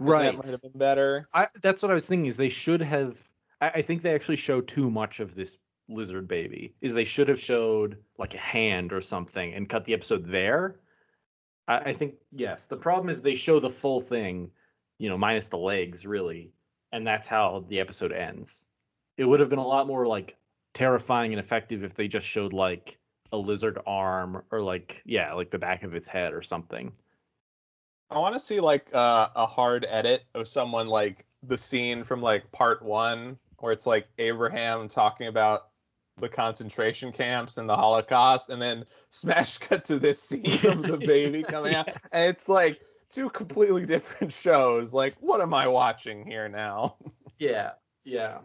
right 0.00 0.32
That 0.32 0.36
might 0.36 0.50
have 0.50 0.62
been 0.62 0.72
better. 0.74 1.28
I, 1.32 1.48
that's 1.62 1.82
what 1.82 1.92
I 1.92 1.94
was 1.94 2.08
thinking. 2.08 2.26
Is 2.26 2.36
they 2.36 2.48
should 2.48 2.80
have. 2.80 3.16
I, 3.60 3.70
I 3.76 3.82
think 3.82 4.02
they 4.02 4.14
actually 4.14 4.36
show 4.36 4.60
too 4.60 4.90
much 4.90 5.20
of 5.20 5.36
this 5.36 5.58
lizard 5.88 6.28
baby. 6.28 6.74
Is 6.80 6.94
they 6.94 7.04
should 7.04 7.28
have 7.28 7.40
showed 7.40 7.98
like 8.18 8.34
a 8.34 8.38
hand 8.38 8.92
or 8.92 9.00
something 9.00 9.54
and 9.54 9.68
cut 9.68 9.84
the 9.84 9.94
episode 9.94 10.26
there. 10.26 10.76
I, 11.68 11.78
I 11.78 11.92
think 11.92 12.14
yes. 12.32 12.66
The 12.66 12.76
problem 12.76 13.08
is 13.08 13.20
they 13.20 13.34
show 13.34 13.60
the 13.60 13.70
full 13.70 14.00
thing, 14.00 14.50
you 14.98 15.08
know, 15.08 15.18
minus 15.18 15.48
the 15.48 15.58
legs, 15.58 16.06
really, 16.06 16.52
and 16.92 17.06
that's 17.06 17.26
how 17.26 17.64
the 17.68 17.80
episode 17.80 18.12
ends. 18.12 18.64
It 19.16 19.24
would 19.24 19.40
have 19.40 19.48
been 19.48 19.58
a 19.58 19.66
lot 19.66 19.86
more 19.86 20.06
like 20.06 20.36
terrifying 20.74 21.32
and 21.32 21.40
effective 21.40 21.84
if 21.84 21.94
they 21.94 22.08
just 22.08 22.26
showed 22.26 22.52
like 22.52 22.98
a 23.32 23.36
lizard 23.36 23.78
arm 23.86 24.42
or 24.50 24.60
like 24.60 25.02
yeah, 25.04 25.32
like 25.32 25.50
the 25.50 25.58
back 25.58 25.82
of 25.82 25.94
its 25.94 26.08
head 26.08 26.32
or 26.32 26.42
something. 26.42 26.92
I 28.10 28.18
want 28.18 28.34
to 28.34 28.40
see 28.40 28.60
like 28.60 28.94
uh, 28.94 29.28
a 29.34 29.46
hard 29.46 29.84
edit 29.88 30.24
of 30.34 30.46
someone 30.46 30.86
like 30.86 31.24
the 31.42 31.58
scene 31.58 32.04
from 32.04 32.20
like 32.20 32.52
part 32.52 32.82
one 32.82 33.38
where 33.58 33.72
it's 33.72 33.86
like 33.86 34.06
Abraham 34.18 34.86
talking 34.88 35.26
about 35.26 35.68
the 36.18 36.28
concentration 36.28 37.12
camps 37.12 37.58
and 37.58 37.68
the 37.68 37.76
Holocaust, 37.76 38.48
and 38.50 38.60
then 38.60 38.84
smash 39.08 39.58
cut 39.58 39.84
to 39.84 39.98
this 39.98 40.22
scene 40.22 40.66
of 40.66 40.82
the 40.82 40.98
baby 40.98 41.42
coming 41.48 41.74
out, 41.74 41.88
and 42.12 42.30
it's 42.30 42.48
like 42.48 42.80
two 43.10 43.28
completely 43.30 43.84
different 43.84 44.32
shows. 44.44 44.94
Like, 44.94 45.14
what 45.20 45.40
am 45.40 45.54
I 45.54 45.68
watching 45.68 46.24
here 46.26 46.48
now? 46.48 46.96
Yeah, 47.38 47.72
yeah. 48.04 48.38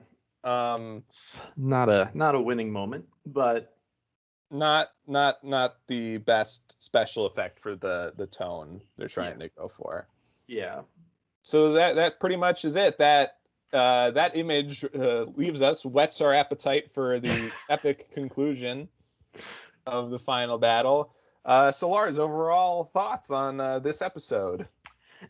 Um, 0.43 1.03
It's 1.07 1.39
not 1.55 1.87
a 1.89 2.09
not 2.13 2.35
a 2.35 2.41
winning 2.41 2.71
moment, 2.71 3.05
but 3.25 3.73
not 4.49 4.89
not 5.07 5.43
not 5.43 5.75
the 5.87 6.17
best 6.17 6.81
special 6.81 7.25
effect 7.25 7.59
for 7.59 7.75
the 7.75 8.11
the 8.17 8.27
tone 8.27 8.81
they're 8.97 9.07
trying 9.07 9.39
to 9.39 9.49
go 9.49 9.67
for. 9.69 10.07
yeah. 10.47 10.81
so 11.43 11.73
that 11.73 11.95
that 11.95 12.19
pretty 12.19 12.35
much 12.35 12.65
is 12.65 12.75
it. 12.75 12.97
That 12.97 13.37
uh, 13.73 14.11
that 14.11 14.35
image 14.35 14.83
uh, 14.95 15.25
leaves 15.35 15.61
us, 15.61 15.85
whets 15.85 16.21
our 16.21 16.33
appetite 16.33 16.91
for 16.91 17.19
the 17.19 17.53
epic 17.69 18.11
conclusion 18.11 18.89
of 19.85 20.11
the 20.11 20.19
final 20.19 20.57
battle. 20.57 21.13
Uh, 21.43 21.71
so, 21.71 21.89
Lars, 21.89 22.19
overall 22.19 22.83
thoughts 22.83 23.31
on 23.31 23.59
uh, 23.59 23.79
this 23.79 24.01
episode? 24.01 24.67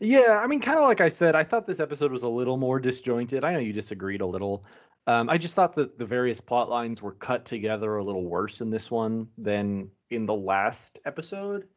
Yeah, 0.00 0.40
I 0.42 0.46
mean, 0.46 0.60
kind 0.60 0.78
of 0.78 0.84
like 0.84 1.00
I 1.00 1.08
said, 1.08 1.34
I 1.34 1.42
thought 1.42 1.66
this 1.66 1.80
episode 1.80 2.12
was 2.12 2.22
a 2.22 2.28
little 2.28 2.56
more 2.56 2.80
disjointed. 2.80 3.44
I 3.44 3.52
know 3.52 3.58
you 3.58 3.72
disagreed 3.72 4.20
a 4.20 4.26
little. 4.26 4.64
Um, 5.06 5.28
I 5.28 5.36
just 5.36 5.54
thought 5.54 5.74
that 5.74 5.98
the 5.98 6.06
various 6.06 6.40
plot 6.40 6.70
lines 6.70 7.02
were 7.02 7.12
cut 7.12 7.44
together 7.44 7.96
a 7.96 8.04
little 8.04 8.24
worse 8.24 8.60
in 8.60 8.70
this 8.70 8.90
one 8.90 9.28
than 9.36 9.90
in 10.10 10.26
the 10.26 10.34
last 10.34 10.98
episode. 11.04 11.68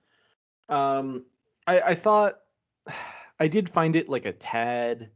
Um, 0.69 1.25
I, 1.65 1.81
I 1.81 1.95
thought 1.95 2.39
I 3.39 3.49
did 3.49 3.69
find 3.69 3.97
it 3.97 4.07
like 4.07 4.25
a 4.25 4.31
tad 4.31 5.09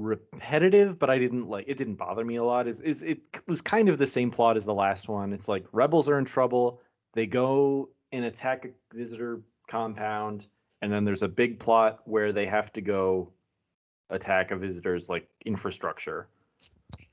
repetitive, 0.00 0.98
but 0.98 1.10
I 1.10 1.18
didn't 1.18 1.48
like 1.48 1.66
it. 1.68 1.78
Didn't 1.78 1.94
bother 1.94 2.24
me 2.24 2.36
a 2.36 2.44
lot. 2.44 2.66
Is 2.66 2.80
is 2.80 3.02
it 3.02 3.20
was 3.46 3.60
kind 3.60 3.88
of 3.88 3.98
the 3.98 4.06
same 4.06 4.30
plot 4.30 4.56
as 4.56 4.64
the 4.64 4.74
last 4.74 5.08
one. 5.08 5.32
It's 5.32 5.48
like 5.48 5.66
rebels 5.72 6.08
are 6.08 6.18
in 6.18 6.24
trouble. 6.24 6.80
They 7.14 7.26
go 7.26 7.90
and 8.12 8.24
attack 8.24 8.64
a 8.64 8.96
visitor 8.96 9.40
compound, 9.68 10.46
and 10.82 10.92
then 10.92 11.04
there's 11.04 11.22
a 11.22 11.28
big 11.28 11.58
plot 11.58 12.00
where 12.04 12.32
they 12.32 12.46
have 12.46 12.72
to 12.74 12.80
go 12.80 13.32
attack 14.10 14.50
a 14.50 14.56
visitor's 14.56 15.08
like 15.08 15.28
infrastructure. 15.44 16.28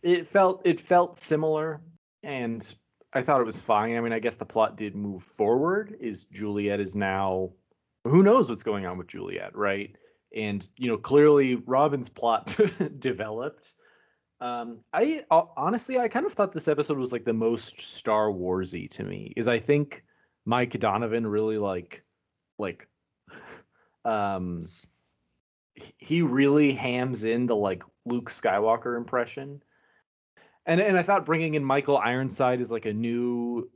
It 0.02 0.28
felt 0.28 0.62
it 0.66 0.80
felt 0.80 1.18
similar, 1.18 1.82
and 2.24 2.76
I 3.14 3.22
thought 3.22 3.42
it 3.42 3.46
was 3.46 3.62
fine. 3.62 3.96
I 3.96 4.02
mean, 4.02 4.14
I 4.14 4.20
guess 4.20 4.36
the 4.36 4.46
plot 4.46 4.78
did 4.78 4.96
move 4.96 5.24
forward. 5.24 5.96
Is 6.00 6.26
Juliet 6.26 6.80
is 6.80 6.96
now 6.96 7.52
who 8.04 8.24
knows 8.24 8.50
what's 8.50 8.64
going 8.64 8.86
on 8.86 8.98
with 8.98 9.08
Juliet, 9.08 9.56
right? 9.56 9.96
And 10.36 10.68
you 10.78 10.90
know, 10.90 10.98
clearly 10.98 11.56
Robin's 11.56 12.10
plot 12.10 12.56
developed. 13.00 13.74
Um, 14.40 14.80
I 14.94 15.24
uh, 15.32 15.44
honestly, 15.56 16.00
I 16.00 16.08
kind 16.08 16.26
of 16.26 16.34
thought 16.34 16.54
this 16.54 16.68
episode 16.68 16.98
was 16.98 17.12
like 17.12 17.26
the 17.26 17.34
most 17.34 17.82
Star 17.82 18.28
Warsy 18.28 18.90
to 18.92 19.04
me. 19.04 19.34
Is 19.36 19.48
I 19.48 19.60
think 19.60 20.04
Mike 20.46 20.78
Donovan 20.80 21.26
really 21.26 21.58
like, 21.58 22.04
like, 22.60 22.88
um, 24.06 24.68
he 25.98 26.22
really 26.22 26.74
hams 26.74 27.24
in 27.24 27.46
the 27.46 27.56
like 27.56 27.84
Luke 28.06 28.30
Skywalker 28.30 28.98
impression. 28.98 29.64
And 30.66 30.82
and 30.82 30.98
I 30.98 31.04
thought 31.04 31.26
bringing 31.26 31.54
in 31.56 31.64
Michael 31.64 31.98
Ironside 31.98 32.62
is 32.62 32.72
like 32.72 32.86
a 32.86 32.94
new 32.94 33.70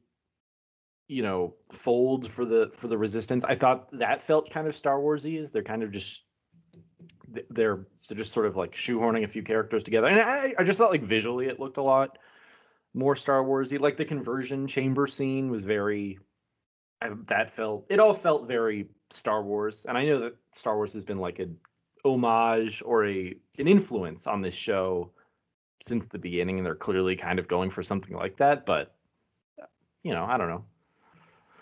you 1.11 1.21
know 1.21 1.55
fold 1.73 2.31
for 2.31 2.45
the 2.45 2.71
for 2.73 2.87
the 2.87 2.97
resistance 2.97 3.43
i 3.43 3.53
thought 3.53 3.89
that 3.91 4.21
felt 4.21 4.49
kind 4.49 4.65
of 4.65 4.73
star 4.73 4.97
warsy 4.97 5.37
is 5.37 5.51
they're 5.51 5.61
kind 5.61 5.83
of 5.83 5.91
just 5.91 6.23
they're 7.49 7.85
they're 8.07 8.17
just 8.17 8.33
sort 8.33 8.45
of 8.45 8.55
like 8.55 8.73
shoehorning 8.73 9.23
a 9.23 9.27
few 9.27 9.43
characters 9.43 9.83
together. 9.83 10.07
And 10.07 10.19
i, 10.19 10.53
I 10.57 10.63
just 10.63 10.77
thought 10.77 10.91
like 10.91 11.03
visually 11.03 11.47
it 11.47 11.59
looked 11.59 11.77
a 11.77 11.83
lot 11.83 12.17
more 12.93 13.15
star 13.15 13.43
warsy. 13.43 13.79
Like 13.79 13.97
the 13.97 14.05
conversion 14.05 14.67
chamber 14.67 15.07
scene 15.07 15.49
was 15.49 15.63
very 15.63 16.19
I, 17.01 17.09
that 17.27 17.51
felt 17.51 17.85
it 17.89 17.99
all 17.99 18.13
felt 18.13 18.47
very 18.47 18.87
star 19.09 19.41
wars. 19.41 19.85
And 19.85 19.97
i 19.97 20.05
know 20.05 20.19
that 20.19 20.35
star 20.51 20.75
wars 20.75 20.93
has 20.93 21.05
been 21.05 21.19
like 21.19 21.39
a 21.39 21.47
homage 22.03 22.81
or 22.85 23.05
a 23.05 23.35
an 23.57 23.67
influence 23.67 24.27
on 24.27 24.41
this 24.41 24.55
show 24.55 25.11
since 25.83 26.07
the 26.07 26.19
beginning 26.19 26.57
and 26.57 26.65
they're 26.65 26.75
clearly 26.75 27.15
kind 27.15 27.39
of 27.39 27.47
going 27.47 27.69
for 27.71 27.81
something 27.81 28.15
like 28.15 28.37
that 28.37 28.67
but 28.67 28.93
you 30.03 30.13
know 30.13 30.23
i 30.23 30.37
don't 30.37 30.49
know. 30.49 30.63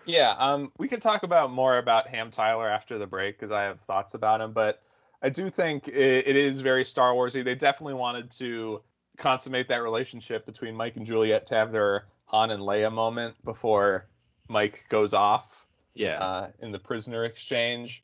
Yeah, 0.10 0.34
um, 0.40 0.72
we 0.80 0.88
could 0.88 1.04
talk 1.04 1.22
about 1.22 1.52
more 1.52 1.78
about 1.78 2.08
Ham 2.08 2.32
Tyler 2.32 2.68
after 2.68 2.98
the 2.98 3.06
break 3.06 3.38
because 3.38 3.52
I 3.52 3.64
have 3.64 3.80
thoughts 3.80 4.16
about 4.16 4.42
him. 4.42 4.54
But 4.54 4.82
I 5.22 5.30
do 5.30 5.50
think 5.50 5.88
it, 5.88 5.94
it 6.28 6.36
is 6.36 6.62
very 6.62 6.86
Star 6.86 7.14
Warsy. 7.14 7.44
They 7.44 7.56
definitely 7.56 7.96
wanted 7.96 8.32
to 8.32 8.82
consummate 9.18 9.68
that 9.68 9.84
relationship 9.84 10.46
between 10.46 10.76
Mike 10.76 10.96
and 10.96 11.06
Juliet 11.06 11.48
to 11.48 11.56
have 11.56 11.72
their 11.72 12.06
Han 12.26 12.52
and 12.52 12.62
Leia 12.62 12.92
moment 12.92 13.36
before 13.44 14.08
Mike 14.48 14.86
goes 14.90 15.14
off. 15.14 15.66
Yeah. 15.94 16.20
Uh, 16.20 16.48
in 16.60 16.72
the 16.72 16.80
prisoner 16.80 17.26
exchange. 17.26 18.04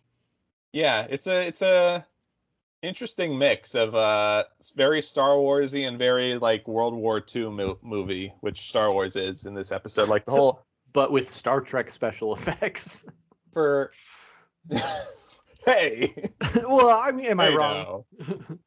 Yeah, 0.74 1.08
it's 1.10 1.28
a 1.28 1.48
it's 1.48 1.62
a 1.62 2.06
interesting 2.82 3.38
mix 3.38 3.76
of 3.76 3.96
uh 3.96 4.44
very 4.76 5.02
Star 5.02 5.36
Warsy 5.36 5.88
and 5.88 5.98
very 5.98 6.38
like 6.38 6.68
World 6.68 6.94
War 6.94 7.24
II 7.34 7.50
mo- 7.52 7.80
movie, 7.82 8.34
which 8.42 8.58
Star 8.58 8.92
Wars 8.92 9.16
is 9.16 9.46
in 9.46 9.54
this 9.54 9.72
episode. 9.72 10.10
Like 10.10 10.26
the 10.26 10.32
whole 10.32 10.66
but 10.94 11.12
with 11.12 11.30
Star 11.30 11.62
Trek 11.62 11.90
special 11.90 12.34
effects. 12.36 13.06
For 13.54 13.92
hey. 15.66 16.14
well, 16.68 16.90
I 16.90 17.12
mean, 17.12 17.28
am 17.28 17.40
I 17.40 17.50
wrong? 17.50 18.04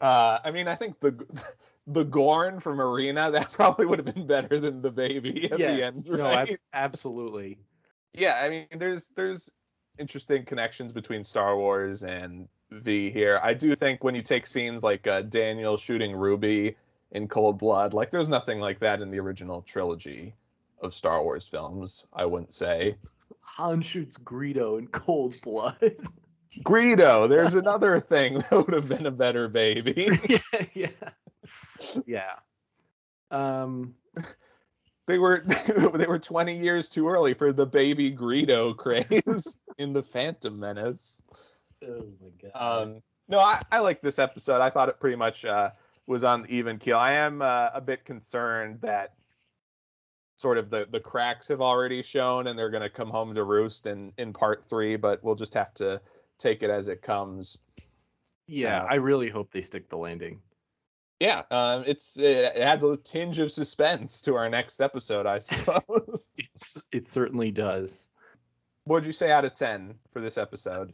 uh, 0.00 0.38
I 0.44 0.50
mean, 0.50 0.68
I 0.68 0.74
think 0.74 1.00
the 1.00 1.26
the 1.86 2.04
Gorn 2.04 2.60
from 2.60 2.80
Arena 2.80 3.30
that 3.32 3.52
probably 3.52 3.86
would 3.86 3.98
have 4.04 4.14
been 4.14 4.26
better 4.26 4.58
than 4.58 4.82
the 4.82 4.90
baby 4.90 5.50
at 5.50 5.58
yes, 5.58 6.04
the 6.04 6.12
end, 6.12 6.20
right? 6.20 6.48
No, 6.48 6.52
ab- 6.54 6.58
absolutely. 6.72 7.58
Yeah, 8.12 8.40
I 8.42 8.48
mean, 8.48 8.66
there's 8.70 9.08
there's 9.08 9.50
interesting 9.98 10.44
connections 10.44 10.92
between 10.92 11.24
Star 11.24 11.56
Wars 11.56 12.02
and 12.02 12.48
V 12.70 13.10
here. 13.10 13.40
I 13.42 13.54
do 13.54 13.74
think 13.74 14.02
when 14.02 14.14
you 14.14 14.22
take 14.22 14.46
scenes 14.46 14.82
like 14.82 15.06
uh, 15.06 15.22
Daniel 15.22 15.76
shooting 15.76 16.14
Ruby 16.14 16.76
in 17.10 17.28
cold 17.28 17.58
blood, 17.58 17.94
like 17.94 18.10
there's 18.10 18.28
nothing 18.28 18.60
like 18.60 18.80
that 18.80 19.00
in 19.00 19.08
the 19.08 19.20
original 19.20 19.62
trilogy 19.62 20.34
of 20.80 20.94
Star 20.94 21.22
Wars 21.22 21.46
films, 21.46 22.06
I 22.12 22.26
wouldn't 22.26 22.52
say. 22.52 22.96
Han 23.44 23.82
shoots 23.82 24.16
Greedo 24.16 24.78
in 24.78 24.88
cold 24.88 25.34
blood. 25.44 25.96
Greedo, 26.64 27.28
there's 27.28 27.54
another 27.54 28.00
thing 28.00 28.34
that 28.34 28.52
would 28.52 28.74
have 28.74 28.88
been 28.88 29.06
a 29.06 29.10
better 29.10 29.48
baby. 29.48 30.08
yeah, 30.28 30.66
yeah. 30.74 30.88
Yeah. 32.06 32.34
Um 33.30 33.94
they 35.06 35.18
were 35.18 35.44
they 35.94 36.06
were 36.06 36.18
20 36.18 36.56
years 36.58 36.88
too 36.88 37.08
early 37.08 37.34
for 37.34 37.52
the 37.52 37.66
baby 37.66 38.12
Greedo 38.12 38.76
craze 38.76 39.58
in 39.76 39.92
the 39.92 40.02
Phantom 40.02 40.58
Menace. 40.58 41.22
Oh 41.86 42.08
my 42.20 42.50
god. 42.50 42.84
Um 42.84 43.02
no, 43.28 43.40
I, 43.40 43.62
I 43.72 43.78
like 43.80 44.02
this 44.02 44.18
episode. 44.18 44.60
I 44.60 44.70
thought 44.70 44.88
it 44.88 45.00
pretty 45.00 45.16
much 45.16 45.44
uh, 45.44 45.70
was 46.06 46.24
on 46.24 46.46
even 46.48 46.78
keel. 46.78 46.98
I 46.98 47.12
am 47.12 47.40
uh, 47.40 47.70
a 47.72 47.80
bit 47.80 48.04
concerned 48.04 48.82
that 48.82 49.14
sort 50.36 50.58
of 50.58 50.70
the 50.70 50.86
the 50.90 51.00
cracks 51.00 51.48
have 51.48 51.60
already 51.60 52.02
shown 52.02 52.46
and 52.46 52.58
they're 52.58 52.70
going 52.70 52.82
to 52.82 52.90
come 52.90 53.10
home 53.10 53.34
to 53.34 53.44
roost 53.44 53.86
in 53.86 54.12
in 54.18 54.32
part 54.32 54.62
3 54.62 54.96
but 54.96 55.22
we'll 55.22 55.34
just 55.34 55.54
have 55.54 55.72
to 55.74 56.00
take 56.38 56.62
it 56.62 56.70
as 56.70 56.88
it 56.88 57.02
comes. 57.02 57.58
Yeah 58.46 58.82
uh, 58.82 58.86
i 58.90 58.94
really 58.96 59.30
hope 59.30 59.52
they 59.52 59.62
stick 59.62 59.88
the 59.88 59.96
landing. 59.96 60.40
Yeah 61.20 61.42
um, 61.50 61.84
it's 61.86 62.18
it 62.18 62.56
adds 62.56 62.82
a 62.82 62.96
tinge 62.96 63.38
of 63.38 63.52
suspense 63.52 64.22
to 64.22 64.34
our 64.34 64.48
next 64.48 64.80
episode 64.80 65.26
i 65.26 65.38
suppose. 65.40 66.28
It's 66.36 66.82
it 66.92 67.08
certainly 67.08 67.50
does. 67.50 68.08
What 68.84 68.96
would 68.96 69.06
you 69.06 69.12
say 69.12 69.30
out 69.30 69.46
of 69.46 69.54
10 69.54 69.94
for 70.10 70.20
this 70.20 70.36
episode? 70.36 70.92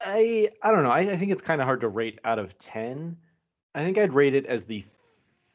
I 0.00 0.50
i 0.62 0.70
don't 0.72 0.82
know. 0.82 0.90
I, 0.90 1.00
I 1.00 1.16
think 1.16 1.32
it's 1.32 1.42
kind 1.42 1.60
of 1.60 1.66
hard 1.66 1.82
to 1.82 1.88
rate 1.88 2.18
out 2.24 2.38
of 2.38 2.56
10 2.56 3.16
i 3.74 3.84
think 3.84 3.98
i'd 3.98 4.14
rate 4.14 4.34
it 4.34 4.46
as 4.46 4.64
the 4.64 4.82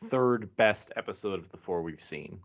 third 0.05 0.55
best 0.55 0.91
episode 0.95 1.39
of 1.39 1.49
the 1.49 1.57
four 1.57 1.82
we've 1.82 2.03
seen 2.03 2.39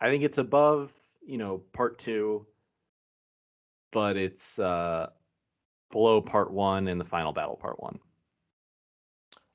I 0.00 0.10
think 0.10 0.22
it's 0.22 0.38
above, 0.38 0.92
you 1.26 1.38
know, 1.38 1.58
part 1.72 1.98
two, 1.98 2.46
but 3.90 4.16
it's 4.16 4.58
uh, 4.58 5.10
below 5.90 6.20
part 6.20 6.50
one 6.50 6.88
and 6.88 7.00
the 7.00 7.04
final 7.04 7.32
battle 7.32 7.56
part 7.56 7.82
one. 7.82 7.98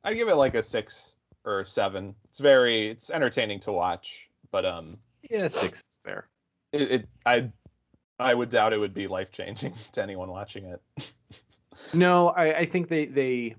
I'd 0.04 0.16
give 0.16 0.28
it 0.28 0.36
like 0.36 0.56
a 0.56 0.64
six 0.64 1.16
or 1.46 1.64
seven. 1.64 2.16
It's 2.26 2.40
very, 2.40 2.88
it's 2.88 3.10
entertaining 3.10 3.62
to 3.62 3.72
watch, 3.72 4.30
but 4.52 4.66
um, 4.66 4.90
yeah, 5.30 5.48
six 5.48 5.84
is 5.90 6.00
fair. 6.04 6.28
It, 6.74 6.82
it 6.92 7.10
I, 7.26 7.50
I 8.20 8.34
would 8.34 8.50
doubt 8.50 8.74
it 8.74 8.80
would 8.80 8.94
be 8.94 9.08
life 9.08 9.32
changing 9.32 9.74
to 9.94 10.04
anyone 10.04 10.30
watching 10.30 10.66
it. 10.66 11.16
no, 11.94 12.30
I, 12.30 12.60
I 12.60 12.66
think 12.66 12.90
they 12.90 13.06
they, 13.06 13.56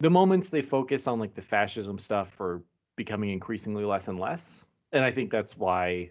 the 0.00 0.10
moments 0.10 0.48
they 0.48 0.62
focus 0.62 1.06
on 1.06 1.18
like 1.18 1.34
the 1.34 1.42
fascism 1.42 1.98
stuff 1.98 2.40
are 2.40 2.62
becoming 2.96 3.30
increasingly 3.30 3.84
less 3.84 4.08
and 4.08 4.18
less 4.18 4.64
and 4.94 5.04
I 5.04 5.10
think 5.10 5.30
that's 5.30 5.56
why, 5.58 6.10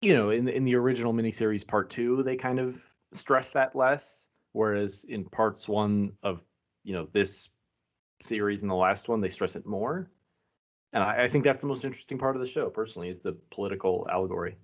you 0.00 0.14
know, 0.14 0.30
in 0.30 0.48
in 0.48 0.64
the 0.64 0.76
original 0.76 1.12
miniseries 1.12 1.66
part 1.66 1.90
two, 1.90 2.22
they 2.22 2.36
kind 2.36 2.60
of 2.60 2.82
stress 3.12 3.50
that 3.50 3.74
less, 3.74 4.28
whereas 4.52 5.04
in 5.04 5.24
parts 5.24 5.68
one 5.68 6.12
of 6.22 6.40
you 6.84 6.94
know 6.94 7.08
this 7.10 7.50
series 8.22 8.62
and 8.62 8.70
the 8.70 8.76
last 8.76 9.08
one, 9.08 9.20
they 9.20 9.28
stress 9.28 9.56
it 9.56 9.66
more. 9.66 10.08
And 10.92 11.02
I, 11.02 11.24
I 11.24 11.28
think 11.28 11.44
that's 11.44 11.60
the 11.60 11.68
most 11.68 11.84
interesting 11.84 12.18
part 12.18 12.36
of 12.36 12.40
the 12.40 12.48
show, 12.48 12.70
personally, 12.70 13.08
is 13.08 13.18
the 13.18 13.36
political 13.50 14.06
allegory. 14.10 14.56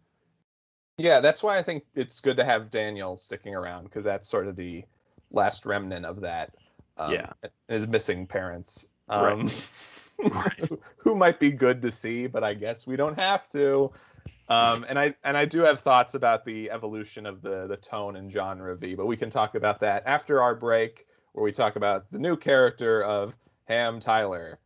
Yeah, 0.97 1.20
that's 1.20 1.42
why 1.42 1.59
I 1.59 1.62
think 1.62 1.84
it's 1.95 2.20
good 2.20 2.38
to 2.38 2.45
have 2.45 2.70
Daniel 2.70 3.16
sticking 3.16 3.55
around 3.55 3.84
because 3.84 4.05
that's 4.05 4.28
sort 4.28 4.47
of 4.47 4.57
the 4.57 4.84
last 5.30 5.66
remnant 5.66 6.07
of 6.07 6.20
that. 6.20 6.55
Um, 6.97 7.12
yeah, 7.12 7.32
his 7.68 7.88
missing 7.88 8.28
parents. 8.28 8.88
Um, 9.09 9.22
right. 9.22 10.01
who 10.98 11.14
might 11.14 11.40
be 11.40 11.52
good 11.52 11.82
to 11.82 11.90
see, 11.90 12.26
but 12.26 12.44
I 12.44 12.54
guess 12.54 12.86
we 12.86 12.96
don't 12.96 13.18
have 13.18 13.48
to. 13.50 13.90
Um, 14.48 14.84
and 14.88 14.98
I 14.98 15.14
and 15.24 15.36
I 15.36 15.44
do 15.44 15.60
have 15.60 15.80
thoughts 15.80 16.14
about 16.14 16.44
the 16.44 16.70
evolution 16.70 17.26
of 17.26 17.42
the 17.42 17.66
the 17.66 17.76
tone 17.76 18.16
and 18.16 18.30
genre 18.30 18.72
of 18.72 18.80
V, 18.80 18.94
but 18.94 19.06
we 19.06 19.16
can 19.16 19.30
talk 19.30 19.54
about 19.54 19.80
that 19.80 20.02
after 20.06 20.42
our 20.42 20.54
break, 20.54 21.04
where 21.32 21.44
we 21.44 21.52
talk 21.52 21.76
about 21.76 22.10
the 22.10 22.18
new 22.18 22.36
character 22.36 23.02
of 23.02 23.36
Ham 23.64 24.00
Tyler. 24.00 24.58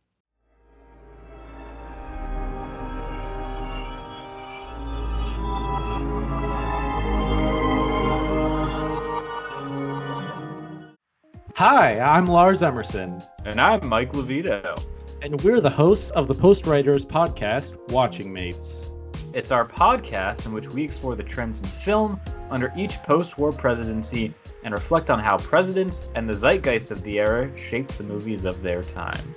Hi, 11.55 11.99
I'm 11.99 12.25
Lars 12.25 12.63
Emerson. 12.63 13.21
And 13.43 13.59
I'm 13.59 13.85
Mike 13.89 14.13
Levito. 14.13 14.81
And 15.21 15.41
we're 15.41 15.59
the 15.59 15.69
hosts 15.69 16.11
of 16.11 16.29
the 16.29 16.33
Post 16.33 16.65
Writers 16.65 17.05
podcast, 17.05 17.77
Watching 17.91 18.31
Mates. 18.31 18.89
It's 19.33 19.51
our 19.51 19.67
podcast 19.67 20.45
in 20.45 20.53
which 20.53 20.69
we 20.69 20.81
explore 20.81 21.17
the 21.17 21.23
trends 21.23 21.59
in 21.59 21.67
film 21.67 22.21
under 22.49 22.71
each 22.77 22.93
post 23.03 23.37
war 23.37 23.51
presidency 23.51 24.33
and 24.63 24.73
reflect 24.73 25.09
on 25.09 25.19
how 25.19 25.37
presidents 25.37 26.07
and 26.15 26.27
the 26.27 26.33
zeitgeist 26.33 26.91
of 26.91 27.03
the 27.03 27.19
era 27.19 27.51
shaped 27.57 27.97
the 27.97 28.03
movies 28.05 28.45
of 28.45 28.61
their 28.61 28.81
time. 28.81 29.35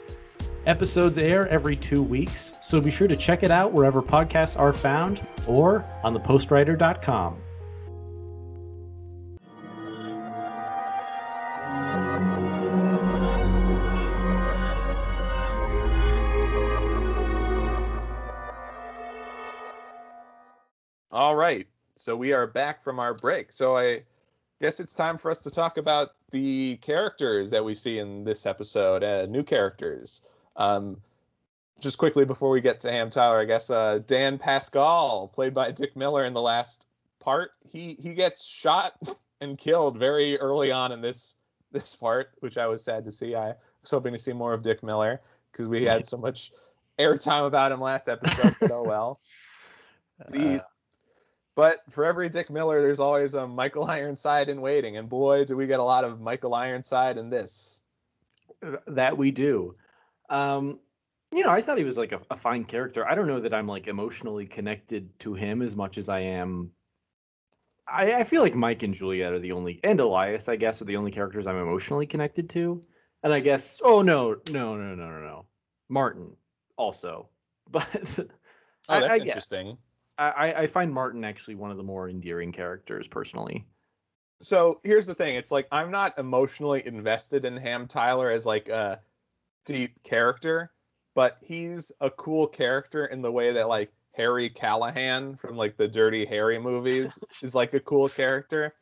Episodes 0.67 1.19
air 1.19 1.49
every 1.49 1.75
two 1.75 2.01
weeks, 2.01 2.53
so 2.63 2.81
be 2.81 2.93
sure 2.93 3.09
to 3.09 3.17
check 3.17 3.43
it 3.43 3.51
out 3.51 3.73
wherever 3.73 4.01
podcasts 4.01 4.57
are 4.57 4.73
found 4.73 5.27
or 5.49 5.85
on 6.05 6.15
thepostwriter.com. 6.15 7.37
So 21.95 22.17
we 22.17 22.33
are 22.33 22.47
back 22.47 22.81
from 22.81 22.99
our 22.99 23.15
break. 23.15 23.53
So 23.53 23.77
I 23.77 24.03
guess 24.61 24.81
it's 24.81 24.95
time 24.95 25.19
for 25.19 25.31
us 25.31 25.39
to 25.41 25.51
talk 25.51 25.77
about 25.77 26.11
the 26.31 26.77
characters 26.77 27.51
that 27.51 27.65
we 27.65 27.75
see 27.75 27.99
in 27.99 28.25
this 28.25 28.47
episode, 28.47 29.05
uh, 29.05 29.27
new 29.27 29.43
characters. 29.43 30.23
Um, 30.57 31.01
just 31.81 31.99
quickly 31.99 32.25
before 32.25 32.51
we 32.51 32.61
get 32.61 32.81
to 32.81 32.93
Ham 32.93 33.11
Tyler, 33.11 33.41
I 33.41 33.45
guess 33.45 33.69
uh, 33.69 33.99
Dan 34.07 34.39
Pascal, 34.39 35.29
played 35.29 35.53
by 35.53 35.73
Dick 35.73 35.97
Miller 35.97 36.25
in 36.25 36.33
the 36.33 36.41
last 36.41 36.87
part, 37.21 37.51
he 37.71 37.95
he 37.95 38.15
gets 38.15 38.45
shot 38.45 38.95
and 39.41 39.59
killed 39.59 39.99
very 39.99 40.39
early 40.39 40.71
on 40.71 40.93
in 40.93 41.01
this 41.01 41.37
this 41.73 41.97
part, 41.97 42.31
which 42.41 42.57
I 42.57 42.67
was 42.67 42.85
sad 42.85 43.05
to 43.07 43.13
see. 43.13 43.35
I 43.35 43.55
was 43.83 43.91
hoping 43.91 44.13
to 44.13 44.19
see 44.19 44.33
more 44.33 44.55
of 44.55 44.63
Dick 44.63 44.83
Miller 44.83 45.21
because 45.51 45.67
we 45.69 45.85
had 45.85 46.07
so 46.07 46.17
much 46.17 46.53
airtime 46.99 47.47
about 47.47 47.73
him 47.73 47.81
last 47.81 48.09
episode. 48.09 48.55
But 48.61 48.71
oh 48.71 48.85
well. 48.85 49.21
The, 50.29 50.63
uh, 50.63 50.65
but 51.55 51.81
for 51.91 52.05
every 52.05 52.29
Dick 52.29 52.51
Miller, 52.51 52.81
there's 52.81 53.01
always 53.01 53.35
a 53.35 53.47
Michael 53.47 53.85
Ironside 53.85 54.49
in 54.49 54.61
waiting, 54.61 54.97
and 54.97 55.09
boy, 55.09 55.45
do 55.45 55.57
we 55.57 55.67
get 55.67 55.81
a 55.81 55.85
lot 55.85 56.05
of 56.05 56.21
Michael 56.21 56.55
Ironside 56.55 57.19
in 57.19 57.31
this. 57.31 57.83
That 58.87 59.17
we 59.17 59.33
do. 59.33 59.75
Um, 60.31 60.79
you 61.33 61.43
know, 61.43 61.51
I 61.51 61.61
thought 61.61 61.79
he 61.79 61.85
was 61.85 61.97
like 61.97 62.13
a, 62.13 62.21
a, 62.31 62.37
fine 62.37 62.65
character. 62.65 63.09
I 63.09 63.15
don't 63.15 63.27
know 63.27 63.41
that 63.41 63.55
I'm 63.55 63.67
like 63.67 63.89
emotionally 63.89 64.47
connected 64.47 65.19
to 65.21 65.35
him 65.35 65.63
as 65.63 65.75
much 65.75 65.99
as 65.99 66.09
I 66.09 66.21
am. 66.21 66.71
I, 67.89 68.13
I 68.13 68.25
feel 68.25 68.43
like 68.43 68.55
Mike 68.55 68.83
and 68.83 68.95
Juliet 68.95 69.33
are 69.33 69.39
the 69.39 69.53
only, 69.53 69.81
and 69.83 69.99
Elias, 69.99 70.49
I 70.49 70.57
guess, 70.57 70.81
are 70.81 70.85
the 70.85 70.97
only 70.97 71.11
characters 71.11 71.47
I'm 71.47 71.57
emotionally 71.57 72.07
connected 72.07 72.51
to. 72.51 72.83
And 73.23 73.33
I 73.33 73.41
guess, 73.41 73.81
oh 73.83 74.03
no, 74.03 74.37
no, 74.51 74.77
no, 74.77 74.95
no, 74.95 75.07
no, 75.07 75.21
no, 75.21 75.47
Martin 75.89 76.37
also, 76.77 77.29
but. 77.71 77.89
oh, 77.89 78.27
that's 78.89 79.07
I, 79.07 79.15
I 79.15 79.19
interesting. 79.19 79.79
I, 80.19 80.55
I 80.55 80.67
find 80.67 80.93
Martin 80.93 81.25
actually 81.25 81.55
one 81.55 81.71
of 81.71 81.77
the 81.77 81.83
more 81.83 82.09
endearing 82.09 82.53
characters 82.53 83.09
personally. 83.09 83.67
So 84.41 84.81
here's 84.83 85.07
the 85.07 85.15
thing: 85.15 85.37
it's 85.37 85.51
like 85.51 85.69
I'm 85.73 85.91
not 85.91 86.19
emotionally 86.19 86.87
invested 86.87 87.45
in 87.45 87.57
Ham 87.57 87.87
Tyler 87.87 88.29
as 88.31 88.45
like 88.45 88.69
a 88.69 89.01
deep 89.65 90.03
character, 90.03 90.73
but 91.15 91.39
he's 91.41 91.93
a 92.01 92.11
cool 92.11 92.47
character 92.47 93.07
in 93.07 93.23
the 93.23 93.33
way 93.33 93.53
that 93.53 93.69
like 93.69 93.91
Harry 94.15 94.51
Callahan 94.51 95.37
from 95.37 95.57
like 95.57 95.77
the 95.77 95.89
Dirty 95.89 96.25
Harry 96.27 96.59
movies 96.59 97.19
is 97.43 97.55
like 97.55 97.73
a 97.73 97.81
cool 97.81 98.09
character. 98.09 98.75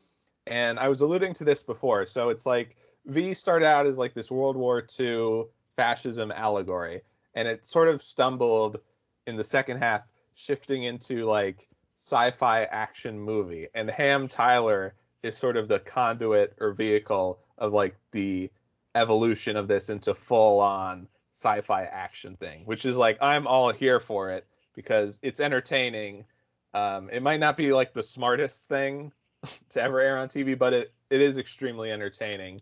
And 0.47 0.79
I 0.79 0.89
was 0.89 1.03
alluding 1.03 1.35
to 1.35 1.45
this 1.45 1.63
before. 1.63 2.07
So 2.07 2.31
it's 2.31 2.47
like 2.47 2.77
V 3.07 3.35
started 3.35 3.67
out 3.67 3.87
as 3.87 3.99
like 3.99 4.15
this 4.15 4.31
World 4.31 4.57
War 4.57 4.85
II 4.99 5.45
fascism 5.77 6.33
allegory, 6.33 7.03
and 7.35 7.47
it 7.47 7.65
sort 7.65 7.89
of 7.89 8.03
stumbled 8.03 8.81
in 9.27 9.37
the 9.37 9.45
second 9.45 9.79
half 9.79 10.10
shifting 10.35 10.85
into 10.85 11.25
like 11.25 11.67
sci-fi 11.97 12.65
action 12.65 13.21
movie. 13.21 13.69
And 13.75 13.91
ham 13.91 14.29
tyler 14.29 14.95
is 15.23 15.37
sort 15.37 15.57
of 15.57 15.69
the 15.69 15.79
conduit 15.79 16.57
or 16.59 16.73
vehicle 16.73 17.41
of 17.59 17.73
like 17.73 17.97
the 18.13 18.51
evolution 18.95 19.57
of 19.57 19.69
this 19.69 19.91
into 19.91 20.15
full 20.15 20.61
on 20.61 21.07
sci-fi 21.33 21.85
action 21.85 22.35
thing 22.37 22.61
which 22.65 22.85
is 22.85 22.97
like 22.97 23.17
i'm 23.23 23.47
all 23.47 23.71
here 23.71 24.01
for 24.01 24.31
it 24.31 24.45
because 24.75 25.19
it's 25.23 25.41
entertaining. 25.41 26.25
Um, 26.73 27.11
it 27.11 27.23
might 27.23 27.41
not 27.41 27.57
be 27.57 27.73
like 27.73 27.93
the 27.93 28.03
smartest 28.03 28.69
thing 28.69 29.13
to 29.71 29.83
ever 29.83 30.01
air 30.01 30.19
on 30.19 30.29
tv 30.29 30.59
but 30.59 30.73
it, 30.73 30.93
it 31.11 31.21
is 31.21 31.39
extremely 31.39 31.91
entertaining 31.91 32.61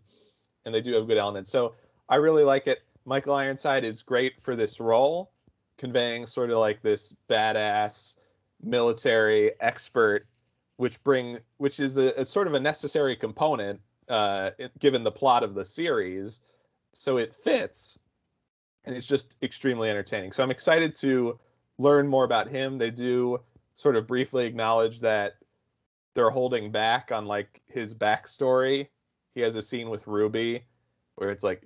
and 0.65 0.73
they 0.73 0.81
do 0.81 0.93
have 0.93 1.07
good 1.07 1.17
elements. 1.17 1.49
So 1.49 1.75
i 2.07 2.15
really 2.15 2.43
like 2.43 2.67
it. 2.67 2.79
Michael 3.05 3.35
ironside 3.35 3.85
is 3.85 4.03
great 4.03 4.41
for 4.41 4.55
this 4.55 4.79
role 4.79 5.31
conveying 5.79 6.27
sort 6.27 6.51
of 6.51 6.59
like 6.59 6.81
this 6.81 7.15
badass 7.27 8.17
military 8.61 9.51
expert, 9.59 10.25
which 10.77 11.03
bring 11.03 11.39
which 11.57 11.79
is 11.79 11.97
a, 11.97 12.13
a 12.21 12.25
sort 12.25 12.47
of 12.47 12.53
a 12.53 12.59
necessary 12.59 13.15
component 13.15 13.81
uh, 14.07 14.51
given 14.77 15.03
the 15.03 15.11
plot 15.11 15.43
of 15.43 15.55
the 15.55 15.65
series. 15.65 16.41
So 16.93 17.17
it 17.17 17.33
fits, 17.33 17.97
and 18.83 18.95
it's 18.95 19.07
just 19.07 19.37
extremely 19.41 19.89
entertaining. 19.89 20.33
So 20.33 20.43
I'm 20.43 20.51
excited 20.51 20.95
to 20.97 21.39
learn 21.77 22.07
more 22.07 22.25
about 22.25 22.49
him. 22.49 22.77
They 22.77 22.91
do 22.91 23.39
sort 23.75 23.95
of 23.95 24.05
briefly 24.05 24.45
acknowledge 24.45 24.99
that 24.99 25.37
they're 26.13 26.29
holding 26.29 26.71
back 26.71 27.11
on 27.11 27.25
like 27.25 27.61
his 27.67 27.95
backstory. 27.95 28.89
He 29.35 29.41
has 29.41 29.55
a 29.55 29.61
scene 29.61 29.89
with 29.89 30.05
Ruby 30.07 30.65
where 31.15 31.29
it's 31.29 31.43
like, 31.43 31.63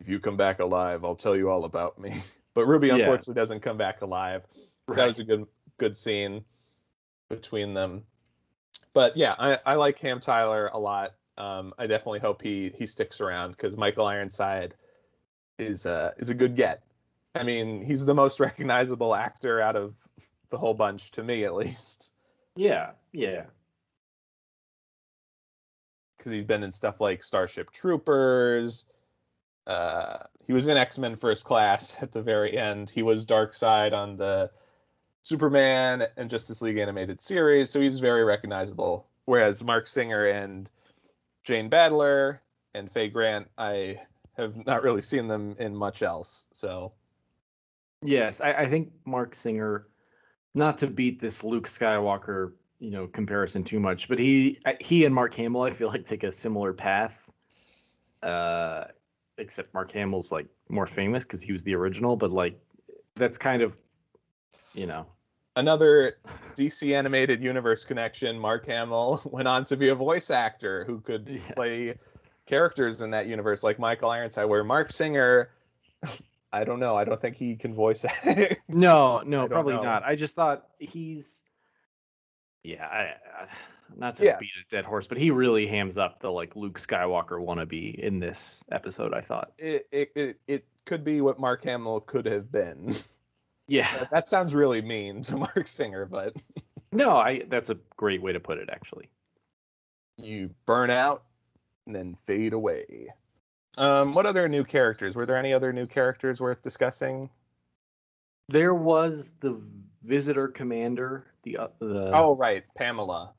if 0.00 0.08
you 0.08 0.18
come 0.18 0.36
back 0.36 0.58
alive, 0.58 1.04
I'll 1.04 1.14
tell 1.14 1.36
you 1.36 1.50
all 1.50 1.64
about 1.64 1.98
me. 1.98 2.12
But 2.60 2.66
Ruby 2.66 2.90
unfortunately 2.90 3.40
yeah. 3.40 3.42
doesn't 3.42 3.60
come 3.60 3.78
back 3.78 4.02
alive. 4.02 4.44
So 4.90 4.96
that 4.96 5.06
was 5.06 5.18
a 5.18 5.24
good 5.24 5.46
good 5.78 5.96
scene 5.96 6.44
between 7.30 7.72
them. 7.72 8.02
But 8.92 9.16
yeah, 9.16 9.34
I, 9.38 9.58
I 9.64 9.74
like 9.76 9.98
Ham 10.00 10.20
Tyler 10.20 10.68
a 10.70 10.78
lot. 10.78 11.14
Um, 11.38 11.72
I 11.78 11.86
definitely 11.86 12.18
hope 12.18 12.42
he 12.42 12.70
he 12.76 12.84
sticks 12.84 13.22
around 13.22 13.52
because 13.52 13.78
Michael 13.78 14.04
Ironside 14.04 14.74
is 15.58 15.86
uh, 15.86 16.10
is 16.18 16.28
a 16.28 16.34
good 16.34 16.54
get. 16.54 16.82
I 17.34 17.44
mean, 17.44 17.80
he's 17.80 18.04
the 18.04 18.14
most 18.14 18.40
recognizable 18.40 19.14
actor 19.14 19.58
out 19.58 19.76
of 19.76 19.96
the 20.50 20.58
whole 20.58 20.74
bunch 20.74 21.12
to 21.12 21.22
me, 21.22 21.44
at 21.44 21.54
least. 21.54 22.12
Yeah, 22.56 22.90
yeah. 23.10 23.44
Because 26.18 26.32
he's 26.32 26.44
been 26.44 26.62
in 26.62 26.72
stuff 26.72 27.00
like 27.00 27.22
Starship 27.22 27.70
Troopers, 27.70 28.84
uh, 29.70 30.26
he 30.46 30.52
was 30.52 30.66
in 30.66 30.76
X 30.76 30.98
Men 30.98 31.14
First 31.14 31.44
Class 31.44 31.96
at 32.02 32.10
the 32.10 32.22
very 32.22 32.58
end. 32.58 32.90
He 32.90 33.02
was 33.02 33.24
Darkseid 33.24 33.92
on 33.92 34.16
the 34.16 34.50
Superman 35.22 36.04
and 36.16 36.28
Justice 36.28 36.60
League 36.60 36.78
animated 36.78 37.20
series, 37.20 37.70
so 37.70 37.80
he's 37.80 38.00
very 38.00 38.24
recognizable. 38.24 39.06
Whereas 39.26 39.62
Marc 39.62 39.86
Singer 39.86 40.26
and 40.26 40.68
Jane 41.44 41.70
Badler 41.70 42.40
and 42.74 42.90
Faye 42.90 43.08
Grant, 43.08 43.48
I 43.56 44.00
have 44.36 44.66
not 44.66 44.82
really 44.82 45.02
seen 45.02 45.28
them 45.28 45.54
in 45.58 45.76
much 45.76 46.02
else. 46.02 46.46
So, 46.52 46.92
yes, 48.02 48.40
I, 48.40 48.52
I 48.52 48.68
think 48.68 48.90
Marc 49.04 49.36
Singer, 49.36 49.86
not 50.52 50.78
to 50.78 50.88
beat 50.88 51.20
this 51.20 51.44
Luke 51.44 51.68
Skywalker, 51.68 52.54
you 52.80 52.90
know, 52.90 53.06
comparison 53.06 53.62
too 53.62 53.78
much, 53.78 54.08
but 54.08 54.18
he 54.18 54.58
he 54.80 55.04
and 55.04 55.14
Mark 55.14 55.32
Hamill, 55.34 55.62
I 55.62 55.70
feel 55.70 55.88
like 55.88 56.06
take 56.06 56.24
a 56.24 56.32
similar 56.32 56.72
path. 56.72 57.30
Uh, 58.20 58.86
except 59.40 59.74
Mark 59.74 59.90
Hamill's 59.92 60.30
like 60.30 60.46
more 60.68 60.86
famous 60.86 61.24
because 61.24 61.40
he 61.40 61.52
was 61.52 61.62
the 61.62 61.74
original, 61.74 62.16
but 62.16 62.30
like 62.30 62.58
that's 63.16 63.38
kind 63.38 63.62
of 63.62 63.76
you 64.74 64.86
know 64.86 65.06
another 65.56 66.14
DC 66.54 66.94
animated 66.94 67.42
universe 67.42 67.84
connection. 67.84 68.38
Mark 68.38 68.66
Hamill 68.66 69.20
went 69.30 69.48
on 69.48 69.64
to 69.64 69.76
be 69.76 69.88
a 69.88 69.94
voice 69.94 70.30
actor 70.30 70.84
who 70.84 71.00
could 71.00 71.28
yeah. 71.28 71.54
play 71.54 71.94
characters 72.46 73.02
in 73.02 73.10
that 73.10 73.26
universe, 73.26 73.62
like 73.62 73.78
Michael 73.78 74.10
Ironside. 74.10 74.46
Where 74.46 74.62
Marc 74.62 74.92
Singer, 74.92 75.50
I 76.52 76.64
don't 76.64 76.80
know. 76.80 76.96
I 76.96 77.04
don't 77.04 77.20
think 77.20 77.36
he 77.36 77.56
can 77.56 77.74
voice 77.74 78.04
act. 78.04 78.60
no, 78.68 79.22
no, 79.24 79.48
probably 79.48 79.74
know. 79.74 79.82
not. 79.82 80.04
I 80.04 80.14
just 80.14 80.34
thought 80.34 80.66
he's 80.78 81.42
yeah, 82.62 82.86
I, 82.86 83.42
I, 83.42 83.48
not 83.96 84.16
to 84.16 84.24
yeah. 84.24 84.36
beat 84.38 84.50
a 84.60 84.68
dead 84.68 84.84
horse, 84.84 85.06
but 85.06 85.18
he 85.18 85.30
really 85.30 85.66
hams 85.66 85.98
up 85.98 86.20
the 86.20 86.30
like 86.30 86.56
Luke 86.56 86.78
Skywalker 86.78 87.44
wannabe 87.44 87.94
in 87.94 88.18
this 88.18 88.62
episode. 88.70 89.14
I 89.14 89.20
thought 89.20 89.52
it 89.58 89.86
it 89.92 90.12
it, 90.14 90.40
it 90.46 90.64
could 90.84 91.04
be 91.04 91.20
what 91.20 91.38
Mark 91.38 91.64
Hamill 91.64 92.00
could 92.00 92.26
have 92.26 92.50
been. 92.50 92.92
Yeah, 93.70 93.88
that, 93.98 94.10
that 94.10 94.28
sounds 94.28 94.52
really 94.52 94.82
mean 94.82 95.20
to 95.22 95.36
Marc 95.54 95.68
Singer, 95.68 96.04
but 96.04 96.34
no, 96.92 97.16
I 97.16 97.44
that's 97.48 97.70
a 97.70 97.76
great 97.96 98.20
way 98.20 98.32
to 98.32 98.40
put 98.40 98.58
it. 98.58 98.68
Actually, 98.68 99.08
you 100.16 100.50
burn 100.66 100.90
out 100.90 101.22
and 101.86 101.94
then 101.94 102.14
fade 102.16 102.52
away. 102.52 103.10
Um, 103.78 104.12
what 104.12 104.26
other 104.26 104.48
new 104.48 104.64
characters? 104.64 105.14
Were 105.14 105.24
there 105.24 105.36
any 105.36 105.52
other 105.52 105.72
new 105.72 105.86
characters 105.86 106.40
worth 106.40 106.62
discussing? 106.62 107.30
There 108.48 108.74
was 108.74 109.30
the 109.38 109.62
visitor 110.02 110.48
commander. 110.48 111.26
The 111.44 111.58
uh, 111.58 111.68
the 111.78 112.10
oh 112.12 112.34
right, 112.34 112.64
Pamela. 112.76 113.34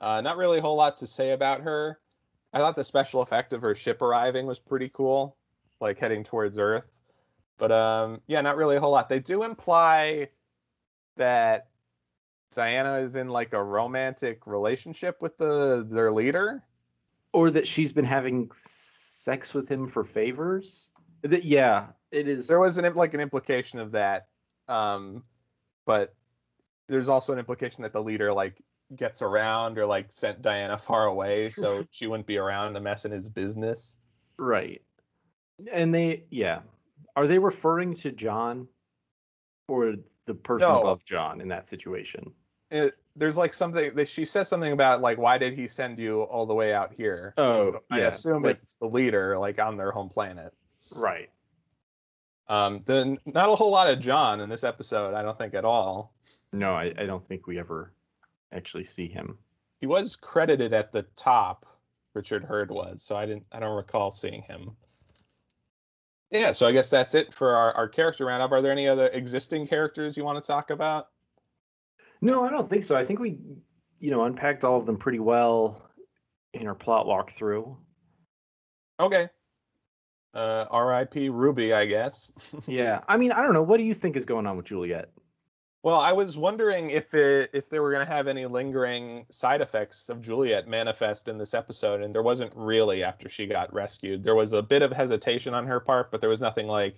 Uh, 0.00 0.20
not 0.20 0.36
really 0.36 0.58
a 0.58 0.62
whole 0.62 0.76
lot 0.76 0.96
to 0.98 1.06
say 1.06 1.32
about 1.32 1.60
her. 1.62 1.98
I 2.52 2.58
thought 2.58 2.76
the 2.76 2.84
special 2.84 3.22
effect 3.22 3.52
of 3.52 3.62
her 3.62 3.74
ship 3.74 4.02
arriving 4.02 4.46
was 4.46 4.58
pretty 4.58 4.88
cool, 4.88 5.36
like 5.80 5.98
heading 5.98 6.24
towards 6.24 6.58
Earth. 6.58 7.00
But 7.58 7.70
um, 7.70 8.22
yeah, 8.26 8.40
not 8.40 8.56
really 8.56 8.76
a 8.76 8.80
whole 8.80 8.90
lot. 8.90 9.08
They 9.08 9.20
do 9.20 9.42
imply 9.42 10.28
that 11.16 11.68
Diana 12.54 12.94
is 12.94 13.14
in 13.14 13.28
like 13.28 13.52
a 13.52 13.62
romantic 13.62 14.46
relationship 14.46 15.20
with 15.20 15.36
the 15.36 15.86
their 15.88 16.10
leader. 16.10 16.62
Or 17.32 17.50
that 17.50 17.66
she's 17.66 17.92
been 17.92 18.04
having 18.04 18.50
sex 18.52 19.54
with 19.54 19.68
him 19.68 19.86
for 19.86 20.02
favors. 20.02 20.90
That 21.22 21.44
yeah, 21.44 21.88
it 22.10 22.26
is. 22.26 22.48
There 22.48 22.58
was 22.58 22.78
an 22.78 22.92
like 22.94 23.14
an 23.14 23.20
implication 23.20 23.78
of 23.78 23.92
that, 23.92 24.28
um, 24.66 25.22
but 25.86 26.14
there's 26.88 27.08
also 27.08 27.32
an 27.32 27.38
implication 27.38 27.82
that 27.82 27.92
the 27.92 28.02
leader 28.02 28.32
like 28.32 28.60
gets 28.96 29.22
around 29.22 29.78
or 29.78 29.86
like 29.86 30.06
sent 30.10 30.42
Diana 30.42 30.76
far 30.76 31.06
away 31.06 31.50
so 31.50 31.86
she 31.90 32.06
wouldn't 32.06 32.26
be 32.26 32.38
around 32.38 32.74
to 32.74 32.80
mess 32.80 33.04
in 33.04 33.12
his 33.12 33.28
business. 33.28 33.98
Right. 34.36 34.82
And 35.72 35.94
they, 35.94 36.24
yeah. 36.30 36.60
Are 37.16 37.26
they 37.26 37.38
referring 37.38 37.94
to 37.96 38.10
John 38.12 38.66
or 39.68 39.94
the 40.26 40.34
person 40.34 40.68
No. 40.68 40.80
above 40.80 41.04
John 41.04 41.40
in 41.40 41.48
that 41.48 41.68
situation? 41.68 42.32
It, 42.70 42.94
there's 43.16 43.36
like 43.36 43.52
something 43.52 43.94
that 43.94 44.08
she 44.08 44.24
says 44.24 44.48
something 44.48 44.72
about 44.72 45.00
like 45.00 45.18
why 45.18 45.38
did 45.38 45.52
he 45.54 45.66
send 45.66 45.98
you 45.98 46.22
all 46.22 46.46
the 46.46 46.54
way 46.54 46.72
out 46.72 46.92
here? 46.94 47.34
Oh, 47.36 47.62
So 47.62 47.80
I 47.90 47.98
yeah, 48.00 48.06
assume 48.06 48.42
like- 48.44 48.60
it's 48.62 48.76
the 48.76 48.86
leader 48.86 49.38
like 49.38 49.58
on 49.58 49.76
their 49.76 49.90
home 49.90 50.08
planet. 50.08 50.52
Right. 50.94 51.30
Um, 52.48 52.82
then 52.84 53.18
not 53.26 53.48
a 53.48 53.54
whole 53.54 53.70
lot 53.70 53.90
of 53.92 54.00
John 54.00 54.40
in 54.40 54.48
this 54.48 54.64
episode, 54.64 55.14
I 55.14 55.22
don't 55.22 55.38
think 55.38 55.54
at 55.54 55.64
all. 55.64 56.12
No, 56.52 56.72
I, 56.74 56.92
I 56.98 57.06
don't 57.06 57.24
think 57.24 57.46
we 57.46 57.58
ever 57.60 57.92
actually 58.52 58.84
see 58.84 59.08
him. 59.08 59.38
He 59.80 59.86
was 59.86 60.16
credited 60.16 60.72
at 60.72 60.92
the 60.92 61.02
top. 61.16 61.66
Richard 62.14 62.44
Herd 62.44 62.70
was, 62.70 63.02
so 63.02 63.16
I 63.16 63.24
didn't. 63.26 63.46
I 63.52 63.60
don't 63.60 63.76
recall 63.76 64.10
seeing 64.10 64.42
him. 64.42 64.76
Yeah, 66.30 66.52
so 66.52 66.66
I 66.66 66.72
guess 66.72 66.88
that's 66.88 67.14
it 67.14 67.32
for 67.32 67.56
our, 67.56 67.72
our 67.72 67.88
character 67.88 68.26
roundup. 68.26 68.52
Are 68.52 68.62
there 68.62 68.72
any 68.72 68.88
other 68.88 69.08
existing 69.08 69.66
characters 69.66 70.16
you 70.16 70.24
want 70.24 70.42
to 70.42 70.46
talk 70.46 70.70
about? 70.70 71.08
No, 72.20 72.44
I 72.44 72.50
don't 72.50 72.68
think 72.68 72.84
so. 72.84 72.96
I 72.96 73.04
think 73.04 73.18
we, 73.18 73.38
you 73.98 74.10
know, 74.10 74.24
unpacked 74.24 74.64
all 74.64 74.78
of 74.78 74.86
them 74.86 74.96
pretty 74.96 75.18
well 75.18 75.90
in 76.52 76.66
our 76.66 76.74
plot 76.74 77.06
walkthrough. 77.06 77.76
Okay. 79.00 79.28
Uh, 80.32 80.66
R.I.P. 80.70 81.30
Ruby, 81.30 81.72
I 81.72 81.86
guess. 81.86 82.32
Yeah. 82.68 83.00
I 83.08 83.16
mean, 83.16 83.32
I 83.32 83.42
don't 83.42 83.54
know. 83.54 83.62
What 83.62 83.78
do 83.78 83.84
you 83.84 83.94
think 83.94 84.16
is 84.16 84.26
going 84.26 84.46
on 84.46 84.56
with 84.56 84.66
Juliet? 84.66 85.10
Well, 85.82 85.98
I 85.98 86.12
was 86.12 86.36
wondering 86.36 86.90
if 86.90 87.14
it, 87.14 87.50
if 87.54 87.70
they 87.70 87.80
were 87.80 87.90
going 87.90 88.04
to 88.06 88.12
have 88.12 88.28
any 88.28 88.44
lingering 88.46 89.24
side 89.30 89.62
effects 89.62 90.10
of 90.10 90.20
Juliet 90.20 90.68
manifest 90.68 91.28
in 91.28 91.38
this 91.38 91.54
episode, 91.54 92.02
and 92.02 92.14
there 92.14 92.22
wasn't 92.22 92.52
really 92.54 93.02
after 93.02 93.28
she 93.28 93.46
got 93.46 93.72
rescued. 93.72 94.22
There 94.22 94.34
was 94.34 94.52
a 94.52 94.62
bit 94.62 94.82
of 94.82 94.92
hesitation 94.92 95.54
on 95.54 95.66
her 95.66 95.80
part, 95.80 96.10
but 96.10 96.20
there 96.20 96.28
was 96.28 96.42
nothing 96.42 96.66
like 96.66 96.96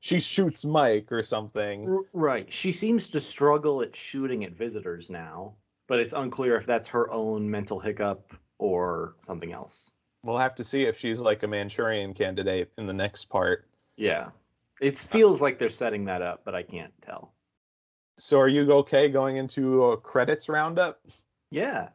she 0.00 0.18
shoots 0.18 0.64
Mike 0.64 1.12
or 1.12 1.22
something. 1.22 2.04
Right. 2.14 2.50
She 2.50 2.72
seems 2.72 3.08
to 3.08 3.20
struggle 3.20 3.82
at 3.82 3.94
shooting 3.94 4.44
at 4.44 4.52
visitors 4.52 5.10
now, 5.10 5.54
but 5.86 6.00
it's 6.00 6.14
unclear 6.14 6.56
if 6.56 6.64
that's 6.64 6.88
her 6.88 7.10
own 7.10 7.50
mental 7.50 7.80
hiccup 7.80 8.32
or 8.56 9.14
something 9.26 9.52
else. 9.52 9.90
We'll 10.24 10.38
have 10.38 10.54
to 10.54 10.64
see 10.64 10.84
if 10.84 10.98
she's 10.98 11.20
like 11.20 11.42
a 11.42 11.48
Manchurian 11.48 12.14
candidate 12.14 12.72
in 12.78 12.86
the 12.86 12.92
next 12.94 13.26
part. 13.26 13.66
Yeah. 13.96 14.30
It 14.80 14.98
feels 14.98 15.42
like 15.42 15.58
they're 15.58 15.68
setting 15.68 16.06
that 16.06 16.22
up, 16.22 16.42
but 16.44 16.54
I 16.54 16.62
can't 16.62 16.92
tell. 17.02 17.32
So, 18.16 18.40
are 18.40 18.48
you 18.48 18.70
okay 18.72 19.08
going 19.08 19.36
into 19.36 19.84
a 19.84 19.96
credits 19.96 20.48
roundup? 20.48 21.00
Yeah. 21.50 21.88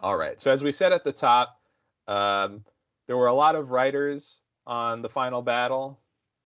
All 0.00 0.16
right. 0.16 0.38
So 0.38 0.52
as 0.52 0.62
we 0.62 0.72
said 0.72 0.92
at 0.92 1.02
the 1.02 1.12
top, 1.12 1.58
um, 2.06 2.64
there 3.06 3.16
were 3.16 3.26
a 3.26 3.32
lot 3.32 3.54
of 3.54 3.70
writers 3.70 4.40
on 4.66 5.02
the 5.02 5.08
final 5.08 5.42
battle. 5.42 5.98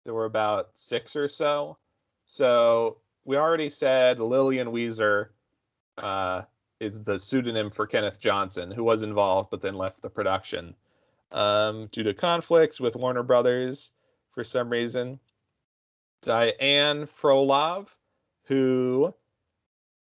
There 0.04 0.14
were 0.14 0.24
about 0.24 0.76
six 0.76 1.16
or 1.16 1.28
so. 1.28 1.78
So 2.24 2.98
we 3.24 3.36
already 3.36 3.70
said 3.70 4.20
Lillian 4.20 4.68
Weezer 4.68 5.28
uh, 5.98 6.42
is 6.80 7.02
the 7.02 7.18
pseudonym 7.18 7.70
for 7.70 7.86
Kenneth 7.86 8.20
Johnson, 8.20 8.70
who 8.70 8.84
was 8.84 9.02
involved 9.02 9.50
but 9.50 9.60
then 9.60 9.74
left 9.74 10.02
the 10.02 10.10
production 10.10 10.74
um, 11.32 11.86
due 11.92 12.02
to 12.02 12.14
conflicts 12.14 12.80
with 12.80 12.96
Warner 12.96 13.22
Brothers 13.22 13.92
for 14.32 14.44
some 14.44 14.70
reason. 14.70 15.18
Diane 16.22 17.02
Frolov, 17.02 17.94
who 18.46 19.14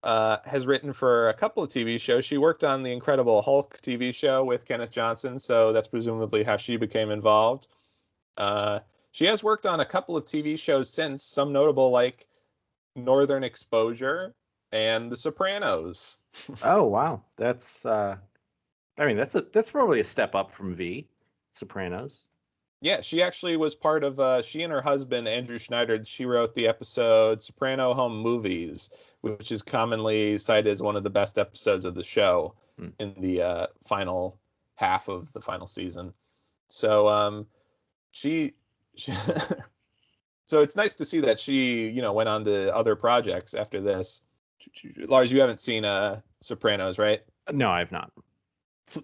uh, 0.02 0.38
has 0.44 0.66
written 0.66 0.92
for 0.92 1.28
a 1.28 1.34
couple 1.34 1.62
of 1.62 1.68
TV 1.68 2.00
shows. 2.00 2.24
She 2.24 2.38
worked 2.38 2.64
on 2.64 2.82
the 2.82 2.92
Incredible 2.92 3.42
Hulk 3.42 3.78
TV 3.78 4.14
show 4.14 4.44
with 4.44 4.66
Kenneth 4.66 4.90
Johnson, 4.90 5.38
so 5.38 5.72
that's 5.72 5.88
presumably 5.88 6.44
how 6.44 6.56
she 6.56 6.76
became 6.76 7.10
involved. 7.10 7.66
Uh, 8.36 8.80
she 9.10 9.26
has 9.26 9.42
worked 9.42 9.66
on 9.66 9.80
a 9.80 9.84
couple 9.84 10.16
of 10.16 10.24
TV 10.24 10.58
shows 10.58 10.88
since, 10.88 11.22
some 11.24 11.52
notable 11.52 11.90
like 11.90 12.26
Northern 12.94 13.44
Exposure 13.44 14.34
and 14.72 15.10
The 15.10 15.16
Sopranos. 15.16 16.20
Oh 16.64 16.84
wow. 16.84 17.22
That's 17.36 17.84
uh 17.84 18.16
I 18.98 19.06
mean 19.06 19.16
that's 19.16 19.34
a 19.34 19.42
that's 19.52 19.70
probably 19.70 20.00
a 20.00 20.04
step 20.04 20.34
up 20.34 20.52
from 20.52 20.74
V. 20.74 21.08
Sopranos. 21.52 22.27
Yeah, 22.80 23.00
she 23.00 23.22
actually 23.22 23.56
was 23.56 23.74
part 23.74 24.04
of. 24.04 24.20
Uh, 24.20 24.42
she 24.42 24.62
and 24.62 24.72
her 24.72 24.80
husband 24.82 25.26
Andrew 25.26 25.58
Schneider. 25.58 26.02
She 26.04 26.26
wrote 26.26 26.54
the 26.54 26.68
episode 26.68 27.42
"Soprano 27.42 27.92
Home 27.92 28.18
Movies," 28.18 28.90
which 29.20 29.50
is 29.50 29.62
commonly 29.62 30.38
cited 30.38 30.70
as 30.70 30.80
one 30.80 30.94
of 30.96 31.02
the 31.02 31.10
best 31.10 31.38
episodes 31.38 31.84
of 31.84 31.94
the 31.94 32.04
show 32.04 32.54
Hmm. 32.78 32.88
in 33.00 33.14
the 33.18 33.42
uh, 33.42 33.66
final 33.82 34.38
half 34.76 35.08
of 35.08 35.32
the 35.32 35.40
final 35.40 35.66
season. 35.66 36.14
So, 36.68 37.08
um, 37.08 37.46
she, 38.12 38.52
she 38.94 39.12
so 40.46 40.62
it's 40.62 40.76
nice 40.76 40.94
to 40.96 41.04
see 41.04 41.20
that 41.20 41.40
she, 41.40 41.88
you 41.88 42.02
know, 42.02 42.12
went 42.12 42.28
on 42.28 42.44
to 42.44 42.74
other 42.74 42.94
projects 42.94 43.54
after 43.54 43.80
this. 43.80 44.22
Lars, 45.08 45.32
you 45.32 45.40
haven't 45.40 45.60
seen 45.60 45.84
uh, 45.84 46.20
Sopranos, 46.40 46.98
right? 46.98 47.22
No, 47.50 47.70
I've 47.70 47.92
not. 47.92 48.12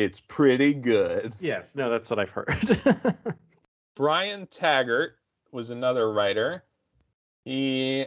It's 0.00 0.18
pretty 0.18 0.72
good. 0.72 1.36
Yes, 1.40 1.76
no, 1.76 1.90
that's 1.90 2.08
what 2.08 2.18
I've 2.18 2.30
heard. 2.30 2.56
Brian 3.96 4.46
Taggert 4.46 5.10
was 5.52 5.68
another 5.68 6.10
writer. 6.10 6.64
He 7.44 8.06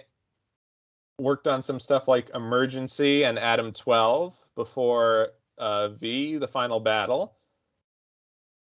worked 1.20 1.48
on 1.48 1.62
some 1.62 1.80
stuff 1.80 2.08
like 2.08 2.32
Emergency 2.34 3.26
and 3.26 3.38
Adam 3.38 3.74
12 3.74 4.40
before 4.56 5.30
uh, 5.60 5.90
V, 5.90 6.38
The 6.38 6.48
Final 6.48 6.80
Battle. 6.80 7.36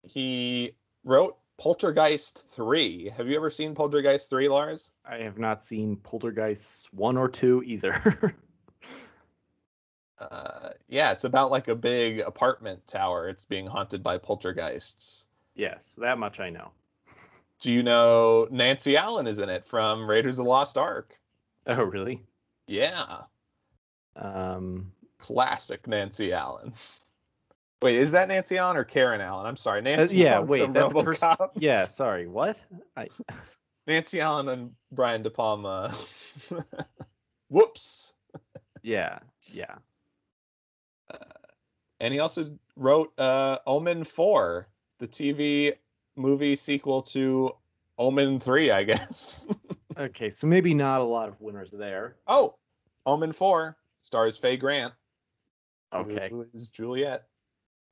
He 0.05 0.73
wrote 1.05 1.37
Poltergeist 1.59 2.49
3. 2.49 3.11
Have 3.11 3.29
you 3.29 3.37
ever 3.37 3.51
seen 3.51 3.75
Poltergeist 3.75 4.31
3, 4.31 4.49
Lars? 4.49 4.93
I 5.05 5.19
have 5.19 5.37
not 5.37 5.63
seen 5.63 5.97
Poltergeist 5.97 6.95
one 6.95 7.19
or 7.19 7.29
two 7.29 7.63
either. 7.67 8.35
Uh, 10.21 10.71
yeah, 10.89 11.13
it's 11.13 11.25
about 11.25 11.51
like 11.51 11.69
a 11.69 11.75
big 11.77 12.21
apartment 12.21 12.87
tower. 12.87 13.29
It's 13.29 13.45
being 13.45 13.67
haunted 13.67 14.03
by 14.03 14.19
poltergeists. 14.19 15.27
yes, 15.55 15.93
that 15.99 16.19
much 16.19 16.41
I 16.41 16.51
know. 16.51 16.71
Do 17.61 17.73
you 17.73 17.83
know 17.83 18.47
Nancy 18.51 18.97
Allen 18.97 19.27
is 19.27 19.39
in 19.39 19.49
it 19.49 19.65
from 19.65 20.09
Raiders 20.09 20.39
of 20.39 20.45
the 20.45 20.51
Lost 20.51 20.79
Ark? 20.79 21.13
Oh, 21.67 21.83
really? 21.85 22.23
Yeah. 22.67 23.23
Um, 24.17 24.93
classic 25.19 25.87
Nancy 25.87 26.33
Allen. 26.33 26.73
Wait, 27.83 27.97
is 27.97 28.13
that 28.13 28.27
Nancy 28.29 28.59
Allen 28.59 28.77
or 28.77 28.83
Karen 28.85 29.21
Allen? 29.21 29.47
I'm 29.47 29.57
sorry, 29.57 29.79
uh, 29.79 29.83
Nancy. 29.83 30.17
yeah, 30.17 30.35
Allen 30.37 30.47
wait, 30.49 30.63
from 30.63 30.73
that's 30.73 30.93
first- 30.93 31.21
RoboCop. 31.23 31.51
yeah. 31.57 31.85
Sorry, 31.85 32.27
what? 32.27 32.61
I 32.97 33.07
Nancy 33.87 34.21
Allen 34.21 34.49
and 34.49 34.73
Brian 34.91 35.23
De 35.23 35.31
Palma. 35.31 35.93
Whoops. 37.49 38.15
yeah, 38.83 39.21
yeah. 39.53 39.77
And 42.01 42.15
he 42.15 42.21
also 42.21 42.59
wrote 42.77 43.13
uh, 43.19 43.59
Omen 43.67 44.05
4, 44.05 44.69
the 44.99 45.09
TV 45.09 45.73
movie 46.17 46.57
sequel 46.57 47.03
to 47.03 47.53
Omen 47.99 48.39
3, 48.39 48.71
I 48.71 48.83
guess. 48.85 49.47
Okay, 49.99 50.31
so 50.31 50.47
maybe 50.47 50.75
not 50.75 51.01
a 51.01 51.05
lot 51.05 51.29
of 51.29 51.41
winners 51.41 51.73
there. 51.73 52.15
oh, 52.29 52.55
Omen 53.05 53.33
4 53.33 53.77
stars 54.03 54.39
Faye 54.39 54.57
Grant. 54.57 54.93
Okay. 55.93 56.29
Who 56.31 56.47
is 56.55 56.69
Juliet 56.69 57.25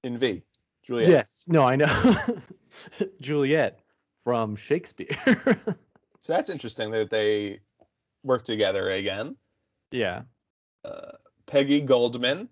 in 0.05 0.17
V. 0.17 0.45
Juliet. 0.85 1.09
Yes. 1.11 1.47
No, 1.49 1.65
I 1.65 1.75
know. 1.75 2.17
Juliet 3.21 3.81
from 4.23 4.55
Shakespeare. 4.55 5.19
So 6.21 6.33
that's 6.35 6.51
interesting 6.51 6.93
that 6.93 7.11
they 7.11 7.61
work 8.23 8.45
together 8.45 8.89
again. 8.91 9.35
yeah. 9.91 10.23
uh, 10.85 11.13
Peggy 11.47 11.81
Goldman, 11.81 12.49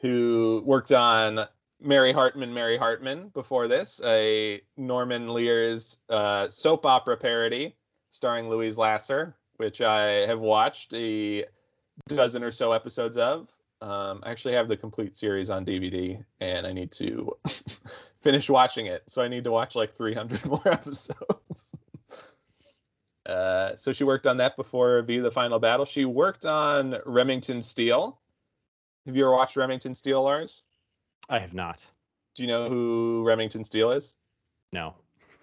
who 0.00 0.62
worked 0.64 0.92
on 0.92 1.46
Mary 1.80 2.12
Hartman, 2.12 2.52
Mary 2.52 2.76
Hartman 2.76 3.28
before 3.28 3.68
this, 3.68 4.00
a 4.04 4.60
Norman 4.76 5.32
Lear's 5.32 5.98
uh, 6.08 6.48
soap 6.48 6.86
opera 6.86 7.16
parody 7.16 7.76
starring 8.10 8.48
Louise 8.48 8.76
Lasser, 8.76 9.36
which 9.56 9.80
I 9.80 10.26
have 10.26 10.40
watched 10.40 10.92
a 10.94 11.44
dozen 12.08 12.42
or 12.42 12.50
so 12.50 12.72
episodes 12.72 13.16
of. 13.16 13.48
Um, 13.82 14.20
I 14.22 14.30
actually 14.30 14.54
have 14.54 14.68
the 14.68 14.76
complete 14.76 15.16
series 15.16 15.48
on 15.48 15.64
DVD, 15.64 16.22
and 16.38 16.66
I 16.66 16.72
need 16.72 16.92
to 16.92 17.36
finish 18.20 18.50
watching 18.50 18.86
it. 18.86 19.02
So 19.06 19.22
I 19.22 19.28
need 19.28 19.44
to 19.44 19.50
watch 19.50 19.74
like 19.74 19.90
300 19.90 20.44
more 20.46 20.68
episodes. 20.68 21.74
uh, 23.26 23.76
so 23.76 23.92
she 23.92 24.04
worked 24.04 24.26
on 24.26 24.38
that 24.38 24.56
before 24.56 25.00
V 25.02 25.18
the 25.20 25.30
Final 25.30 25.58
Battle. 25.58 25.86
She 25.86 26.04
worked 26.04 26.44
on 26.44 26.96
Remington 27.06 27.62
Steele. 27.62 28.18
Have 29.06 29.16
you 29.16 29.24
ever 29.24 29.34
watched 29.34 29.56
Remington 29.56 29.94
Steele, 29.94 30.22
Lars? 30.22 30.62
I 31.28 31.38
have 31.38 31.54
not. 31.54 31.84
Do 32.34 32.42
you 32.42 32.48
know 32.48 32.68
who 32.68 33.24
Remington 33.24 33.64
Steele 33.64 33.92
is? 33.92 34.16
No. 34.72 34.94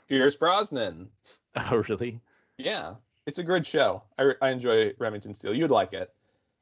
Pierce 0.08 0.36
Brosnan. 0.36 1.10
Oh, 1.60 1.84
really? 1.90 2.22
Yeah, 2.60 2.94
it's 3.26 3.40
a 3.40 3.44
good 3.44 3.66
show. 3.66 4.04
I, 4.20 4.34
I 4.40 4.50
enjoy 4.50 4.94
Remington 5.00 5.34
Steele. 5.34 5.56
You'd 5.56 5.72
like 5.72 5.94
it. 5.94 6.14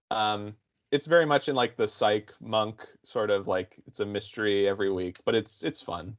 Um, 0.09 0.55
it's 0.89 1.05
very 1.05 1.25
much 1.25 1.49
in 1.49 1.55
like 1.55 1.75
the 1.75 1.85
psych 1.89 2.31
monk 2.39 2.87
sort 3.03 3.29
of 3.29 3.45
like 3.45 3.75
it's 3.87 3.99
a 3.99 4.05
mystery 4.05 4.69
every 4.69 4.89
week, 4.89 5.17
but 5.25 5.35
it's 5.35 5.63
it's 5.63 5.81
fun. 5.81 6.15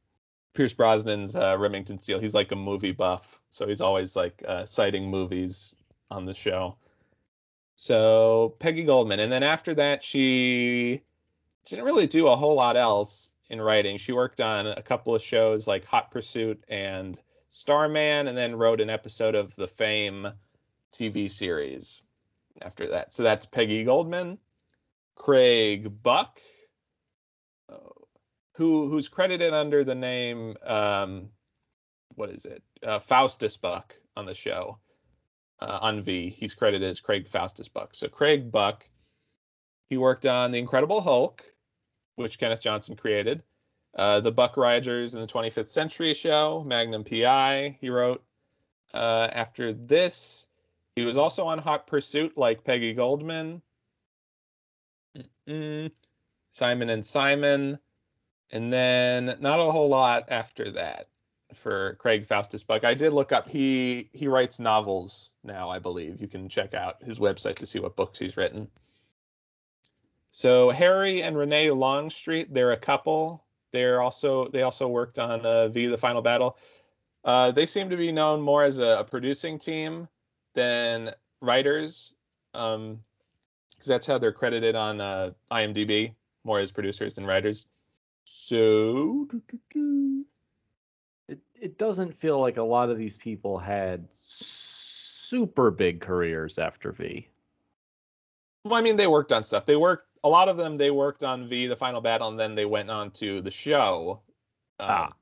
Pierce 0.53 0.75
Brosnan's 0.75 1.35
uh, 1.35 1.57
Remington 1.57 1.99
Steele. 1.99 2.19
He's 2.19 2.35
like 2.35 2.51
a 2.51 2.55
movie 2.55 2.91
buff, 2.91 3.41
so 3.49 3.67
he's 3.67 3.81
always 3.81 4.15
like 4.15 4.43
uh, 4.47 4.65
citing 4.65 5.09
movies 5.09 5.75
on 6.11 6.25
the 6.25 6.35
show. 6.35 6.77
So 7.77 8.55
Peggy 8.59 8.83
Goldman, 8.83 9.19
and 9.19 9.31
then 9.31 9.43
after 9.43 9.75
that, 9.75 10.03
she 10.03 11.03
didn't 11.65 11.85
really 11.85 12.07
do 12.07 12.27
a 12.27 12.35
whole 12.35 12.55
lot 12.55 12.75
else 12.75 13.31
in 13.49 13.61
writing. 13.61 13.97
She 13.97 14.13
worked 14.13 14.41
on 14.41 14.65
a 14.65 14.81
couple 14.81 15.13
of 15.13 15.21
shows 15.21 15.67
like 15.67 15.85
Hot 15.85 16.09
Pursuit 16.09 16.63
and 16.67 17.21
Starman, 17.49 18.27
and 18.27 18.35
then 18.35 18.55
wrote 18.55 18.81
an 18.81 18.89
episode 18.89 19.35
of 19.35 19.55
the 19.55 19.67
Fame 19.67 20.27
TV 20.91 21.29
series 21.29 22.01
after 22.63 22.89
that. 22.89 23.13
So 23.13 23.21
that's 23.21 23.45
Peggy 23.45 23.83
Goldman, 23.83 24.39
Craig 25.15 26.01
Buck, 26.01 26.39
who 28.53 28.89
who's 28.89 29.07
credited 29.07 29.53
under 29.53 29.83
the 29.83 29.95
name 29.95 30.55
um, 30.65 31.29
what 32.15 32.31
is 32.31 32.45
it? 32.45 32.63
Uh, 32.81 32.97
Faustus 32.97 33.55
Buck 33.55 33.95
on 34.15 34.25
the 34.25 34.33
show 34.33 34.79
uh, 35.59 35.79
on 35.81 36.01
V. 36.01 36.29
He's 36.29 36.53
credited 36.53 36.87
as 36.87 36.99
Craig 36.99 37.27
Faustus 37.27 37.67
Buck. 37.67 37.95
So 37.95 38.07
Craig 38.07 38.51
Buck, 38.51 38.87
he 39.89 39.97
worked 39.97 40.25
on 40.25 40.51
The 40.51 40.59
Incredible 40.59 41.01
Hulk, 41.01 41.43
which 42.15 42.39
Kenneth 42.39 42.61
Johnson 42.61 42.95
created. 42.95 43.43
Uh, 43.95 44.19
the 44.19 44.31
Buck 44.31 44.57
Rogers 44.57 45.15
in 45.15 45.21
the 45.21 45.27
25th 45.27 45.67
Century 45.67 46.13
show, 46.13 46.63
Magnum 46.63 47.03
PI, 47.03 47.77
he 47.81 47.89
wrote. 47.89 48.23
Uh, 48.93 49.27
after 49.31 49.73
this, 49.73 50.47
he 50.95 51.05
was 51.05 51.17
also 51.17 51.45
on 51.47 51.59
Hot 51.59 51.87
Pursuit, 51.87 52.37
like 52.37 52.63
Peggy 52.63 52.93
Goldman. 52.93 53.61
Mm-mm. 55.47 55.91
Simon 56.49 56.89
and 56.89 57.05
Simon, 57.05 57.77
and 58.51 58.71
then 58.71 59.37
not 59.39 59.59
a 59.59 59.71
whole 59.71 59.89
lot 59.89 60.25
after 60.29 60.71
that 60.71 61.07
for 61.53 61.95
Craig 61.95 62.25
Faustus 62.25 62.63
Buck. 62.63 62.83
I 62.83 62.93
did 62.93 63.13
look 63.13 63.31
up. 63.31 63.47
He 63.49 64.09
he 64.13 64.27
writes 64.27 64.59
novels 64.59 65.33
now, 65.43 65.69
I 65.69 65.79
believe. 65.79 66.21
You 66.21 66.27
can 66.27 66.49
check 66.49 66.73
out 66.73 67.01
his 67.03 67.19
website 67.19 67.55
to 67.55 67.65
see 67.65 67.79
what 67.79 67.95
books 67.95 68.19
he's 68.19 68.37
written. 68.37 68.67
So 70.31 70.69
Harry 70.69 71.23
and 71.23 71.37
Renee 71.37 71.71
Longstreet, 71.71 72.53
they're 72.53 72.73
a 72.73 72.77
couple. 72.77 73.43
They're 73.71 74.01
also 74.01 74.47
they 74.47 74.61
also 74.61 74.87
worked 74.87 75.19
on 75.19 75.45
uh, 75.45 75.67
V 75.69 75.87
the 75.87 75.97
Final 75.97 76.21
Battle. 76.21 76.57
Uh, 77.23 77.51
they 77.51 77.65
seem 77.65 77.89
to 77.89 77.97
be 77.97 78.11
known 78.11 78.41
more 78.41 78.63
as 78.63 78.77
a, 78.77 78.99
a 78.99 79.03
producing 79.03 79.57
team 79.57 80.07
than 80.53 81.11
writers, 81.41 82.13
because 82.53 82.75
um, 82.75 83.03
that's 83.85 84.07
how 84.07 84.17
they're 84.17 84.31
credited 84.31 84.75
on 84.75 85.01
uh, 85.01 85.31
IMDb, 85.51 86.13
more 86.43 86.59
as 86.59 86.71
producers 86.71 87.15
than 87.15 87.25
writers. 87.25 87.67
So 88.23 89.27
It 91.27 91.39
it 91.55 91.77
doesn't 91.77 92.15
feel 92.15 92.39
like 92.39 92.57
a 92.57 92.63
lot 92.63 92.89
of 92.89 92.97
these 92.97 93.17
people 93.17 93.57
had 93.57 94.07
super 94.13 95.71
big 95.71 96.01
careers 96.01 96.57
after 96.57 96.91
V. 96.91 97.27
Well, 98.63 98.75
I 98.75 98.81
mean, 98.81 98.95
they 98.97 99.07
worked 99.07 99.31
on 99.33 99.43
stuff. 99.43 99.65
They 99.65 99.75
worked 99.75 100.07
a 100.23 100.29
lot 100.29 100.49
of 100.49 100.57
them. 100.57 100.77
They 100.77 100.91
worked 100.91 101.23
on 101.23 101.47
V, 101.47 101.67
the 101.67 101.75
final 101.75 102.01
battle, 102.01 102.27
and 102.27 102.39
then 102.39 102.55
they 102.55 102.65
went 102.65 102.89
on 102.89 103.11
to 103.11 103.41
the 103.41 103.51
show. 103.51 104.21
Um, 104.79 104.87
Ah. 104.89 105.13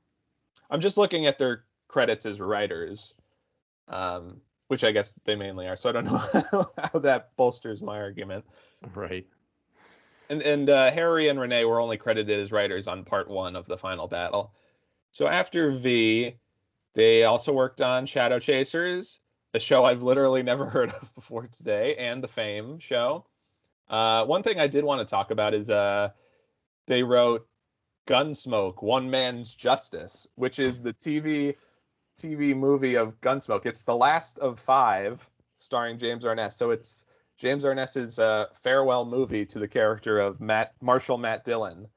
I'm 0.70 0.80
just 0.80 0.98
looking 0.98 1.26
at 1.26 1.38
their 1.38 1.64
credits 1.88 2.26
as 2.26 2.40
writers, 2.40 3.14
um, 3.88 4.40
which 4.68 4.82
I 4.82 4.90
guess 4.92 5.12
they 5.24 5.36
mainly 5.36 5.68
are. 5.68 5.76
So 5.76 5.88
I 5.88 5.92
don't 5.92 6.06
know 6.06 6.70
how 6.92 6.98
that 7.00 7.36
bolsters 7.36 7.82
my 7.82 7.98
argument. 7.98 8.44
Right. 8.94 9.26
And 10.28 10.42
and 10.42 10.68
uh, 10.68 10.90
Harry 10.90 11.28
and 11.28 11.38
Renee 11.38 11.64
were 11.64 11.80
only 11.80 11.96
credited 11.96 12.40
as 12.40 12.50
writers 12.50 12.88
on 12.88 13.04
part 13.04 13.28
one 13.30 13.54
of 13.54 13.66
the 13.66 13.78
final 13.78 14.08
battle. 14.08 14.52
So 15.12 15.26
after 15.26 15.70
V, 15.70 16.36
they 16.94 17.24
also 17.24 17.52
worked 17.52 17.80
on 17.80 18.06
Shadow 18.06 18.38
Chasers, 18.38 19.20
a 19.54 19.60
show 19.60 19.84
I've 19.84 20.02
literally 20.02 20.42
never 20.42 20.66
heard 20.70 20.90
of 20.90 21.14
before 21.14 21.46
today, 21.46 21.96
and 21.96 22.22
the 22.22 22.28
Fame 22.28 22.78
show. 22.78 23.26
Uh, 23.88 24.24
one 24.24 24.42
thing 24.42 24.58
I 24.58 24.66
did 24.66 24.84
want 24.84 25.06
to 25.06 25.10
talk 25.10 25.30
about 25.30 25.54
is 25.54 25.70
uh, 25.70 26.10
they 26.86 27.02
wrote 27.02 27.46
Gunsmoke: 28.06 28.82
One 28.82 29.10
Man's 29.10 29.54
Justice, 29.54 30.26
which 30.34 30.58
is 30.58 30.82
the 30.82 30.92
TV 30.92 31.54
TV 32.18 32.56
movie 32.56 32.96
of 32.96 33.20
Gunsmoke. 33.20 33.66
It's 33.66 33.84
the 33.84 33.96
last 33.96 34.38
of 34.38 34.58
five, 34.58 35.28
starring 35.58 35.98
James 35.98 36.24
Arness. 36.24 36.56
So 36.56 36.70
it's 36.70 37.04
James 37.38 37.64
Arness's 37.64 38.18
uh, 38.18 38.46
farewell 38.54 39.04
movie 39.04 39.44
to 39.46 39.58
the 39.58 39.68
character 39.68 40.18
of 40.18 40.40
Matt 40.40 40.72
Marshall 40.80 41.18
Matt 41.18 41.44
Dillon, 41.44 41.88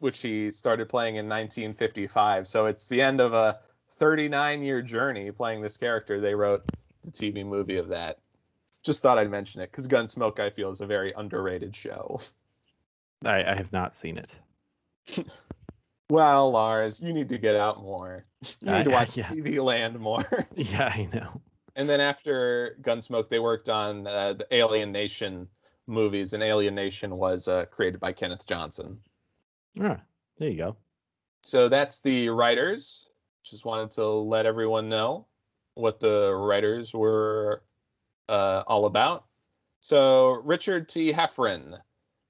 which 0.00 0.20
he 0.20 0.50
started 0.50 0.88
playing 0.88 1.16
in 1.16 1.26
1955. 1.26 2.46
So 2.46 2.66
it's 2.66 2.88
the 2.88 3.02
end 3.02 3.20
of 3.20 3.32
a 3.32 3.58
39 3.90 4.62
year 4.62 4.82
journey 4.82 5.30
playing 5.30 5.62
this 5.62 5.76
character. 5.76 6.20
They 6.20 6.34
wrote 6.34 6.64
the 7.04 7.10
TV 7.10 7.44
movie 7.44 7.78
of 7.78 7.88
that. 7.88 8.18
Just 8.84 9.02
thought 9.02 9.18
I'd 9.18 9.30
mention 9.30 9.60
it 9.60 9.70
because 9.70 9.88
Gunsmoke, 9.88 10.40
I 10.40 10.50
feel, 10.50 10.70
is 10.70 10.80
a 10.80 10.86
very 10.86 11.12
underrated 11.12 11.74
show. 11.74 12.20
I, 13.24 13.44
I 13.44 13.54
have 13.54 13.72
not 13.72 13.94
seen 13.94 14.18
it. 14.18 14.38
Well, 16.10 16.52
Lars, 16.52 17.00
you 17.02 17.12
need 17.12 17.28
to 17.30 17.38
get 17.38 17.54
out 17.54 17.82
more. 17.82 18.24
You 18.62 18.72
need 18.72 18.84
to 18.84 18.90
watch 18.90 19.16
yeah. 19.16 19.24
TV 19.24 19.62
Land 19.62 19.98
more. 19.98 20.24
Yeah, 20.56 20.84
I 20.84 21.06
know. 21.12 21.42
And 21.76 21.88
then 21.88 22.00
after 22.00 22.76
Gunsmoke, 22.80 23.28
they 23.28 23.38
worked 23.38 23.68
on 23.68 24.06
uh, 24.06 24.32
the 24.32 24.46
Alien 24.50 24.90
Nation 24.90 25.48
movies, 25.86 26.32
and 26.32 26.42
Alien 26.42 26.74
Nation 26.74 27.16
was 27.16 27.46
uh, 27.46 27.66
created 27.66 28.00
by 28.00 28.12
Kenneth 28.12 28.46
Johnson. 28.46 29.00
Ah, 29.80 30.00
there 30.38 30.50
you 30.50 30.56
go. 30.56 30.76
So 31.42 31.68
that's 31.68 32.00
the 32.00 32.30
writers. 32.30 33.08
Just 33.42 33.64
wanted 33.64 33.90
to 33.92 34.06
let 34.06 34.46
everyone 34.46 34.88
know 34.88 35.26
what 35.74 36.00
the 36.00 36.34
writers 36.34 36.92
were 36.92 37.62
uh, 38.28 38.64
all 38.66 38.86
about. 38.86 39.24
So 39.80 40.32
Richard 40.44 40.88
T. 40.88 41.12
Heffron, 41.12 41.78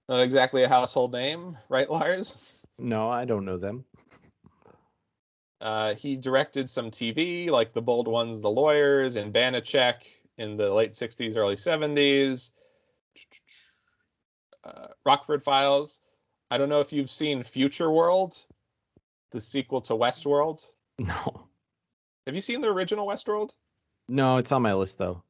not 0.08 0.20
exactly 0.20 0.62
a 0.64 0.68
household 0.68 1.12
name, 1.12 1.56
right, 1.68 1.90
Lars? 1.90 2.62
No, 2.78 3.10
I 3.10 3.24
don't 3.24 3.44
know 3.44 3.56
them. 3.56 3.84
Uh, 5.60 5.94
he 5.94 6.14
directed 6.14 6.70
some 6.70 6.90
TV, 6.90 7.50
like 7.50 7.72
The 7.72 7.82
Bold 7.82 8.06
Ones, 8.06 8.42
The 8.42 8.50
Lawyers, 8.50 9.16
and 9.16 9.32
Banacek 9.32 10.06
in 10.36 10.56
the 10.56 10.72
late 10.72 10.92
60s, 10.92 11.36
early 11.36 11.56
70s. 11.56 12.52
Uh, 14.62 14.88
Rockford 15.04 15.42
Files. 15.42 16.00
I 16.50 16.58
don't 16.58 16.68
know 16.68 16.80
if 16.80 16.92
you've 16.92 17.10
seen 17.10 17.40
Futureworld, 17.40 18.44
the 19.30 19.40
sequel 19.40 19.80
to 19.82 19.94
Westworld. 19.94 20.64
No. 21.00 21.46
Have 22.26 22.34
you 22.34 22.40
seen 22.40 22.60
the 22.60 22.72
original 22.72 23.06
Westworld? 23.06 23.54
No, 24.08 24.38
it's 24.38 24.50
on 24.50 24.62
my 24.62 24.74
list 24.74 24.98
though. 24.98 25.22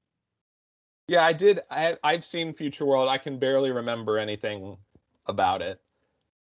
Yeah, 1.08 1.22
I 1.22 1.34
did. 1.34 1.60
I, 1.70 1.96
I've 2.02 2.24
seen 2.24 2.54
Futureworld. 2.54 3.08
I 3.08 3.18
can 3.18 3.38
barely 3.38 3.70
remember 3.70 4.18
anything 4.18 4.78
about 5.26 5.60
it. 5.60 5.78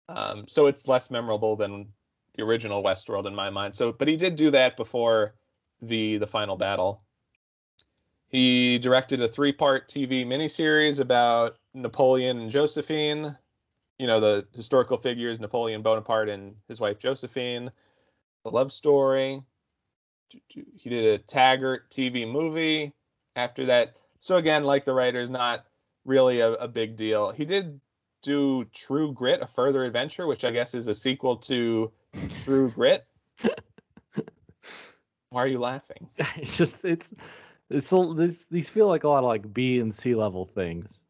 Um, 0.08 0.46
so 0.46 0.66
it's 0.66 0.86
less 0.86 1.10
memorable 1.10 1.56
than 1.56 1.88
the 2.34 2.44
original 2.44 2.82
Westworld 2.82 3.26
in 3.26 3.34
my 3.34 3.50
mind. 3.50 3.74
So, 3.74 3.92
but 3.92 4.06
he 4.06 4.16
did 4.16 4.36
do 4.36 4.50
that 4.52 4.76
before 4.76 5.34
the 5.82 6.18
the 6.18 6.26
final 6.26 6.56
battle. 6.56 7.02
He 8.28 8.78
directed 8.78 9.20
a 9.22 9.28
three-part 9.28 9.88
TV 9.88 10.26
miniseries 10.26 11.00
about 11.00 11.56
Napoleon 11.74 12.38
and 12.38 12.50
Josephine. 12.50 13.36
You 13.98 14.06
know 14.06 14.20
the 14.20 14.46
historical 14.54 14.96
figures 14.98 15.40
Napoleon 15.40 15.82
Bonaparte 15.82 16.28
and 16.28 16.56
his 16.68 16.80
wife 16.80 16.98
Josephine. 16.98 17.70
The 18.44 18.50
love 18.50 18.72
story. 18.72 19.42
He 20.48 20.90
did 20.90 21.04
a 21.04 21.18
Taggart 21.18 21.88
TV 21.90 22.30
movie 22.30 22.92
after 23.36 23.66
that. 23.66 23.96
So 24.20 24.36
again, 24.36 24.64
like 24.64 24.84
the 24.84 24.92
writers, 24.92 25.30
not 25.30 25.64
really 26.04 26.40
a, 26.40 26.52
a 26.52 26.68
big 26.68 26.96
deal. 26.96 27.30
He 27.30 27.44
did 27.44 27.80
do 28.22 28.64
True 28.66 29.12
Grit: 29.12 29.40
A 29.40 29.46
Further 29.46 29.84
Adventure, 29.84 30.26
which 30.26 30.44
I 30.44 30.50
guess 30.50 30.74
is 30.74 30.88
a 30.88 30.94
sequel 30.94 31.36
to 31.38 31.92
True 32.42 32.70
Grit. 32.70 33.06
Why 35.30 35.42
are 35.42 35.46
you 35.46 35.58
laughing? 35.58 36.08
It's 36.36 36.56
just 36.56 36.84
it's 36.84 37.14
it's 37.70 37.90
this 37.90 38.44
these 38.46 38.68
feel 38.68 38.88
like 38.88 39.04
a 39.04 39.08
lot 39.08 39.24
of 39.24 39.28
like 39.28 39.52
B 39.52 39.80
and 39.80 39.94
C 39.94 40.14
level 40.14 40.44
things. 40.44 41.05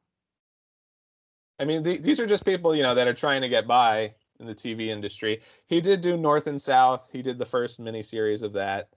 I 1.59 1.65
mean, 1.65 1.85
th- 1.85 2.03
these 2.03 2.21
are 2.21 2.27
just 2.27 2.45
people, 2.45 2.75
you 2.75 2.83
know, 2.83 2.95
that 2.95 3.09
are 3.09 3.15
trying 3.15 3.43
to 3.43 3.49
get 3.49 3.67
by 3.67 4.15
in 4.39 4.47
the 4.47 4.55
TV 4.55 4.89
industry. 4.89 5.41
He 5.67 5.81
did 5.81 6.01
do 6.01 6.17
North 6.17 6.47
and 6.47 6.61
South. 6.61 7.11
He 7.13 7.23
did 7.23 7.39
the 7.39 7.47
first 7.47 7.81
miniseries 7.81 8.43
of 8.43 8.53
that, 8.55 8.89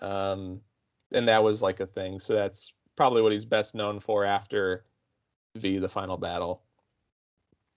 um, 0.00 0.60
and 1.12 1.28
that 1.28 1.42
was 1.42 1.60
like 1.62 1.80
a 1.80 1.86
thing. 1.86 2.18
So 2.18 2.34
that's 2.34 2.72
probably 2.96 3.22
what 3.22 3.32
he's 3.32 3.44
best 3.44 3.74
known 3.74 4.00
for 4.00 4.24
after 4.24 4.84
V: 5.56 5.78
The 5.78 5.88
Final 5.88 6.16
Battle. 6.16 6.62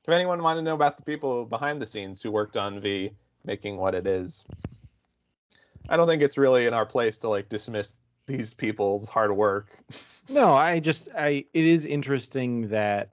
If 0.03 0.09
anyone 0.09 0.43
want 0.43 0.57
to 0.57 0.63
know 0.63 0.75
about 0.75 0.97
the 0.97 1.03
people 1.03 1.45
behind 1.45 1.81
the 1.81 1.85
scenes 1.85 2.21
who 2.21 2.31
worked 2.31 2.57
on 2.57 2.79
V, 2.79 3.11
making 3.45 3.77
what 3.77 3.95
it 3.95 4.05
is, 4.05 4.45
I 5.87 5.97
don't 5.97 6.07
think 6.07 6.21
it's 6.21 6.37
really 6.37 6.65
in 6.65 6.73
our 6.73 6.85
place 6.85 7.19
to 7.19 7.29
like 7.29 7.49
dismiss 7.49 7.95
these 8.25 8.53
people's 8.53 9.09
hard 9.09 9.35
work. 9.35 9.69
No, 10.29 10.53
I 10.53 10.79
just 10.79 11.09
I 11.17 11.43
it 11.53 11.65
is 11.65 11.83
interesting 11.83 12.69
that 12.69 13.09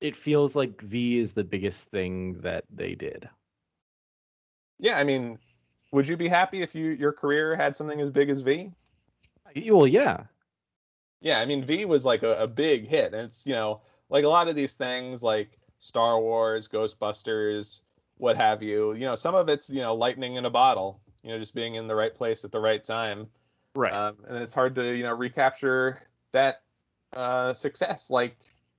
it 0.00 0.16
feels 0.16 0.54
like 0.54 0.80
V 0.80 1.18
is 1.18 1.32
the 1.32 1.44
biggest 1.44 1.90
thing 1.90 2.40
that 2.40 2.64
they 2.70 2.94
did. 2.94 3.28
yeah, 4.78 4.98
I 4.98 5.04
mean, 5.04 5.38
would 5.92 6.08
you 6.08 6.16
be 6.16 6.28
happy 6.28 6.62
if 6.62 6.74
you 6.74 6.90
your 6.90 7.12
career 7.12 7.56
had 7.56 7.76
something 7.76 8.00
as 8.00 8.10
big 8.10 8.30
as 8.30 8.40
V? 8.40 8.72
Well, 9.70 9.86
yeah. 9.86 10.24
Yeah, 11.20 11.38
I 11.40 11.46
mean 11.46 11.64
V 11.64 11.84
was 11.84 12.04
like 12.04 12.22
a, 12.22 12.36
a 12.36 12.46
big 12.46 12.86
hit, 12.86 13.14
and 13.14 13.22
it's 13.22 13.46
you 13.46 13.54
know 13.54 13.80
like 14.10 14.24
a 14.24 14.28
lot 14.28 14.48
of 14.48 14.56
these 14.56 14.74
things 14.74 15.22
like 15.22 15.56
Star 15.78 16.20
Wars, 16.20 16.68
Ghostbusters, 16.68 17.82
what 18.18 18.36
have 18.36 18.62
you. 18.62 18.92
You 18.94 19.06
know, 19.06 19.14
some 19.14 19.34
of 19.34 19.48
it's 19.48 19.70
you 19.70 19.80
know 19.80 19.94
lightning 19.94 20.34
in 20.34 20.44
a 20.44 20.50
bottle. 20.50 21.00
You 21.22 21.30
know, 21.30 21.38
just 21.38 21.54
being 21.54 21.76
in 21.76 21.86
the 21.86 21.94
right 21.94 22.12
place 22.12 22.44
at 22.44 22.52
the 22.52 22.60
right 22.60 22.84
time. 22.84 23.28
Right. 23.74 23.92
Um, 23.92 24.16
and 24.28 24.42
it's 24.42 24.52
hard 24.54 24.74
to 24.74 24.96
you 24.96 25.04
know 25.04 25.14
recapture 25.14 26.02
that 26.32 26.62
uh, 27.14 27.54
success. 27.54 28.10
Like 28.10 28.36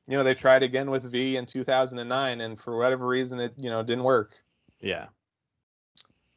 you 0.07 0.17
know 0.17 0.23
they 0.23 0.33
tried 0.33 0.63
again 0.63 0.89
with 0.89 1.03
V 1.03 1.37
in 1.37 1.45
2009, 1.45 2.41
and 2.41 2.59
for 2.59 2.77
whatever 2.77 3.07
reason 3.07 3.39
it 3.39 3.53
you 3.57 3.69
know 3.69 3.83
didn't 3.83 4.03
work. 4.03 4.31
yeah. 4.79 5.07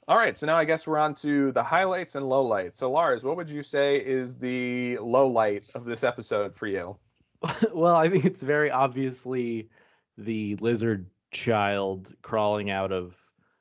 All 0.06 0.16
right, 0.16 0.38
so 0.38 0.46
now 0.46 0.56
I 0.56 0.64
guess 0.64 0.86
we're 0.86 0.98
on 0.98 1.12
to 1.16 1.52
the 1.52 1.62
highlights 1.62 2.14
and 2.14 2.24
lowlights. 2.24 2.76
So 2.76 2.90
Lars, 2.90 3.22
what 3.22 3.36
would 3.36 3.50
you 3.50 3.62
say 3.62 3.96
is 3.96 4.38
the 4.38 4.96
low 5.02 5.28
light 5.28 5.64
of 5.74 5.84
this 5.84 6.02
episode 6.02 6.54
for 6.54 6.66
you? 6.66 6.96
well, 7.74 7.94
I 7.94 8.08
think 8.08 8.24
it's 8.24 8.40
very 8.40 8.70
obviously 8.70 9.68
the 10.16 10.56
lizard 10.56 11.10
child 11.30 12.14
crawling 12.22 12.70
out 12.70 12.90
of 12.90 13.14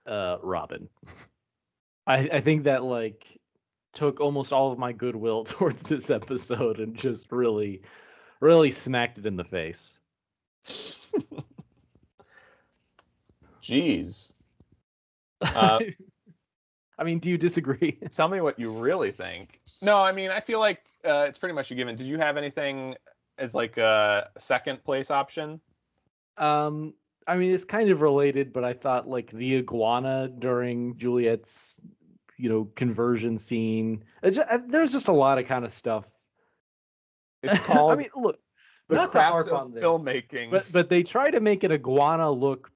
uh 0.05 0.37
Robin. 0.41 0.87
I 2.07 2.29
I 2.31 2.39
think 2.39 2.63
that 2.63 2.81
like 2.81 3.37
took 3.93 4.21
almost 4.21 4.53
all 4.53 4.71
of 4.71 4.79
my 4.79 4.93
goodwill 4.93 5.43
towards 5.43 5.81
this 5.81 6.09
episode 6.09 6.79
and 6.79 6.95
just 6.95 7.31
really 7.31 7.81
really 8.39 8.71
smacked 8.71 9.17
it 9.17 9.25
in 9.25 9.35
the 9.35 9.43
face. 9.43 9.99
Jeez. 13.61 14.33
Uh, 15.39 15.79
I 16.97 17.03
mean, 17.03 17.19
do 17.19 17.29
you 17.29 17.37
disagree? 17.37 17.91
Tell 18.09 18.27
me 18.27 18.41
what 18.41 18.57
you 18.57 18.71
really 18.71 19.11
think. 19.11 19.59
No, 19.83 19.97
I 19.97 20.11
mean, 20.11 20.31
I 20.31 20.39
feel 20.39 20.59
like 20.59 20.83
uh, 21.05 21.25
it's 21.29 21.37
pretty 21.37 21.53
much 21.53 21.69
a 21.69 21.75
given. 21.75 21.95
Did 21.95 22.07
you 22.07 22.17
have 22.17 22.37
anything 22.37 22.95
as 23.37 23.53
like 23.53 23.77
a 23.77 24.31
second 24.39 24.83
place 24.83 25.11
option? 25.11 25.61
Um, 26.37 26.95
I 27.27 27.37
mean, 27.37 27.53
it's 27.53 27.65
kind 27.65 27.91
of 27.91 28.01
related, 28.01 28.51
but 28.51 28.63
I 28.63 28.73
thought 28.73 29.07
like 29.07 29.29
the 29.29 29.57
iguana 29.57 30.27
during 30.27 30.97
Juliet's, 30.97 31.79
you 32.37 32.49
know, 32.49 32.65
conversion 32.75 33.37
scene. 33.37 34.03
it 34.23 34.31
ju- 34.31 34.41
uh, 34.41 34.59
there's 34.67 34.91
just 34.91 35.07
a 35.07 35.13
lot 35.13 35.37
of 35.37 35.45
kind 35.45 35.65
of 35.65 35.71
stuff. 35.71 36.09
It's 37.47 37.59
called 37.65 37.93
I 37.93 37.95
mean, 37.95 38.09
look, 38.15 38.39
the 38.87 38.95
not 38.95 39.11
crafts 39.11 39.47
of 39.47 39.53
on 39.53 39.71
this, 39.71 39.83
filmmaking. 39.83 40.51
but 40.51 40.69
but 40.71 40.89
they 40.89 41.03
try 41.03 41.31
to 41.31 41.39
make 41.39 41.63
an 41.63 41.71
iguana 41.71 42.29
look. 42.31 42.71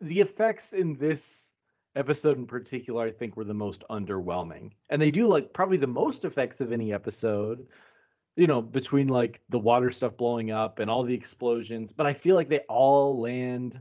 The 0.00 0.20
effects 0.20 0.72
in 0.72 0.96
this 0.96 1.50
episode 1.96 2.36
in 2.36 2.46
particular, 2.46 3.06
I 3.06 3.10
think, 3.10 3.36
were 3.36 3.44
the 3.44 3.54
most 3.54 3.84
underwhelming, 3.90 4.72
and 4.88 5.00
they 5.00 5.10
do 5.10 5.26
like 5.26 5.52
probably 5.52 5.78
the 5.78 5.86
most 5.86 6.24
effects 6.24 6.60
of 6.60 6.72
any 6.72 6.92
episode. 6.92 7.66
You 8.36 8.46
know, 8.46 8.62
between 8.62 9.08
like 9.08 9.40
the 9.48 9.58
water 9.58 9.90
stuff 9.90 10.16
blowing 10.16 10.50
up 10.50 10.78
and 10.78 10.90
all 10.90 11.02
the 11.02 11.14
explosions, 11.14 11.92
but 11.92 12.06
I 12.06 12.12
feel 12.12 12.36
like 12.36 12.48
they 12.48 12.60
all 12.60 13.20
land 13.20 13.80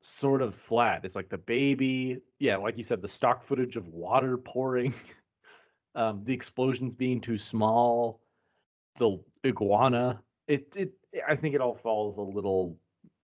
sort 0.00 0.42
of 0.42 0.54
flat. 0.54 1.04
It's 1.04 1.16
like 1.16 1.28
the 1.28 1.38
baby, 1.38 2.18
yeah, 2.38 2.56
like 2.56 2.76
you 2.76 2.84
said, 2.84 3.02
the 3.02 3.08
stock 3.08 3.42
footage 3.42 3.76
of 3.76 3.88
water 3.88 4.36
pouring, 4.36 4.94
um, 5.94 6.22
the 6.24 6.34
explosions 6.34 6.94
being 6.94 7.20
too 7.20 7.38
small, 7.38 8.20
the 8.98 9.18
iguana. 9.46 10.20
It 10.46 10.74
it 10.76 10.92
I 11.26 11.36
think 11.36 11.54
it 11.54 11.60
all 11.60 11.74
falls 11.74 12.16
a 12.18 12.22
little 12.22 12.76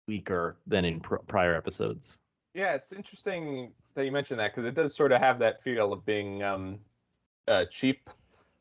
weaker 0.07 0.57
than 0.67 0.85
in 0.85 1.01
pr- 1.01 1.17
prior 1.27 1.55
episodes. 1.55 2.19
yeah, 2.55 2.75
it's 2.75 2.93
interesting 2.93 3.73
that 3.95 4.05
you 4.05 4.13
mentioned 4.13 4.41
that 4.41 4.55
because 4.55 4.69
it 4.69 4.75
does 4.75 4.95
sort 4.95 5.13
of 5.13 5.21
have 5.21 5.39
that 5.41 5.61
feel 5.61 5.93
of 5.93 6.05
being 6.05 6.43
um, 6.43 6.79
uh, 7.47 7.65
cheap. 7.67 8.11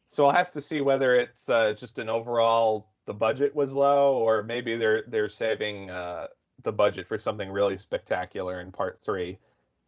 So 0.07 0.25
I'll 0.25 0.35
have 0.35 0.51
to 0.51 0.61
see 0.61 0.81
whether 0.81 1.15
it's 1.15 1.49
uh, 1.49 1.73
just 1.73 1.99
an 1.99 2.09
overall 2.09 2.89
the 3.05 3.13
budget 3.13 3.55
was 3.55 3.73
low, 3.73 4.17
or 4.17 4.43
maybe 4.43 4.75
they're 4.75 5.03
they're 5.07 5.29
saving 5.29 5.89
uh, 5.89 6.27
the 6.63 6.71
budget 6.71 7.07
for 7.07 7.17
something 7.17 7.49
really 7.49 7.77
spectacular 7.77 8.61
in 8.61 8.71
part 8.71 8.99
three. 8.99 9.39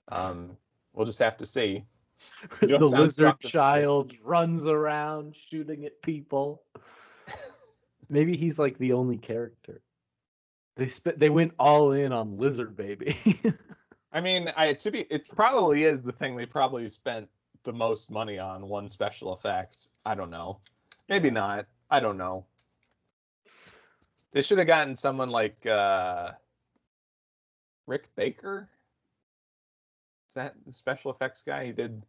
Um, 0.09 0.57
we'll 0.93 1.05
just 1.05 1.20
have 1.20 1.38
to 1.38 1.45
see. 1.45 1.86
The 2.59 2.78
lizard 2.78 3.39
child 3.39 4.11
runs 4.22 4.67
around 4.67 5.38
shooting 5.49 5.86
at 5.86 6.01
people. 6.01 6.63
Maybe 8.10 8.36
he's 8.36 8.57
like 8.57 8.78
the 8.78 8.93
only 8.93 9.18
character. 9.18 9.82
They 10.76 10.88
spent 10.88 11.20
they 11.20 11.30
went 11.30 11.53
all 11.60 11.91
in 11.91 12.12
on 12.12 12.38
lizard 12.38 12.76
baby. 12.76 13.18
I 14.12 14.22
mean, 14.22 14.51
I 14.55 14.74
to 14.74 14.91
be 14.91 15.01
it 15.01 15.28
probably 15.28 15.84
is 15.84 16.01
the 16.01 16.12
thing 16.12 16.36
they 16.36 16.45
probably 16.45 16.89
spent 16.89 17.30
the 17.64 17.74
most 17.74 18.10
money 18.10 18.39
on 18.39 18.68
one 18.68 18.89
special 18.89 19.34
effect. 19.34 19.89
I 20.05 20.16
don't 20.16 20.32
know. 20.32 20.60
Maybe 21.07 21.30
not. 21.30 21.68
I 21.91 21.99
don't 21.99 22.18
know. 22.18 22.45
They 24.32 24.41
should 24.41 24.57
have 24.57 24.68
gotten 24.68 24.95
someone 24.95 25.30
like 25.30 25.66
uh 25.66 26.32
Rick 27.86 28.07
Baker. 28.16 28.70
Is 30.28 30.36
that 30.36 30.55
the 30.66 30.72
special 30.72 31.12
effects 31.12 31.43
guy? 31.43 31.66
He 31.66 31.72
did 31.72 32.03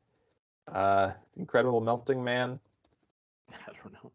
uh 0.73 1.13
The 1.33 1.41
Incredible 1.41 1.81
Melting 1.81 2.23
Man. 2.23 2.61
I 3.51 3.73
don't 3.83 3.93
know. 3.93 4.13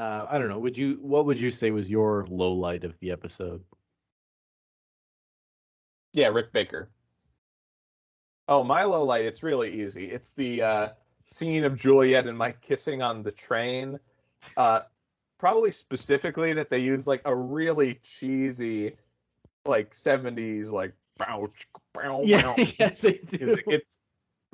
Uh, 0.00 0.26
I 0.30 0.38
don't 0.38 0.48
know. 0.48 0.58
Would 0.58 0.78
you? 0.78 0.98
What 1.02 1.26
would 1.26 1.38
you 1.38 1.50
say 1.50 1.70
was 1.72 1.90
your 1.90 2.26
low 2.30 2.52
light 2.52 2.84
of 2.84 2.98
the 3.00 3.10
episode? 3.10 3.62
Yeah, 6.14 6.28
Rick 6.28 6.54
Baker. 6.54 6.88
Oh, 8.48 8.64
my 8.64 8.84
low 8.84 9.04
light, 9.04 9.26
it's 9.26 9.42
really 9.42 9.82
easy. 9.82 10.10
It's 10.10 10.32
the 10.32 10.62
uh, 10.62 10.88
scene 11.26 11.64
of 11.64 11.76
Juliet 11.76 12.26
and 12.26 12.38
Mike 12.38 12.62
kissing 12.62 13.02
on 13.02 13.22
the 13.22 13.30
train. 13.30 14.00
Uh, 14.56 14.80
probably 15.38 15.70
specifically 15.70 16.54
that 16.54 16.70
they 16.70 16.78
use 16.78 17.06
like 17.06 17.20
a 17.26 17.36
really 17.36 18.00
cheesy, 18.02 18.96
like 19.66 19.90
70s, 19.90 20.72
like 20.72 20.94
bow, 21.18 21.50
bow, 21.92 22.22
Yeah, 22.24 22.40
bow 22.42 22.54
yeah, 22.78 22.88
they 22.88 23.20
do. 23.26 23.58
It's 23.66 23.98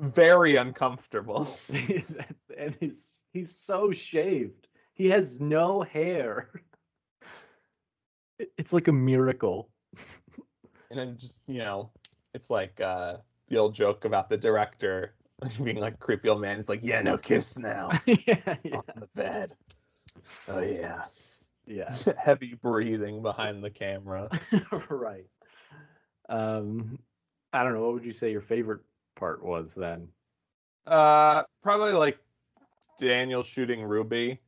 very 0.01 0.57
uncomfortable. 0.57 1.47
and 2.57 2.75
he's 2.81 3.21
he's 3.31 3.55
so 3.55 3.93
shaved. 3.93 4.66
He 4.97 5.09
has 5.09 5.39
no 5.39 5.81
hair. 5.81 6.49
It's 8.55 8.71
like 8.71 8.87
a 8.87 8.91
miracle. 8.91 9.67
And 10.91 10.99
then 10.99 11.17
just, 11.17 11.41
you 11.47 11.57
know, 11.57 11.89
it's 12.35 12.51
like 12.51 12.79
uh, 12.79 13.17
the 13.47 13.57
old 13.57 13.73
joke 13.73 14.05
about 14.05 14.29
the 14.29 14.37
director 14.37 15.15
being 15.63 15.79
like 15.79 15.97
creepy 15.97 16.29
old 16.29 16.41
man. 16.41 16.57
He's 16.57 16.69
like, 16.69 16.81
yeah, 16.83 17.01
no 17.01 17.17
kiss 17.17 17.57
now 17.57 17.89
yeah, 18.05 18.55
yeah, 18.63 18.75
on 18.75 18.83
the 18.95 19.09
bed. 19.15 19.53
Oh, 20.47 20.59
yeah. 20.59 21.05
yeah. 21.65 21.95
heavy 22.23 22.53
breathing 22.61 23.23
behind 23.23 23.63
the 23.63 23.71
camera. 23.71 24.29
right. 24.89 25.25
Um, 26.29 26.99
I 27.53 27.63
don't 27.63 27.73
know. 27.73 27.85
What 27.85 27.93
would 27.95 28.05
you 28.05 28.13
say 28.13 28.31
your 28.31 28.41
favorite 28.41 28.81
part 29.15 29.43
was 29.43 29.73
then? 29.73 30.09
Uh, 30.85 31.41
probably 31.63 31.93
like 31.93 32.19
Daniel 32.99 33.41
shooting 33.41 33.83
Ruby. 33.83 34.39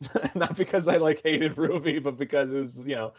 Not 0.34 0.56
because 0.56 0.88
I 0.88 0.96
like 0.96 1.22
hated 1.22 1.56
Ruby, 1.58 1.98
but 1.98 2.16
because 2.16 2.52
it 2.52 2.58
was 2.58 2.78
you 2.86 2.94
know, 2.96 3.12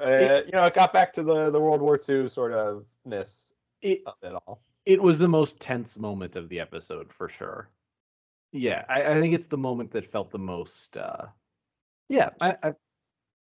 uh, 0.00 0.42
you 0.46 0.52
know, 0.52 0.62
it 0.64 0.74
got 0.74 0.92
back 0.92 1.12
to 1.14 1.22
the 1.22 1.50
the 1.50 1.60
World 1.60 1.80
War 1.80 1.98
II 2.08 2.28
sort 2.28 2.52
of 2.52 2.84
ness 3.04 3.52
It 3.82 4.02
of 4.06 4.14
it 4.22 4.34
all. 4.34 4.60
it 4.86 5.02
was 5.02 5.18
the 5.18 5.28
most 5.28 5.60
tense 5.60 5.96
moment 5.96 6.36
of 6.36 6.48
the 6.48 6.60
episode 6.60 7.12
for 7.12 7.28
sure. 7.28 7.68
Yeah, 8.52 8.84
I, 8.88 9.02
I 9.12 9.20
think 9.20 9.34
it's 9.34 9.48
the 9.48 9.58
moment 9.58 9.90
that 9.92 10.06
felt 10.10 10.30
the 10.30 10.38
most. 10.38 10.96
uh 10.96 11.26
Yeah, 12.08 12.30
I, 12.40 12.56
I 12.62 12.74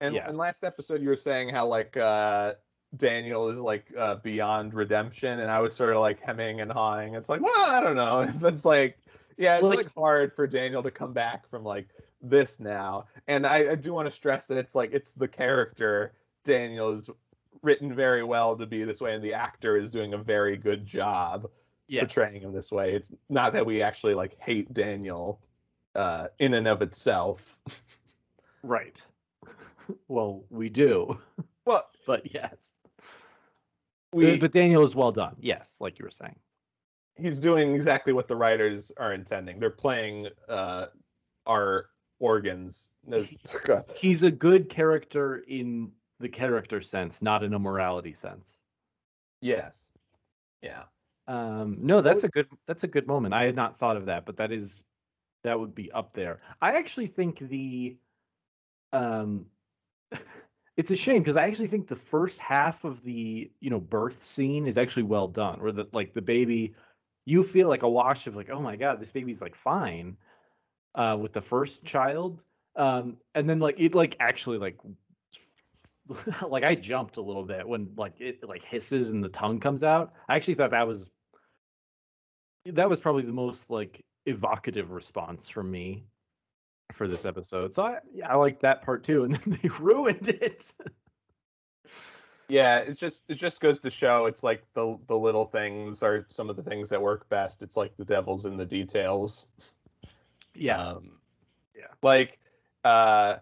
And 0.01 0.15
Yeah. 0.15 0.29
in 0.31 0.37
last 0.37 0.65
episode, 0.65 1.03
you 1.03 1.09
were 1.09 1.17
saying 1.17 1.51
how 1.51 1.67
like 1.67 1.97
uh 1.97 2.55
Daniel 2.97 3.49
is 3.49 3.59
like 3.59 3.93
uh, 3.99 4.15
beyond 4.17 4.73
redemption, 4.73 5.41
and 5.41 5.51
I 5.51 5.61
was 5.61 5.75
sort 5.75 5.91
of 5.91 5.99
like 6.01 6.21
hemming 6.21 6.61
and 6.61 6.71
hawing. 6.73 7.15
It's 7.15 7.29
like, 7.29 7.43
well, 7.43 7.71
I 7.71 7.81
don't 7.81 7.97
know. 7.97 8.21
It's, 8.29 8.43
it's 8.43 8.65
like 8.65 8.99
Yeah, 9.37 9.57
it's 9.57 9.63
Well, 9.65 9.73
like, 9.73 9.87
like- 9.87 9.95
hard 9.95 10.33
for 10.35 10.47
Daniel 10.47 10.83
to 10.83 10.91
come 10.91 11.13
back 11.13 11.49
from 11.51 11.65
like 11.65 11.89
this 12.29 12.61
now. 12.61 13.07
And 13.29 13.47
I, 13.47 13.73
I 13.73 13.75
do 13.75 13.93
want 13.93 14.07
to 14.07 14.15
stress 14.15 14.47
that 14.47 14.59
it's 14.59 14.75
like 14.75 14.93
it's 14.93 15.13
the 15.13 15.29
character 15.29 16.13
Daniel 16.45 16.93
is 16.93 17.11
written 17.63 17.95
very 17.95 18.23
well 18.23 18.57
to 18.57 18.67
be 18.67 18.85
this 18.85 19.01
way, 19.01 19.15
and 19.15 19.23
the 19.25 19.35
actor 19.35 19.77
is 19.77 19.91
doing 19.91 20.15
a 20.15 20.19
very 20.19 20.57
good 20.57 20.87
job 20.87 21.49
portraying 21.91 22.43
him 22.43 22.53
this 22.53 22.71
way. 22.73 22.93
It's 22.93 23.13
not 23.29 23.53
that 23.53 23.67
we 23.67 23.83
actually 23.83 24.15
like 24.15 24.37
hate 24.41 24.73
Daniel 24.73 25.41
uh, 25.95 26.29
in 26.39 26.55
and 26.55 26.69
of 26.69 26.83
itself. 26.83 27.59
Right. 28.63 29.01
well, 30.09 30.45
we 30.51 30.69
do, 30.69 31.19
well, 31.65 31.89
but 32.07 32.33
yes. 32.33 32.73
we 34.13 34.39
but 34.39 34.53
Daniel 34.53 34.85
is 34.85 34.95
well 34.95 35.13
done. 35.13 35.37
Yes, 35.41 35.77
like 35.81 35.99
you 35.99 36.05
were 36.05 36.11
saying. 36.11 36.37
he's 37.17 37.41
doing 37.41 37.75
exactly 37.75 38.13
what 38.13 38.29
the 38.29 38.37
writers 38.37 38.93
are 38.97 39.13
intending. 39.13 39.59
They're 39.59 39.71
playing 39.71 40.29
uh, 40.49 40.87
our 41.47 41.89
organs. 42.19 42.91
He's 43.99 44.23
a 44.23 44.31
good 44.31 44.69
character 44.69 45.45
in 45.49 45.93
the 46.21 46.29
character 46.29 46.81
sense, 46.81 47.21
not 47.21 47.43
in 47.45 47.55
a 47.55 47.59
morality 47.59 48.15
sense. 48.15 48.59
yes. 49.41 49.91
Yeah. 50.63 50.85
Um, 51.29 51.79
no, 51.81 52.01
that's 52.01 52.25
a 52.25 52.29
good 52.29 52.47
that's 52.67 52.85
a 52.85 52.89
good 52.89 53.07
moment. 53.07 53.35
I 53.35 53.45
had 53.45 53.57
not 53.57 53.79
thought 53.79 53.97
of 53.97 54.07
that, 54.07 54.27
but 54.27 54.37
that 54.37 54.53
is 54.53 54.85
that 55.45 55.59
would 55.59 55.75
be 55.75 55.91
up 55.93 56.13
there. 56.13 56.39
I 56.63 56.73
actually 56.73 57.09
think 57.09 57.39
the 57.39 57.97
um 58.93 59.47
it's 60.77 60.91
a 60.91 60.97
shame 60.97 61.23
because 61.23 61.37
I 61.37 61.47
actually 61.47 61.67
think 61.67 61.89
the 61.89 61.97
first 61.97 62.39
half 62.39 62.85
of 62.85 63.03
the 63.03 63.51
you 63.61 63.71
know 63.71 63.81
birth 63.81 64.25
scene 64.25 64.67
is 64.67 64.79
actually 64.79 65.03
well 65.05 65.29
done, 65.29 65.61
where 65.61 65.73
the 65.73 65.87
like 65.93 66.15
the 66.15 66.23
baby 66.23 66.75
you 67.25 67.43
feel 67.43 67.69
like 67.69 67.83
a 67.83 67.89
wash 67.89 68.27
of 68.29 68.37
like 68.37 68.51
oh 68.51 68.61
my 68.61 68.77
god 68.77 69.01
this 69.01 69.11
baby's 69.11 69.41
like 69.41 69.57
fine 69.57 70.17
uh 70.97 71.17
with 71.19 71.33
the 71.33 71.41
first 71.41 71.85
child 71.85 72.43
um 72.75 73.17
and 73.35 73.49
then 73.49 73.61
like 73.61 73.77
it 73.79 73.95
like 73.95 74.17
actually 74.19 74.59
like 74.59 74.77
like 76.49 76.65
I 76.65 76.75
jumped 76.75 77.17
a 77.17 77.21
little 77.21 77.45
bit 77.45 77.67
when 77.67 77.91
like 77.97 78.21
it 78.21 78.47
like 78.47 78.65
hisses 78.65 79.11
and 79.11 79.23
the 79.23 79.29
tongue 79.29 79.61
comes 79.61 79.83
out. 79.83 80.13
I 80.29 80.37
actually 80.37 80.55
thought 80.55 80.71
that 80.71 80.87
was 80.87 81.11
that 82.67 82.89
was 82.89 83.01
probably 83.01 83.23
the 83.23 83.33
most 83.33 83.71
like 83.71 84.05
evocative 84.27 84.91
response 84.91 85.49
from 85.49 85.71
me 85.71 86.05
for 86.93 87.09
this 87.09 87.25
episode. 87.25 87.75
So 87.75 87.85
I 87.85 87.99
yeah, 88.13 88.31
I 88.31 88.37
like 88.37 88.61
that 88.61 88.83
part 88.83 89.05
too, 89.05 89.25
and 89.25 89.35
then 89.45 89.59
they 89.63 89.69
ruined 89.81 90.29
it. 90.29 90.73
Yeah, 92.49 92.79
it 92.79 92.97
just 92.97 93.25
it 93.29 93.35
just 93.35 93.61
goes 93.61 93.81
to 93.81 93.91
show 93.91 94.27
it's 94.27 94.45
like 94.45 94.63
the 94.75 94.99
the 95.09 95.19
little 95.19 95.47
things 95.47 96.03
are 96.03 96.27
some 96.29 96.49
of 96.49 96.57
the 96.57 96.63
things 96.63 96.89
that 96.91 97.03
work 97.03 97.29
best. 97.29 97.63
It's 97.63 97.77
like 97.77 97.97
the 97.97 98.05
devil's 98.05 98.45
in 98.45 98.57
the 98.57 98.67
details. 98.67 99.51
Um, 100.65 101.19
Yeah. 101.75 101.87
Like, 102.03 102.39
uh, 102.85 103.39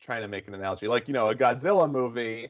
trying 0.00 0.22
to 0.22 0.28
make 0.28 0.48
an 0.48 0.54
analogy, 0.54 0.88
like 0.88 1.08
you 1.08 1.14
know, 1.14 1.28
a 1.28 1.34
Godzilla 1.34 1.90
movie 1.90 2.48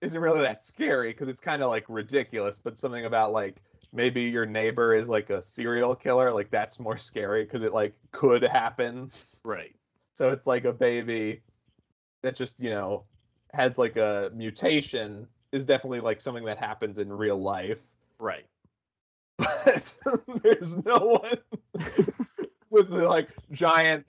isn't 0.00 0.20
really 0.20 0.42
that 0.42 0.62
scary 0.62 1.10
because 1.10 1.28
it's 1.28 1.40
kind 1.40 1.62
of 1.62 1.70
like 1.70 1.84
ridiculous, 1.88 2.58
but 2.58 2.78
something 2.78 3.04
about 3.04 3.32
like 3.32 3.60
maybe 3.92 4.22
your 4.22 4.46
neighbor 4.46 4.94
is 4.94 5.08
like 5.08 5.30
a 5.30 5.42
serial 5.42 5.94
killer, 5.94 6.32
like 6.32 6.50
that's 6.50 6.78
more 6.78 6.96
scary 6.96 7.44
because 7.44 7.62
it 7.62 7.72
like 7.72 7.94
could 8.12 8.42
happen. 8.42 9.10
right. 9.44 9.74
So 10.14 10.30
it's 10.30 10.46
like 10.46 10.64
a 10.64 10.72
baby 10.72 11.42
that 12.22 12.36
just 12.36 12.60
you 12.60 12.70
know 12.70 13.04
has 13.52 13.78
like 13.78 13.96
a 13.96 14.30
mutation 14.34 15.26
is 15.52 15.64
definitely 15.64 16.00
like 16.00 16.20
something 16.20 16.44
that 16.44 16.58
happens 16.58 16.98
in 16.98 17.12
real 17.12 17.40
life. 17.40 17.80
Right. 18.18 18.46
but 19.38 19.94
there's 20.42 20.76
no 20.84 21.20
one 21.22 21.38
with 22.70 22.88
the 22.90 23.06
like 23.08 23.28
giant 23.50 24.06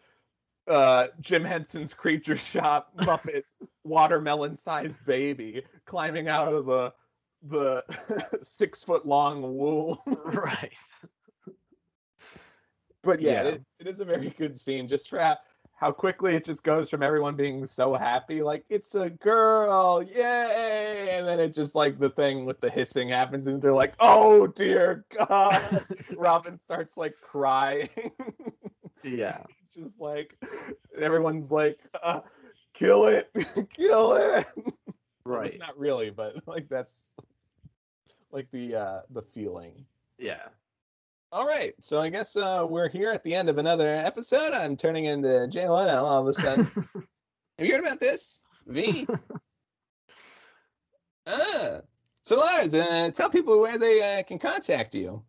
uh 0.67 1.07
Jim 1.19 1.43
Henson's 1.43 1.93
creature 1.93 2.38
shop 2.38 2.91
Muppet 2.99 3.43
watermelon 3.84 4.55
sized 4.55 5.05
baby 5.05 5.63
climbing 5.86 6.28
out 6.28 6.53
of 6.53 6.65
the 6.65 6.93
the 7.43 7.84
six 8.41 8.84
foot 8.84 9.05
long 9.05 9.57
womb. 9.57 9.97
right. 10.05 10.73
But 13.03 13.21
yeah, 13.21 13.43
Yeah. 13.43 13.49
It, 13.49 13.63
it 13.80 13.88
is 13.88 13.99
a 13.99 14.05
very 14.05 14.30
good 14.32 14.59
scene 14.59 14.88
just 14.88 15.09
for 15.09 15.19
how, 15.19 15.38
how 15.78 15.91
quickly 15.91 16.36
it 16.36 16.43
just 16.43 16.63
goes 16.63 16.89
from 16.89 17.03
everyone 17.03 17.36
being 17.36 17.65
so 17.67 17.93
happy, 17.93 18.41
like 18.41 18.65
it's 18.67 18.95
a 18.95 19.11
girl, 19.11 20.01
yay, 20.03 21.09
and 21.11 21.28
then 21.28 21.39
it 21.39 21.53
just 21.53 21.75
like 21.75 21.99
the 21.99 22.09
thing 22.09 22.45
with 22.45 22.59
the 22.59 22.69
hissing 22.69 23.09
happens, 23.09 23.45
and 23.45 23.61
they're 23.61 23.71
like, 23.73 23.93
oh 23.99 24.47
dear 24.47 25.05
God. 25.15 25.86
Robin 26.17 26.57
starts 26.57 26.97
like 26.97 27.13
crying, 27.21 27.89
Yeah. 29.03 29.43
just 29.73 30.01
like 30.01 30.36
everyone's 30.99 31.51
like, 31.51 31.80
uh, 32.01 32.21
kill 32.73 33.05
it, 33.05 33.30
kill 33.69 34.13
it. 34.15 34.47
Right. 35.25 35.59
Not 35.59 35.78
really, 35.78 36.09
but 36.09 36.38
like 36.47 36.67
that's 36.69 37.13
like 38.32 38.49
the 38.51 38.75
uh 38.75 39.01
the 39.11 39.21
feeling. 39.21 39.86
Yeah. 40.17 40.47
All 41.30 41.45
right, 41.45 41.73
so 41.82 41.99
I 41.99 42.09
guess 42.09 42.38
uh, 42.38 42.65
we're 42.69 42.88
here 42.88 43.11
at 43.11 43.21
the 43.21 43.36
end 43.36 43.49
of 43.49 43.57
another 43.57 43.86
episode. 43.86 44.53
I'm 44.53 44.78
turning 44.78 45.05
into 45.05 45.45
Jay 45.49 45.67
Leno 45.67 46.05
all 46.05 46.21
of 46.21 46.28
a 46.28 46.34
sudden. 46.34 46.65
Have 47.57 47.67
you 47.67 47.73
heard 47.73 47.84
about 47.84 47.99
this? 47.99 48.41
V. 48.65 49.05
ah. 51.28 51.82
So 52.23 52.38
Lars, 52.38 52.73
uh, 52.73 53.11
tell 53.13 53.30
people 53.30 53.59
where 53.59 53.78
they 53.78 54.19
uh, 54.19 54.23
can 54.23 54.39
contact 54.39 54.95
you. 54.95 55.21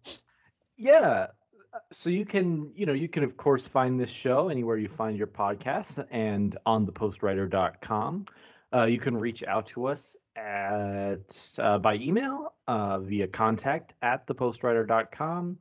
Yeah. 0.76 1.28
So 1.90 2.10
you 2.10 2.24
can, 2.24 2.70
you 2.76 2.86
know, 2.86 2.92
you 2.92 3.08
can 3.08 3.24
of 3.24 3.36
course 3.36 3.66
find 3.66 3.98
this 3.98 4.10
show 4.10 4.50
anywhere 4.50 4.76
you 4.76 4.88
find 4.88 5.18
your 5.18 5.26
podcast 5.26 6.06
and 6.12 6.56
on 6.64 6.86
thepostwriter.com. 6.86 8.24
Uh, 8.72 8.84
you 8.84 9.00
can 9.00 9.16
reach 9.16 9.42
out 9.42 9.66
to 9.68 9.86
us 9.86 10.14
at 10.36 11.58
uh, 11.58 11.78
by 11.78 11.96
email 11.96 12.54
uh, 12.68 13.00
via 13.00 13.26
contact 13.26 13.94
at 14.00 14.28
thepostwriter.com 14.28 15.58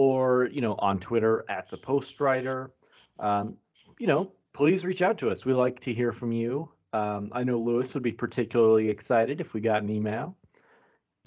or 0.00 0.48
you 0.50 0.62
know 0.62 0.76
on 0.78 0.98
Twitter 0.98 1.44
at 1.50 1.68
the 1.68 1.76
postwriter. 1.76 2.70
Um, 3.18 3.58
you 3.98 4.06
know, 4.06 4.32
please 4.54 4.82
reach 4.82 5.02
out 5.02 5.18
to 5.18 5.28
us. 5.28 5.44
We 5.44 5.52
like 5.52 5.78
to 5.80 5.92
hear 5.92 6.10
from 6.10 6.32
you. 6.32 6.70
Um, 6.94 7.28
I 7.32 7.44
know 7.44 7.58
Louis 7.58 7.92
would 7.92 8.02
be 8.02 8.12
particularly 8.12 8.88
excited 8.88 9.42
if 9.42 9.52
we 9.52 9.60
got 9.60 9.82
an 9.82 9.90
email. 9.90 10.38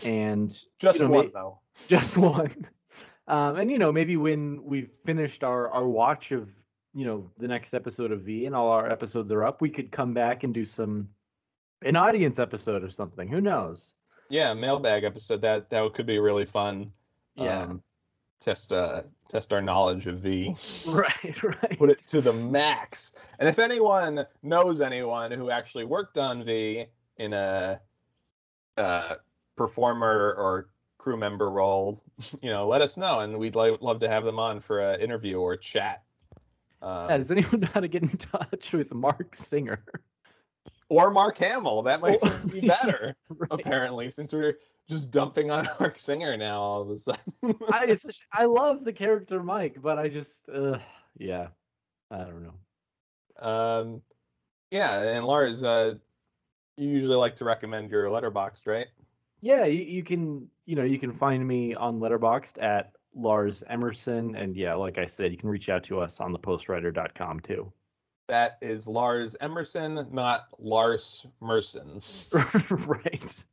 And 0.04 0.50
Just 0.80 1.00
you 1.00 1.06
know, 1.06 1.12
one 1.12 1.26
may- 1.28 1.32
though. 1.32 1.60
just 1.88 2.18
one. 2.18 2.66
Um, 3.28 3.58
and 3.58 3.70
you 3.70 3.78
know, 3.78 3.92
maybe 3.92 4.18
when 4.18 4.64
we've 4.64 4.90
finished 5.06 5.44
our 5.44 5.70
our 5.70 5.88
watch 5.88 6.32
of 6.32 6.50
you 6.96 7.06
know 7.06 7.30
the 7.38 7.48
next 7.48 7.76
episode 7.76 8.12
of 8.12 8.22
V 8.22 8.48
and 8.48 8.56
all 8.56 8.70
our 8.70 8.90
episodes 8.90 9.32
are 9.32 9.44
up, 9.46 9.62
we 9.62 9.70
could 9.70 9.92
come 9.92 10.16
back 10.16 10.44
and 10.44 10.52
do 10.52 10.66
some 10.66 11.10
an 11.84 11.96
audience 11.96 12.40
episode 12.40 12.84
or 12.84 12.90
something. 12.90 13.28
Who 13.28 13.40
knows? 13.40 13.94
Yeah, 14.30 14.56
mailbag 14.56 15.04
episode. 15.04 15.42
That 15.44 15.70
that 15.70 15.94
could 15.94 16.08
be 16.08 16.18
really 16.18 16.46
fun. 16.46 16.92
Um, 17.38 17.84
test 18.44 18.74
uh 18.74 19.02
test 19.30 19.54
our 19.54 19.62
knowledge 19.62 20.06
of 20.06 20.20
V. 20.20 20.54
right, 20.88 21.44
right. 21.44 21.78
put 21.78 21.89
it 21.89 22.06
to 22.08 22.22
the 22.22 22.34
max. 22.34 23.14
And 23.39 23.48
if 23.48 23.58
anyone 23.58 24.26
knows 24.44 24.82
anyone 24.82 25.32
who 25.32 25.50
actually 25.50 25.86
worked 25.86 26.18
on 26.18 26.44
V 26.44 26.86
in 27.18 27.34
a 27.34 27.80
uh, 28.78 29.16
performer 29.56 30.36
or 30.38 30.70
crew 30.98 31.18
member 31.18 31.50
role, 31.50 32.00
you 32.41 32.50
know, 32.50 32.68
let 32.68 32.82
us 32.82 32.98
know, 32.98 33.22
and 33.22 33.38
we'd 33.38 33.56
li- 33.56 33.78
love 33.82 34.00
to 34.02 34.10
have 34.10 34.26
them 34.26 34.39
on 34.39 34.60
for 34.60 34.80
an 34.80 35.00
interview 35.00 35.39
or 35.39 35.56
chat. 35.56 36.04
Um, 36.82 37.10
Yeah, 37.10 37.18
does 37.18 37.32
anyone 37.32 37.62
know 37.62 37.70
how 37.74 37.80
to 37.80 37.88
get 37.88 38.04
in 38.04 38.18
touch 38.18 38.74
with 38.74 38.94
Marc 38.94 39.36
Singer? 39.36 39.84
Or 40.94 41.10
Mark 41.10 41.39
Hamill, 41.39 41.82
that 41.84 42.02
might 42.02 42.20
be 42.52 42.62
better, 42.62 43.16
Right. 43.30 43.50
apparently, 43.50 44.12
since 44.12 44.32
we're 44.32 44.60
just 44.88 45.10
dumping 45.12 45.50
on 45.50 45.68
Marc 45.80 45.98
Singer 45.98 46.38
now 46.38 46.62
all 46.62 46.82
of 46.84 46.89
a 46.91 47.00
sudden. 47.00 47.34
I, 47.72 47.86
it's 47.88 48.06
a 48.06 48.12
sh- 48.14 48.20
I 48.32 48.46
love 48.46 48.84
the 48.86 48.94
character 48.94 49.41
Mike, 49.41 49.78
but 49.82 49.98
I 49.98 50.08
just, 50.10 50.48
uh, 50.54 50.78
yeah, 51.18 51.48
I 52.12 52.18
don't 52.20 52.44
know. 52.44 53.48
um, 53.50 54.02
yeah, 54.70 55.02
and 55.02 55.26
Lars, 55.26 55.64
uh, 55.64 55.96
you 56.78 56.89
usually 56.89 57.16
like 57.16 57.36
to 57.38 57.46
recommend 57.46 57.89
your 57.89 58.06
letterboxd, 58.06 58.68
right? 58.68 58.88
Yeah, 59.41 59.66
you, 59.66 59.82
you 59.82 60.04
can, 60.04 60.48
you 60.68 60.76
know, 60.76 60.84
you 60.84 61.00
can 61.00 61.12
find 61.12 61.48
me 61.48 61.74
on 61.74 62.00
Letterboxd 62.00 62.62
at 62.62 62.94
Lars 63.16 63.64
Emerson, 63.68 64.36
and 64.36 64.56
yeah, 64.56 64.76
like 64.76 65.00
I 65.00 65.08
said, 65.08 65.32
you 65.32 65.38
can 65.38 65.50
reach 65.50 65.70
out 65.70 65.84
to 65.86 66.00
us 66.00 66.20
on 66.20 66.34
thepostwriter.com 66.36 67.39
too. 67.39 67.72
That 68.34 68.58
is 68.62 68.88
Lars 68.88 69.36
Emerson, 69.42 70.08
not 70.12 70.48
Lars 70.58 71.28
Merson. 71.40 72.02
right. 72.88 73.46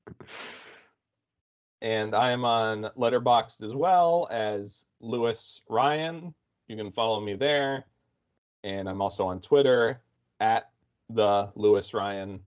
And 1.82 2.14
I 2.14 2.30
am 2.30 2.46
on 2.46 2.84
Letterboxd 2.96 3.62
as 3.62 3.74
well 3.74 4.26
as 4.30 4.86
Louis 5.00 5.60
Ryan. 5.68 6.32
You 6.66 6.78
can 6.78 6.92
follow 6.92 7.20
me 7.20 7.34
there. 7.34 7.84
And 8.64 8.88
I'm 8.88 9.02
also 9.02 9.26
on 9.26 9.42
Twitter 9.42 10.00
at 10.40 10.70
the 11.10 11.50
Louis 11.56 11.92
Ryan. 11.92 12.40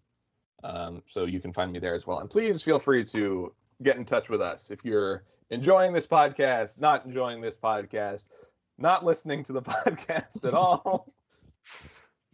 Um, 0.63 1.03
so 1.05 1.25
you 1.25 1.39
can 1.39 1.53
find 1.53 1.71
me 1.71 1.77
there 1.77 1.93
as 1.93 2.07
well. 2.07 2.17
And 2.17 2.31
please 2.31 2.63
feel 2.63 2.79
free 2.79 3.03
to 3.03 3.53
get 3.83 3.97
in 3.97 4.05
touch 4.05 4.27
with 4.29 4.41
us 4.41 4.71
if 4.71 4.83
you're 4.83 5.23
enjoying 5.51 5.93
this 5.93 6.07
podcast, 6.07 6.81
not 6.81 7.05
enjoying 7.05 7.41
this 7.41 7.57
podcast, 7.57 8.31
not 8.79 9.05
listening 9.05 9.43
to 9.43 9.53
the 9.53 9.61
podcast 9.61 10.43
at 10.47 10.55
all, 10.55 11.13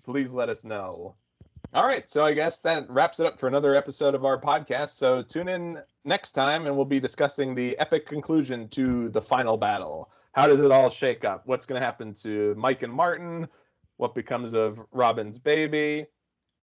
please 0.09 0.33
let 0.33 0.49
us 0.49 0.65
know. 0.65 1.13
All 1.71 1.85
right, 1.85 2.09
so 2.09 2.25
I 2.25 2.33
guess 2.33 2.61
that 2.61 2.89
wraps 2.89 3.19
it 3.19 3.27
up 3.27 3.39
for 3.39 3.47
another 3.47 3.75
episode 3.75 4.15
of 4.15 4.25
our 4.25 4.41
podcast. 4.41 4.89
So 4.89 5.21
tune 5.21 5.47
in 5.47 5.83
next 6.03 6.31
time 6.31 6.65
and 6.65 6.75
we'll 6.75 6.85
be 6.85 6.99
discussing 6.99 7.53
the 7.53 7.77
epic 7.77 8.07
conclusion 8.07 8.67
to 8.69 9.09
the 9.09 9.21
final 9.21 9.55
battle. 9.55 10.09
How 10.31 10.47
does 10.47 10.61
it 10.61 10.71
all 10.71 10.89
shake 10.89 11.25
up? 11.25 11.43
What's 11.45 11.67
going 11.67 11.79
to 11.79 11.85
happen 11.85 12.15
to 12.23 12.55
Mike 12.57 12.81
and 12.81 12.91
Martin? 12.91 13.47
What 13.97 14.15
becomes 14.15 14.53
of 14.53 14.81
Robin's 14.91 15.37
baby? 15.37 16.07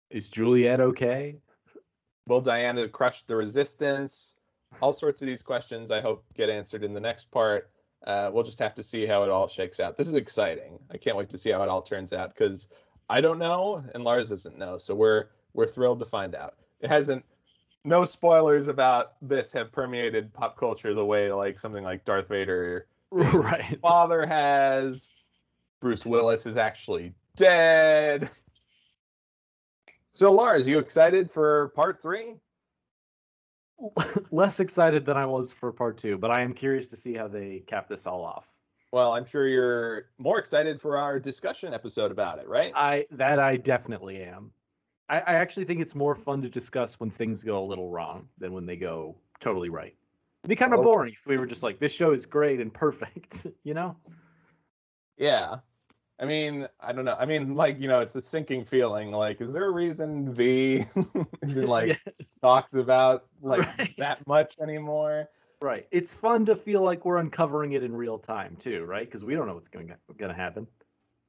Is 0.08 0.30
Juliet 0.30 0.78
okay? 0.78 1.38
Will 2.28 2.42
Diana 2.42 2.88
crush 2.88 3.24
the 3.24 3.34
resistance? 3.34 4.36
All 4.80 4.92
sorts 4.92 5.20
of 5.20 5.26
these 5.26 5.42
questions 5.42 5.90
I 5.90 6.00
hope 6.00 6.24
get 6.34 6.48
answered 6.48 6.84
in 6.84 6.94
the 6.94 7.00
next 7.00 7.28
part. 7.32 7.72
Uh, 8.06 8.30
we'll 8.32 8.44
just 8.44 8.60
have 8.60 8.76
to 8.76 8.84
see 8.84 9.04
how 9.04 9.24
it 9.24 9.30
all 9.30 9.48
shakes 9.48 9.80
out. 9.80 9.96
This 9.96 10.06
is 10.06 10.14
exciting. 10.14 10.78
I 10.92 10.96
can't 10.96 11.16
wait 11.16 11.30
to 11.30 11.38
see 11.38 11.50
how 11.50 11.64
it 11.64 11.68
all 11.68 11.82
turns 11.82 12.12
out 12.12 12.34
because 12.34 12.68
I 13.12 13.20
don't 13.20 13.38
know 13.38 13.84
and 13.94 14.04
Lars 14.04 14.30
doesn't 14.30 14.56
know. 14.58 14.78
So 14.78 14.94
we're 14.94 15.26
we're 15.52 15.66
thrilled 15.66 15.98
to 15.98 16.06
find 16.06 16.34
out. 16.34 16.54
It 16.80 16.88
hasn't 16.88 17.22
no 17.84 18.06
spoilers 18.06 18.68
about 18.68 19.12
this 19.20 19.52
have 19.52 19.70
permeated 19.70 20.32
pop 20.32 20.56
culture 20.56 20.94
the 20.94 21.04
way 21.04 21.30
like 21.30 21.58
something 21.58 21.84
like 21.84 22.06
Darth 22.06 22.28
Vader 22.28 22.86
right. 23.10 23.78
father 23.82 24.24
has. 24.24 25.10
Bruce 25.78 26.06
Willis 26.06 26.46
is 26.46 26.56
actually 26.56 27.12
dead. 27.36 28.30
So 30.14 30.32
Lars, 30.32 30.66
you 30.66 30.78
excited 30.78 31.30
for 31.30 31.68
part 31.74 32.00
three? 32.00 32.36
Less 34.30 34.58
excited 34.58 35.04
than 35.04 35.18
I 35.18 35.26
was 35.26 35.52
for 35.52 35.70
part 35.70 35.98
two, 35.98 36.16
but 36.16 36.30
I 36.30 36.40
am 36.40 36.54
curious 36.54 36.86
to 36.86 36.96
see 36.96 37.12
how 37.12 37.28
they 37.28 37.62
cap 37.66 37.88
this 37.88 38.06
all 38.06 38.24
off. 38.24 38.51
Well, 38.92 39.12
I'm 39.14 39.24
sure 39.24 39.48
you're 39.48 40.10
more 40.18 40.38
excited 40.38 40.78
for 40.80 40.98
our 40.98 41.18
discussion 41.18 41.72
episode 41.72 42.10
about 42.12 42.38
it, 42.38 42.46
right? 42.46 42.72
I 42.76 43.06
that 43.12 43.38
I 43.38 43.56
definitely 43.56 44.22
am. 44.22 44.52
I, 45.08 45.20
I 45.20 45.34
actually 45.34 45.64
think 45.64 45.80
it's 45.80 45.94
more 45.94 46.14
fun 46.14 46.42
to 46.42 46.50
discuss 46.50 47.00
when 47.00 47.10
things 47.10 47.42
go 47.42 47.62
a 47.62 47.64
little 47.66 47.88
wrong 47.88 48.28
than 48.38 48.52
when 48.52 48.66
they 48.66 48.76
go 48.76 49.16
totally 49.40 49.70
right. 49.70 49.96
It'd 50.42 50.48
be 50.50 50.56
kind 50.56 50.74
of 50.74 50.80
Oh. 50.80 50.84
boring 50.84 51.14
if 51.14 51.26
we 51.26 51.38
were 51.38 51.46
just 51.46 51.62
like, 51.62 51.78
this 51.78 51.92
show 51.92 52.12
is 52.12 52.26
great 52.26 52.60
and 52.60 52.72
perfect, 52.72 53.46
you 53.64 53.72
know? 53.72 53.96
Yeah. 55.16 55.60
I 56.20 56.26
mean, 56.26 56.68
I 56.78 56.92
don't 56.92 57.04
know. 57.04 57.16
I 57.18 57.24
mean, 57.26 57.54
like, 57.54 57.80
you 57.80 57.88
know, 57.88 58.00
it's 58.00 58.14
a 58.14 58.20
sinking 58.20 58.64
feeling. 58.66 59.10
Like, 59.10 59.40
is 59.40 59.52
there 59.52 59.64
a 59.64 59.70
reason 59.70 60.32
V 60.32 60.84
isn't 61.42 61.66
like 61.66 61.88
Yeah, 62.06 62.12
talked 62.40 62.74
about 62.74 63.26
like 63.40 63.60
Right. 63.60 63.94
that 63.98 64.26
much 64.26 64.56
anymore? 64.60 65.28
Right. 65.62 65.86
It's 65.90 66.14
fun 66.14 66.46
to 66.46 66.56
feel 66.56 66.82
like 66.82 67.04
we're 67.04 67.18
uncovering 67.18 67.72
it 67.72 67.82
in 67.82 67.94
real 67.94 68.18
time 68.18 68.56
too, 68.58 68.84
right? 68.84 69.06
Because 69.06 69.24
we 69.24 69.34
don't 69.34 69.46
know 69.46 69.54
what's 69.54 69.68
going 69.68 69.88
to 69.88 69.96
going 70.18 70.30
to 70.30 70.36
happen. 70.36 70.66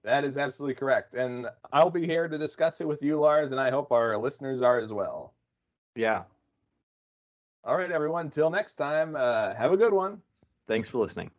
That 0.04 0.26
is 0.26 0.38
absolutely 0.38 0.76
correct. 0.76 1.16
And 1.16 1.48
I'll 1.72 1.90
be 1.90 2.06
here 2.06 2.28
to 2.28 2.38
discuss 2.38 2.82
it 2.82 2.88
with 2.88 3.02
you, 3.02 3.20
Lars, 3.20 3.52
and 3.52 3.60
I 3.60 3.72
hope 3.72 3.92
our 3.92 4.18
listeners 4.18 4.62
are 4.62 4.80
as 4.80 4.92
well. 4.92 5.34
Yeah. 5.96 6.24
All 7.64 7.78
right, 7.78 7.92
everyone. 7.92 8.30
Till 8.30 8.50
next 8.50 8.76
time, 8.76 9.16
uh, 9.16 9.54
have 9.54 9.72
a 9.72 9.78
good 9.78 9.94
one. 9.94 10.22
Thanks 10.68 10.90
for 10.90 10.98
listening. 10.98 11.32